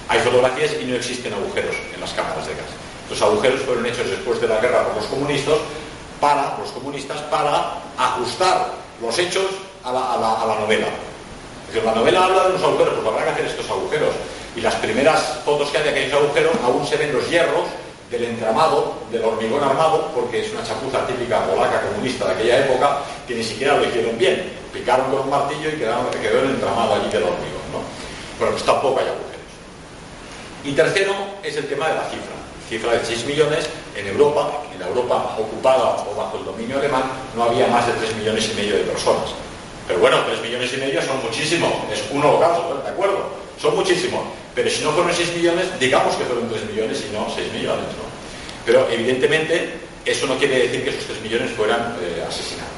Hay 0.09 0.21
fotografías 0.21 0.73
y 0.81 0.85
no 0.85 0.97
existen 0.97 1.33
agujeros 1.33 1.75
en 1.95 2.01
las 2.01 2.13
cámaras 2.13 2.47
de 2.47 2.55
gas. 2.55 2.71
Los 3.11 3.21
agujeros 3.23 3.61
fueron 3.63 3.87
hechos 3.87 4.09
después 4.09 4.41
de 4.41 4.49
la 4.49 4.59
guerra 4.61 4.87
por 4.87 4.97
los 4.97 5.07
comunistas 5.07 5.59
para 6.23 6.57
los 6.57 6.71
comunistas 6.71 7.19
para 7.23 7.83
ajustar 7.99 8.71
los 9.03 9.19
hechos 9.19 9.47
a 9.83 9.91
la, 9.91 10.61
novela. 10.61 10.87
La 11.85 11.95
novela 11.97 12.27
habla 12.27 12.45
de 12.45 12.51
unos 12.51 12.63
agujeros, 12.63 12.95
pues 12.95 13.09
habrá 13.09 13.25
que 13.25 13.31
hacer 13.31 13.47
estos 13.47 13.69
agujeros. 13.69 14.15
Y 14.55 14.61
las 14.61 14.77
primeras 14.77 15.41
fotos 15.45 15.71
que 15.71 15.79
hay 15.79 15.83
de 15.83 15.91
aquellos 15.91 16.15
agujeros 16.15 16.53
aún 16.63 16.87
se 16.87 16.97
ven 16.97 17.13
los 17.13 17.29
hierros 17.29 17.65
del 18.09 18.23
entramado, 18.23 18.99
del 19.11 19.25
hormigón 19.25 19.65
armado, 19.65 20.13
porque 20.15 20.47
es 20.47 20.53
una 20.53 20.63
chapuza 20.63 21.05
típica 21.09 21.45
polaca 21.45 21.83
comunista 21.89 22.27
de 22.27 22.35
aquella 22.35 22.67
época, 22.67 22.99
que 23.27 23.35
ni 23.35 23.43
siquiera 23.43 23.77
lo 23.77 23.85
hicieron 23.85 24.17
bien. 24.17 24.53
Picaron 24.73 25.11
con 25.11 25.23
un 25.23 25.31
martillo 25.31 25.71
y 25.71 25.77
quedaron, 25.77 26.07
quedó 26.11 26.39
el 26.39 26.51
entramado 26.51 26.95
allí 26.95 27.11
del 27.11 27.25
hormigón. 27.25 27.67
¿no? 27.73 27.83
Bueno, 28.39 28.53
pues 28.53 28.63
tampoco 28.63 29.01
hay 29.01 29.07
agujeros. 29.07 29.53
Y 30.63 30.73
tercero 30.73 31.15
es 31.43 31.57
el 31.57 31.67
tema 31.67 31.89
de 31.89 31.95
la 31.97 32.05
cifra 32.05 32.42
cifra 32.73 32.93
de 32.93 33.05
6 33.05 33.27
millones, 33.27 33.69
en 33.95 34.07
Europa, 34.07 34.65
en 34.73 34.81
la 34.81 34.89
Europa 34.89 35.37
ocupada 35.39 36.09
o 36.09 36.17
bajo 36.17 36.39
el 36.39 36.45
dominio 36.45 36.79
alemán, 36.79 37.05
no 37.37 37.45
había 37.45 37.67
más 37.67 37.87
de 37.87 37.93
3 37.93 38.17
millones 38.17 38.49
y 38.51 38.55
medio 38.57 38.77
de 38.77 38.85
personas. 38.85 39.29
Pero 39.87 40.01
bueno, 40.01 40.25
3 40.25 40.41
millones 40.41 40.73
y 40.73 40.77
medio 40.79 41.03
son 41.03 41.21
muchísimo, 41.23 41.69
es 41.93 42.03
un 42.11 42.25
holocausto, 42.25 42.81
¿de 42.83 42.89
acuerdo? 42.89 43.29
Son 43.61 43.77
muchísimos. 43.77 44.23
Pero 44.55 44.71
si 44.71 44.83
no 44.83 44.93
fueron 44.93 45.13
6 45.13 45.37
millones, 45.37 45.67
digamos 45.79 46.17
que 46.17 46.25
fueron 46.25 46.49
3 46.49 46.65
millones 46.71 47.05
y 47.07 47.13
no 47.13 47.29
6 47.29 47.53
millones, 47.53 47.85
¿no? 48.01 48.09
Pero 48.65 48.89
evidentemente 48.89 49.75
eso 50.07 50.27
no 50.27 50.39
quiere 50.39 50.67
decir 50.67 50.83
que 50.83 50.91
esos 50.91 51.05
3 51.05 51.21
millones 51.21 51.51
fueran 51.53 51.97
eh, 52.01 52.25
asesinados. 52.27 52.73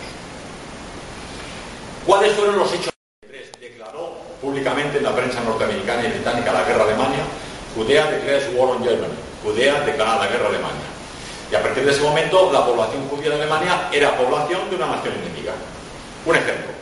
¿Cuáles 2.05 2.33
fueron 2.33 2.59
los 2.59 2.73
hechos? 2.73 2.93
Declaró 3.61 4.19
públicamente 4.43 4.99
en 4.99 5.05
la 5.05 5.15
prensa 5.15 5.41
norteamericana 5.43 6.05
y 6.05 6.11
británica 6.11 6.53
la 6.53 6.65
guerra 6.65 6.83
a 6.83 6.87
Alemania. 6.89 7.25
Judea 7.77 8.11
declares 8.11 8.51
war 8.55 8.71
on 8.71 8.83
Germany. 8.83 9.24
Judea 9.45 9.81
declara 9.81 10.17
la 10.17 10.27
guerra 10.27 10.47
a 10.47 10.49
Alemania. 10.49 10.89
Y 11.53 11.55
a 11.55 11.63
partir 11.63 11.85
de 11.85 11.93
ese 11.93 12.01
momento 12.01 12.51
la 12.51 12.65
población 12.65 13.07
judía 13.09 13.29
de 13.29 13.37
Alemania 13.37 13.89
era 13.93 14.17
población 14.17 14.71
de 14.71 14.77
una 14.77 14.87
nación 14.87 15.15
enemiga. 15.15 15.53
Un 16.25 16.35
ejemplo. 16.35 16.73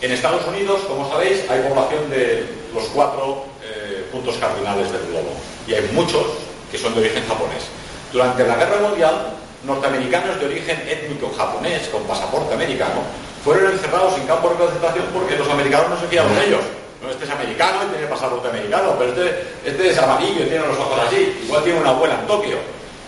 En 0.00 0.10
Estados 0.10 0.44
Unidos, 0.46 0.80
como 0.88 1.08
sabéis, 1.08 1.48
hay 1.48 1.60
población 1.60 2.10
de 2.10 2.44
los 2.74 2.84
cuatro 2.88 3.46
eh, 3.62 4.04
puntos 4.10 4.36
cardinales 4.36 4.90
del 4.90 5.06
globo. 5.06 5.32
Y 5.66 5.74
hay 5.74 5.88
muchos 5.92 6.26
que 6.70 6.76
son 6.76 6.92
de 6.94 7.00
origen 7.00 7.24
japonés. 7.26 7.64
Durante 8.12 8.44
la 8.44 8.56
Guerra 8.56 8.88
Mundial, 8.88 9.32
norteamericanos 9.64 10.40
de 10.40 10.46
origen 10.46 10.82
étnico 10.88 11.32
japonés, 11.36 11.88
con 11.88 12.02
pasaporte 12.02 12.52
americano, 12.52 13.00
fueron 13.44 13.72
encerrados 13.72 14.18
en 14.18 14.26
campos 14.26 14.50
de 14.52 14.64
concentración 14.64 15.06
porque 15.14 15.36
los 15.36 15.48
americanos 15.48 15.90
no 15.90 16.00
se 16.00 16.08
fiaban 16.08 16.34
de 16.34 16.46
ellos. 16.46 16.64
No, 17.04 17.10
este 17.10 17.26
es 17.26 17.30
americano 17.30 17.84
y 17.84 17.92
tiene 17.92 18.06
pasaporte 18.06 18.48
americano, 18.48 18.96
pero 18.98 19.12
este, 19.12 19.44
este 19.62 19.90
es 19.90 19.98
amarillo 19.98 20.40
y 20.40 20.48
tiene 20.48 20.66
los 20.66 20.78
ojos 20.78 20.98
así. 21.06 21.38
Igual 21.44 21.62
tiene 21.62 21.80
una 21.80 21.90
abuela 21.90 22.18
en 22.18 22.26
Tokio. 22.26 22.56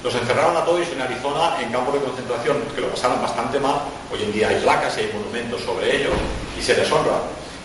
Los 0.04 0.14
encerraron 0.14 0.54
a 0.54 0.64
todos 0.64 0.86
en 0.88 1.00
Arizona 1.00 1.56
en 1.60 1.72
campos 1.72 1.94
de 1.94 2.00
concentración 2.00 2.58
que 2.74 2.82
lo 2.82 2.88
pasaron 2.88 3.22
bastante 3.22 3.58
mal. 3.58 3.80
Hoy 4.12 4.22
en 4.22 4.32
día 4.32 4.48
hay 4.48 4.60
placas 4.60 4.98
y 4.98 5.00
hay 5.00 5.12
monumentos 5.14 5.62
sobre 5.62 5.96
ellos 5.96 6.12
y 6.58 6.62
se 6.62 6.76
les 6.76 6.92
honra. 6.92 7.20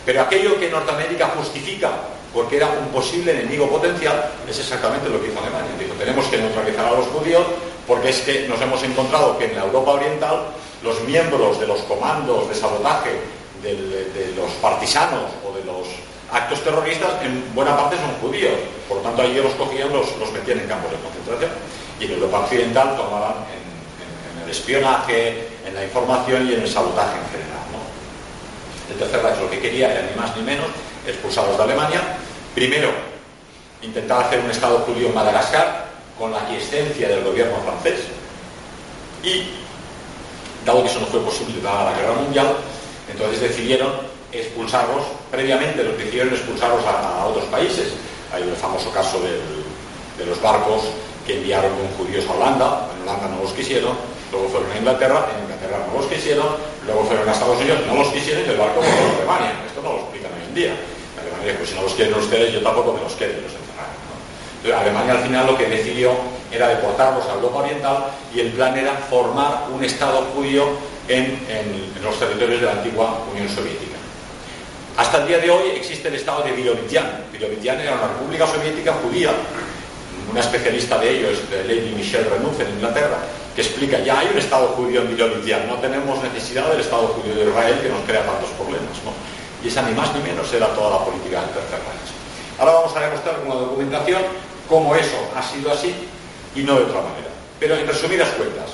Pero 0.06 0.22
aquello 0.22 0.58
que 0.58 0.70
Norteamérica 0.70 1.34
justifica 1.36 1.92
porque 2.34 2.56
era 2.56 2.70
un 2.70 2.88
posible 2.94 3.34
enemigo 3.34 3.70
potencial 3.70 4.32
es 4.48 4.58
exactamente 4.58 5.10
lo 5.10 5.22
que 5.22 5.28
hizo 5.28 5.40
Alemania. 5.40 5.72
Dijo, 5.78 5.94
tenemos 5.96 6.26
que 6.28 6.38
neutralizar 6.38 6.86
a 6.86 6.92
los 6.92 7.08
judíos 7.08 7.44
porque 7.86 8.10
es 8.10 8.22
que 8.22 8.48
nos 8.48 8.62
hemos 8.62 8.82
encontrado 8.84 9.38
que 9.38 9.46
en 9.46 9.56
la 9.58 9.66
Europa 9.66 9.92
Oriental 9.92 10.46
los 10.82 11.02
miembros 11.02 11.60
de 11.60 11.68
los 11.68 11.82
comandos 11.82 12.48
de 12.48 12.56
sabotaje 12.56 13.20
de, 13.62 14.34
los 14.36 14.50
partisanos 14.62 15.30
actos 16.32 16.64
terroristas 16.64 17.22
en 17.24 17.54
buena 17.54 17.76
parte 17.76 17.98
son 17.98 18.12
judíos. 18.22 18.54
Por 18.88 18.98
lo 18.98 19.04
tanto, 19.04 19.22
allí 19.22 19.36
los 19.36 19.54
cogían, 19.54 19.92
los, 19.92 20.08
metían 20.32 20.60
en 20.60 20.68
campos 20.68 20.92
de 20.92 20.98
concentración. 20.98 21.52
Y 22.00 22.06
en 22.06 22.12
Europa 22.12 22.40
Occidental 22.40 22.96
tomaban 22.96 23.46
en, 23.52 24.44
el 24.44 24.50
espionaje, 24.50 25.48
en 25.66 25.76
la 25.76 25.84
información 25.84 26.48
y 26.50 26.54
en 26.54 26.62
el 26.62 26.68
sabotaje 26.68 27.18
en 27.18 27.26
general. 27.30 27.52
El 28.90 28.98
tercer 28.98 29.24
Reich 29.24 29.40
lo 29.40 29.50
que 29.50 29.60
quería 29.60 29.92
era 29.92 30.10
ni 30.10 30.20
más 30.20 30.36
ni 30.36 30.44
menos 30.44 30.68
expulsarlos 31.08 31.58
de 31.58 31.64
Alemania. 31.64 32.02
Primero, 32.56 32.90
intentar 33.82 34.24
hacer 34.24 34.40
un 34.40 34.52
Estado 34.52 34.80
judío 34.80 35.08
en 35.08 35.16
Madagascar 35.16 35.88
con 36.18 36.32
la 36.32 36.42
aquiescencia 36.42 37.08
del 37.08 37.24
gobierno 37.24 37.56
francés. 37.64 38.02
Y, 39.24 39.50
dado 40.66 40.84
que 40.84 40.90
eso 40.90 41.00
no 41.00 41.06
fue 41.06 41.22
posible 41.22 41.62
dada 41.62 41.92
la 41.92 41.98
guerra 41.98 42.14
mundial, 42.14 42.56
entonces 43.10 43.40
decidieron 43.40 43.92
expulsarlos. 44.32 45.04
Previamente 45.30 45.84
lo 45.84 45.96
que 45.98 46.08
hicieron 46.08 46.34
expulsarlos 46.34 46.86
a, 46.86 47.26
otros 47.26 47.46
países. 47.46 47.94
Hay 48.34 48.44
el 48.44 48.56
famoso 48.56 48.92
caso 48.92 49.20
de 49.20 50.26
los 50.26 50.42
barcos 50.42 50.84
que 51.26 51.38
enviaron 51.38 51.72
con 51.76 51.88
judíos 52.06 52.26
a 52.28 52.34
Holanda. 52.34 52.90
En 52.96 53.04
Holanda 53.04 53.28
no 53.36 53.44
los 53.44 53.54
quisieron. 53.54 53.94
Luego 54.32 54.48
fueron 54.50 54.72
a 54.72 54.78
Inglaterra. 54.78 55.28
En 55.36 55.44
Inglaterra 55.44 55.86
no 55.88 56.00
los 56.00 56.10
quisieron. 56.10 56.48
Luego 56.86 57.04
fueron 57.06 57.28
a 57.28 57.32
Estados 57.32 57.60
Unidos. 57.60 57.80
No 57.88 57.96
los 57.96 58.08
quisieron 58.10 58.46
y 58.46 58.50
el 58.50 58.58
barco 58.58 58.82
volvió 58.82 58.92
a 58.92 59.16
Alemania. 59.18 59.54
Esto 59.68 59.82
no 59.82 59.94
lo 59.94 60.00
explican 60.00 60.32
hoy 60.34 60.48
en 60.48 60.56
día. 60.56 60.74
Alemania 61.20 61.54
dijo, 61.54 61.66
si 61.66 61.76
no 61.76 61.82
los 61.84 61.94
quieren 61.94 62.14
ustedes, 62.16 62.54
yo 62.54 62.62
tampoco 62.62 62.94
me 62.94 63.02
los 63.02 63.14
quiero. 63.14 63.34
Los 63.34 63.62
Alemania 64.74 65.14
al 65.14 65.24
final 65.24 65.48
lo 65.48 65.58
que 65.58 65.66
decidió 65.66 66.12
era 66.52 66.68
deportarlos 66.68 67.26
a 67.26 67.34
Europa 67.34 67.60
Oriental 67.60 68.12
y 68.34 68.42
el 68.42 68.52
plan 68.52 68.78
era 68.78 68.94
formar 68.94 69.66
un 69.74 69.84
Estado 69.84 70.24
judío 70.36 70.66
en, 71.08 71.40
los 72.04 72.20
territorios 72.20 72.62
de 72.62 72.68
la 72.68 72.74
antigua 72.74 73.24
Unión 73.32 73.50
Soviética. 73.50 73.91
Hasta 75.02 75.18
el 75.18 75.28
día 75.28 75.40
de 75.40 75.50
hoy 75.50 75.72
existe 75.72 76.10
el 76.10 76.14
Estado 76.14 76.44
de 76.44 76.52
Bilovitian. 76.52 77.26
Bilovitian 77.34 77.82
era 77.82 77.94
una 77.94 78.10
república 78.10 78.46
soviética 78.46 78.94
judía. 79.02 79.32
Una 80.30 80.42
especialista 80.42 81.00
de 81.00 81.10
ello 81.10 81.30
es 81.32 81.40
Lady 81.66 81.92
Michelle 81.96 82.30
Renouf 82.30 82.60
en 82.60 82.70
Inglaterra, 82.70 83.18
que 83.56 83.64
explica, 83.64 83.98
ya 83.98 84.20
hay 84.20 84.28
un 84.32 84.38
Estado 84.38 84.68
judío 84.78 85.02
en 85.02 85.08
Bilovitian, 85.08 85.68
no 85.68 85.78
tenemos 85.78 86.22
necesidad 86.22 86.70
del 86.70 86.82
Estado 86.82 87.08
judío 87.08 87.34
de 87.34 87.50
Israel 87.50 87.80
que 87.82 87.90
nos 87.90 88.02
crea 88.02 88.24
tantos 88.28 88.52
problemas. 88.52 88.94
Y 89.64 89.70
esa 89.70 89.82
ni 89.82 89.96
más 89.96 90.14
ni 90.14 90.22
menos 90.22 90.54
era 90.54 90.68
toda 90.68 91.00
la 91.00 91.04
política 91.04 91.42
Reich. 91.50 92.60
Ahora 92.60 92.74
vamos 92.74 92.96
a 92.96 93.00
demostrar 93.00 93.38
con 93.38 93.50
la 93.50 93.56
documentación 93.56 94.22
cómo 94.70 94.96
eso 94.96 95.18
ha 95.36 95.42
sido 95.42 95.72
así 95.72 95.96
y 96.56 96.62
no 96.62 96.76
de 96.76 96.84
otra 96.84 97.02
manera. 97.02 97.30
Pero 97.60 97.76
en 97.76 97.88
resumidas 97.88 98.30
cuentas, 98.38 98.70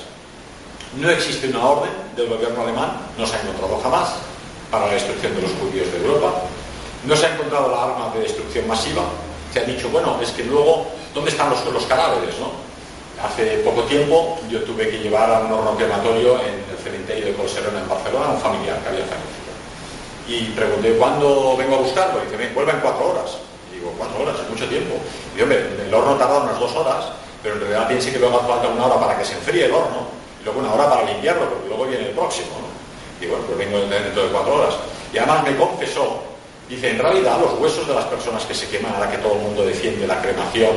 no 0.97 1.09
existe 1.09 1.47
una 1.47 1.63
orden 1.63 1.91
del 2.17 2.28
gobierno 2.28 2.63
alemán, 2.63 2.97
no 3.17 3.25
se 3.25 3.38
ha 3.38 3.39
encontrado 3.39 3.80
jamás 3.82 4.26
para 4.72 4.88
la 4.88 4.93
destrucción 4.93 5.36
de 5.36 5.41
los 5.41 5.51
judíos 5.53 5.91
de 5.91 5.97
Europa, 5.99 6.34
no 7.05 7.15
se 7.15 7.26
ha 7.26 7.34
encontrado 7.34 7.70
la 7.72 7.84
arma 7.84 8.13
de 8.13 8.22
destrucción 8.22 8.68
masiva, 8.68 9.03
se 9.53 9.59
ha 9.59 9.63
dicho, 9.63 9.89
bueno, 9.89 10.20
es 10.22 10.32
que 10.32 10.43
luego, 10.43 10.88
¿dónde 11.13 11.32
están 11.32 11.49
los, 11.49 11.63
los 11.65 11.86
cadáveres? 11.86 12.36
Hace 13.24 13.57
poco 13.59 13.84
tiempo 13.84 14.39
yo 14.49 14.61
tuve 14.61 14.89
que 14.89 14.99
llevar 14.99 15.34
a 15.34 15.39
un 15.39 15.51
horno 15.51 15.76
crematorio 15.76 16.39
en 16.41 16.61
el 16.70 16.78
cementerio 16.84 17.26
de 17.26 17.34
Colserona 17.34 17.80
en 17.80 17.89
Barcelona 17.89 18.26
a 18.28 18.32
un 18.34 18.39
familiar 18.39 18.78
que 18.80 18.89
había 18.89 19.05
fallecido. 19.05 19.47
Y 20.28 20.51
pregunté, 20.53 20.97
¿cuándo 20.97 21.55
vengo 21.57 21.76
a 21.76 21.80
buscarlo? 21.80 22.20
Y 22.22 22.26
dice, 22.26 22.38
ven, 22.38 22.53
vuelva 22.53 22.74
en 22.74 22.80
cuatro 22.82 23.09
horas 23.09 23.38
cuatro 23.97 24.24
horas, 24.24 24.36
es 24.39 24.49
mucho 24.49 24.68
tiempo. 24.68 24.95
Y 25.38 25.41
hombre, 25.41 25.65
el 25.86 25.93
horno 25.93 26.15
tarda 26.15 26.43
unas 26.43 26.59
dos 26.59 26.76
horas, 26.76 27.05
pero 27.41 27.55
en 27.55 27.61
realidad 27.61 27.88
piense 27.88 28.11
que 28.11 28.20
luego 28.20 28.39
falta 28.39 28.68
una 28.68 28.86
hora 28.86 28.99
para 28.99 29.18
que 29.18 29.26
se 29.26 29.34
enfríe 29.34 29.65
el 29.65 29.72
horno, 29.72 30.07
y 30.41 30.43
luego 30.43 30.59
una 30.59 30.74
hora 30.74 30.89
para 30.89 31.03
limpiarlo, 31.03 31.49
porque 31.49 31.68
luego 31.68 31.86
viene 31.86 32.09
el 32.09 32.15
próximo. 32.15 32.66
Y 33.22 33.26
bueno, 33.26 33.45
pues 33.45 33.57
vengo 33.57 33.80
dentro 33.80 34.24
de 34.24 34.30
cuatro 34.30 34.55
horas. 34.55 34.76
Y 35.13 35.18
además 35.18 35.43
me 35.43 35.55
confesó, 35.55 36.22
dice, 36.70 36.91
en 36.91 36.99
realidad 36.99 37.39
los 37.39 37.59
huesos 37.59 37.88
de 37.88 37.93
las 37.93 38.05
personas 38.05 38.45
que 38.45 38.53
se 38.53 38.68
queman, 38.68 38.93
ahora 38.93 39.09
que 39.09 39.18
todo 39.18 39.34
el 39.34 39.39
mundo 39.39 39.65
defiende 39.65 40.05
la 40.05 40.22
cremación, 40.22 40.76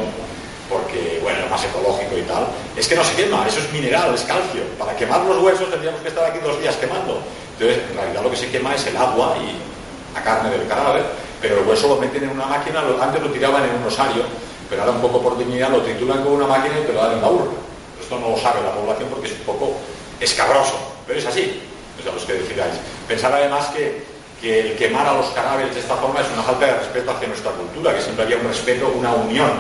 porque, 0.71 1.19
bueno, 1.21 1.47
más 1.51 1.65
ecológico 1.65 2.17
y 2.17 2.23
tal, 2.23 2.47
es 2.77 2.87
que 2.87 2.95
no 2.95 3.03
se 3.03 3.15
quema, 3.15 3.45
eso 3.47 3.59
es 3.59 3.73
mineral, 3.73 4.15
es 4.15 4.23
calcio. 4.23 4.63
Para 4.79 4.95
quemar 4.95 5.25
los 5.25 5.43
huesos 5.43 5.69
tendríamos 5.69 6.01
que 6.01 6.09
estar 6.09 6.25
aquí 6.25 6.39
dos 6.39 6.61
días 6.61 6.77
quemando. 6.77 7.21
Entonces, 7.59 7.83
en 7.91 7.97
realidad 7.97 8.23
lo 8.23 8.31
que 8.31 8.37
se 8.37 8.51
quema 8.51 8.75
es 8.75 8.87
el 8.87 8.97
agua 8.97 9.37
y 9.37 10.15
la 10.15 10.23
carne 10.23 10.51
del 10.51 10.67
cadáver, 10.69 11.05
pero 11.41 11.59
el 11.61 11.67
hueso 11.67 11.89
lo 11.89 11.97
meten 11.97 12.23
en 12.23 12.31
una 12.31 12.47
máquina, 12.47 12.83
antes 13.01 13.21
lo 13.21 13.31
tiraban 13.31 13.65
en 13.65 13.75
un 13.83 13.85
osario, 13.85 14.23
pero 14.69 14.83
ahora 14.83 14.95
un 14.95 15.03
poco 15.03 15.21
por 15.21 15.37
dignidad 15.37 15.71
lo 15.71 15.83
trituran 15.83 16.23
con 16.23 16.35
una 16.35 16.47
máquina 16.47 16.79
y 16.79 16.87
te 16.87 16.93
lo 16.93 17.03
dan 17.03 17.13
en 17.15 17.21
la 17.21 17.29
urna. 17.29 17.53
Esto 18.01 18.19
no 18.19 18.31
lo 18.31 18.39
sabe 18.39 18.63
la 18.63 18.73
población 18.73 19.09
porque 19.11 19.27
es 19.27 19.33
un 19.35 19.45
poco 19.45 19.75
escabroso, 20.21 20.79
pero 21.07 21.19
es 21.19 21.27
así, 21.27 21.61
es 22.01 22.07
a 22.07 22.13
los 22.13 22.25
que 22.25 22.35
decidáis. 22.35 22.75
Pensar 23.07 23.33
además 23.33 23.67
que, 23.69 24.03
que 24.41 24.61
el 24.61 24.77
quemar 24.77 25.07
a 25.07 25.15
los 25.15 25.27
cadáveres 25.29 25.75
de 25.75 25.81
esta 25.81 25.97
forma 25.97 26.21
es 26.21 26.27
una 26.33 26.43
falta 26.43 26.67
de 26.67 26.75
respeto 26.75 27.11
hacia 27.11 27.29
nuestra 27.29 27.53
cultura, 27.53 27.95
que 27.95 28.01
siempre 28.01 28.25
había 28.25 28.39
un 28.39 28.49
respeto, 28.49 28.93
una 28.97 29.15
unión 29.15 29.51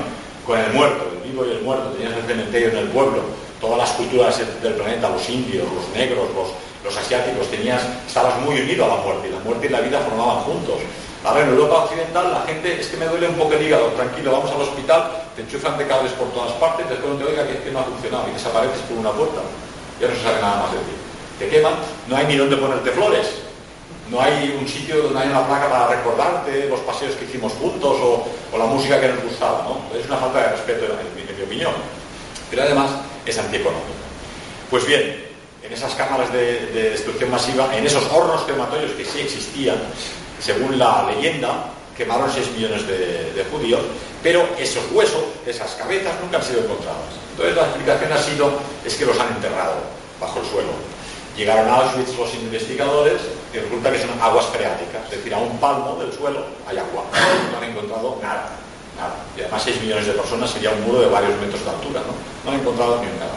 con 0.46 0.58
el 0.58 0.72
muerto, 0.72 1.06
el 1.12 1.30
vivo 1.30 1.44
y 1.44 1.50
el 1.50 1.60
muerto, 1.60 1.90
tenías 1.90 2.16
el 2.16 2.24
cementerio 2.24 2.68
en 2.70 2.76
el 2.78 2.88
pueblo, 2.88 3.22
todas 3.60 3.78
las 3.78 3.90
culturas 3.92 4.38
del 4.62 4.74
planeta, 4.74 5.10
los 5.10 5.28
indios, 5.28 5.66
los 5.72 5.88
negros, 5.94 6.28
los, 6.34 6.96
asiáticos, 6.96 7.46
tenías, 7.48 7.82
estabas 8.06 8.40
muy 8.40 8.58
unido 8.60 8.84
a 8.84 8.88
la 8.88 8.96
muerte, 8.96 9.28
y 9.28 9.32
la 9.32 9.38
muerte 9.40 9.66
y 9.66 9.68
la 9.68 9.80
vida 9.80 10.00
formaban 10.00 10.42
juntos. 10.42 10.76
Ahora 11.22 11.42
en 11.42 11.50
Europa 11.50 11.84
Occidental 11.84 12.32
la 12.32 12.40
gente 12.42 12.80
es 12.80 12.88
que 12.88 12.96
me 12.96 13.06
duele 13.06 13.28
un 13.28 13.34
poco 13.34 13.52
el 13.52 13.62
hígado, 13.62 13.88
tranquilo, 13.88 14.32
vamos 14.32 14.50
al 14.50 14.62
hospital, 14.62 15.12
te 15.36 15.42
enchufan 15.42 15.76
de 15.76 15.86
cables 15.86 16.12
por 16.12 16.32
todas 16.32 16.52
partes, 16.52 16.88
después 16.88 17.12
no 17.12 17.18
te 17.18 17.24
oiga 17.26 17.46
que, 17.46 17.70
no 17.70 17.80
ha 17.80 17.84
funcionado 17.84 18.24
y 18.28 18.32
desapareces 18.32 18.80
por 18.88 18.98
una 18.98 19.12
puerta. 19.12 19.40
Ya 20.00 20.08
no 20.08 20.14
se 20.14 20.22
sabe 20.22 20.40
nada 20.40 20.62
más 20.62 20.72
de 20.72 20.78
ti. 20.78 20.99
Te 21.40 21.48
queman, 21.48 21.72
no 22.06 22.16
hay 22.16 22.26
ni 22.26 22.36
dónde 22.36 22.56
ponerte 22.56 22.90
flores, 22.90 23.26
no 24.10 24.20
hay 24.20 24.56
un 24.60 24.68
sitio 24.68 25.02
donde 25.04 25.20
hay 25.20 25.28
una 25.30 25.46
placa 25.46 25.70
para 25.70 25.88
recordarte 25.88 26.68
los 26.68 26.80
paseos 26.80 27.14
que 27.14 27.24
hicimos 27.24 27.54
juntos 27.54 27.96
o, 27.98 28.58
la 28.58 28.66
música 28.66 29.00
que 29.00 29.08
nos 29.08 29.24
gustaba. 29.24 29.64
¿no? 29.64 29.98
Es 29.98 30.04
una 30.04 30.18
falta 30.18 30.40
de 30.40 30.48
respeto 30.50 30.84
en, 30.84 31.36
mi 31.36 31.42
opinión. 31.42 31.72
Pero 32.50 32.62
además 32.62 32.90
es 33.24 33.38
antieconómico. 33.38 33.88
Pues 34.68 34.84
bien, 34.84 35.24
en 35.62 35.72
esas 35.72 35.94
cámaras 35.94 36.30
de, 36.30 36.66
de, 36.66 36.90
destrucción 36.90 37.30
masiva, 37.30 37.74
en 37.74 37.86
esos 37.86 38.04
hornos 38.12 38.42
crematorios 38.42 38.92
que 38.92 39.04
sí 39.06 39.20
existían, 39.20 39.78
según 40.40 40.78
la 40.78 41.10
leyenda, 41.10 41.72
quemaron 41.96 42.30
6 42.30 42.52
millones 42.52 42.86
de, 42.86 43.44
judíos, 43.50 43.80
pero 44.22 44.46
esos 44.58 44.84
huesos, 44.92 45.22
esas 45.46 45.72
cabezas, 45.72 46.14
nunca 46.20 46.36
han 46.36 46.44
sido 46.44 46.60
encontradas. 46.60 47.12
Entonces 47.32 47.56
la 47.56 47.62
explicación 47.62 48.12
ha 48.12 48.18
sido, 48.18 48.52
es 48.84 48.94
que 48.94 49.06
los 49.06 49.18
han 49.18 49.28
enterrado 49.28 49.76
bajo 50.20 50.40
el 50.40 50.46
suelo. 50.46 50.99
Llegaron 51.40 51.70
a 51.70 51.76
Auschwitz 51.76 52.18
los 52.18 52.34
investigadores 52.34 53.16
y 53.54 53.56
resulta 53.56 53.90
que 53.90 53.98
son 53.98 54.10
aguas 54.20 54.44
freáticas, 54.52 55.04
es 55.04 55.16
decir, 55.16 55.32
a 55.32 55.38
un 55.38 55.56
palmo 55.56 55.96
del 55.96 56.12
suelo 56.12 56.44
hay 56.68 56.76
agua. 56.76 57.04
No 57.50 57.56
han 57.56 57.64
encontrado 57.64 58.18
nada, 58.20 58.60
nada. 58.94 59.16
Y 59.34 59.40
además 59.40 59.62
6 59.64 59.80
millones 59.80 60.06
de 60.06 60.12
personas 60.12 60.50
sería 60.50 60.68
un 60.68 60.84
muro 60.84 61.00
de 61.00 61.08
varios 61.08 61.32
metros 61.40 61.64
de 61.64 61.70
altura, 61.70 62.02
¿no? 62.04 62.12
No 62.44 62.50
han 62.52 62.60
encontrado 62.60 63.00
ni 63.00 63.06
nada, 63.16 63.32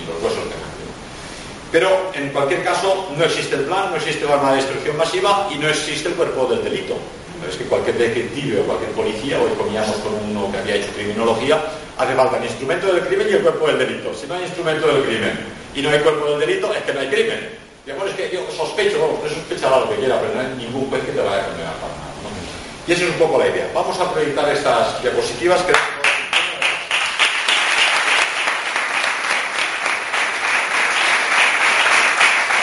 ni 0.00 0.06
los 0.08 0.16
huesos 0.24 0.48
de 0.48 0.56
nada. 0.56 0.72
Pero 1.70 1.90
en 2.14 2.30
cualquier 2.30 2.64
caso 2.64 3.08
no 3.14 3.22
existe 3.22 3.54
el 3.56 3.64
plan, 3.64 3.90
no 3.90 3.96
existe 3.96 4.24
el 4.24 4.32
arma 4.32 4.52
de 4.52 4.56
destrucción 4.56 4.96
masiva 4.96 5.48
y 5.52 5.58
no 5.58 5.68
existe 5.68 6.08
el 6.08 6.14
cuerpo 6.14 6.46
del 6.46 6.64
delito. 6.64 6.96
Es 7.46 7.56
que 7.56 7.64
cualquier 7.64 7.98
detective 7.98 8.62
o 8.62 8.64
cualquier 8.64 8.92
policía, 8.92 9.36
hoy 9.38 9.50
comíamos 9.58 9.96
con 9.96 10.14
uno 10.14 10.50
que 10.50 10.56
había 10.56 10.76
hecho 10.76 10.88
criminología, 10.94 11.60
Hace 11.98 12.14
falta 12.14 12.38
el 12.38 12.44
instrumento 12.44 12.86
del 12.90 13.06
crimen 13.06 13.26
y 13.28 13.34
el 13.34 13.42
cuerpo 13.42 13.66
del 13.66 13.78
delito. 13.78 14.14
Si 14.14 14.26
no 14.26 14.34
hay 14.34 14.44
instrumento 14.44 14.86
del 14.88 15.04
crimen 15.04 15.61
y 15.74 15.82
no 15.82 15.90
hay 15.90 16.00
cuerpo 16.00 16.26
del 16.30 16.40
delito, 16.40 16.72
es 16.72 16.82
que 16.82 16.92
no 16.92 17.00
hay 17.00 17.08
crimen. 17.08 17.58
Digamos, 17.84 18.08
es 18.10 18.14
que 18.14 18.30
yo 18.30 18.46
sospecho, 18.56 18.98
bueno, 18.98 19.14
usted 19.14 19.34
sospechará 19.34 19.80
lo 19.80 19.90
que 19.90 19.96
quiera, 19.96 20.20
pero 20.20 20.34
no 20.34 20.40
hay 20.40 20.54
ningún 20.56 20.88
juez 20.88 21.02
que 21.04 21.12
te 21.12 21.20
vaya 21.20 21.42
a 21.42 21.46
condenar 21.46 21.74
para 21.74 21.92
nada. 21.94 22.12
Y 22.86 22.92
esa 22.92 23.04
es 23.04 23.10
un 23.10 23.16
poco 23.16 23.38
la 23.38 23.48
idea. 23.48 23.70
Vamos 23.74 23.98
a 23.98 24.12
proyectar 24.12 24.48
estas 24.48 25.02
diapositivas 25.02 25.62
que... 25.62 25.72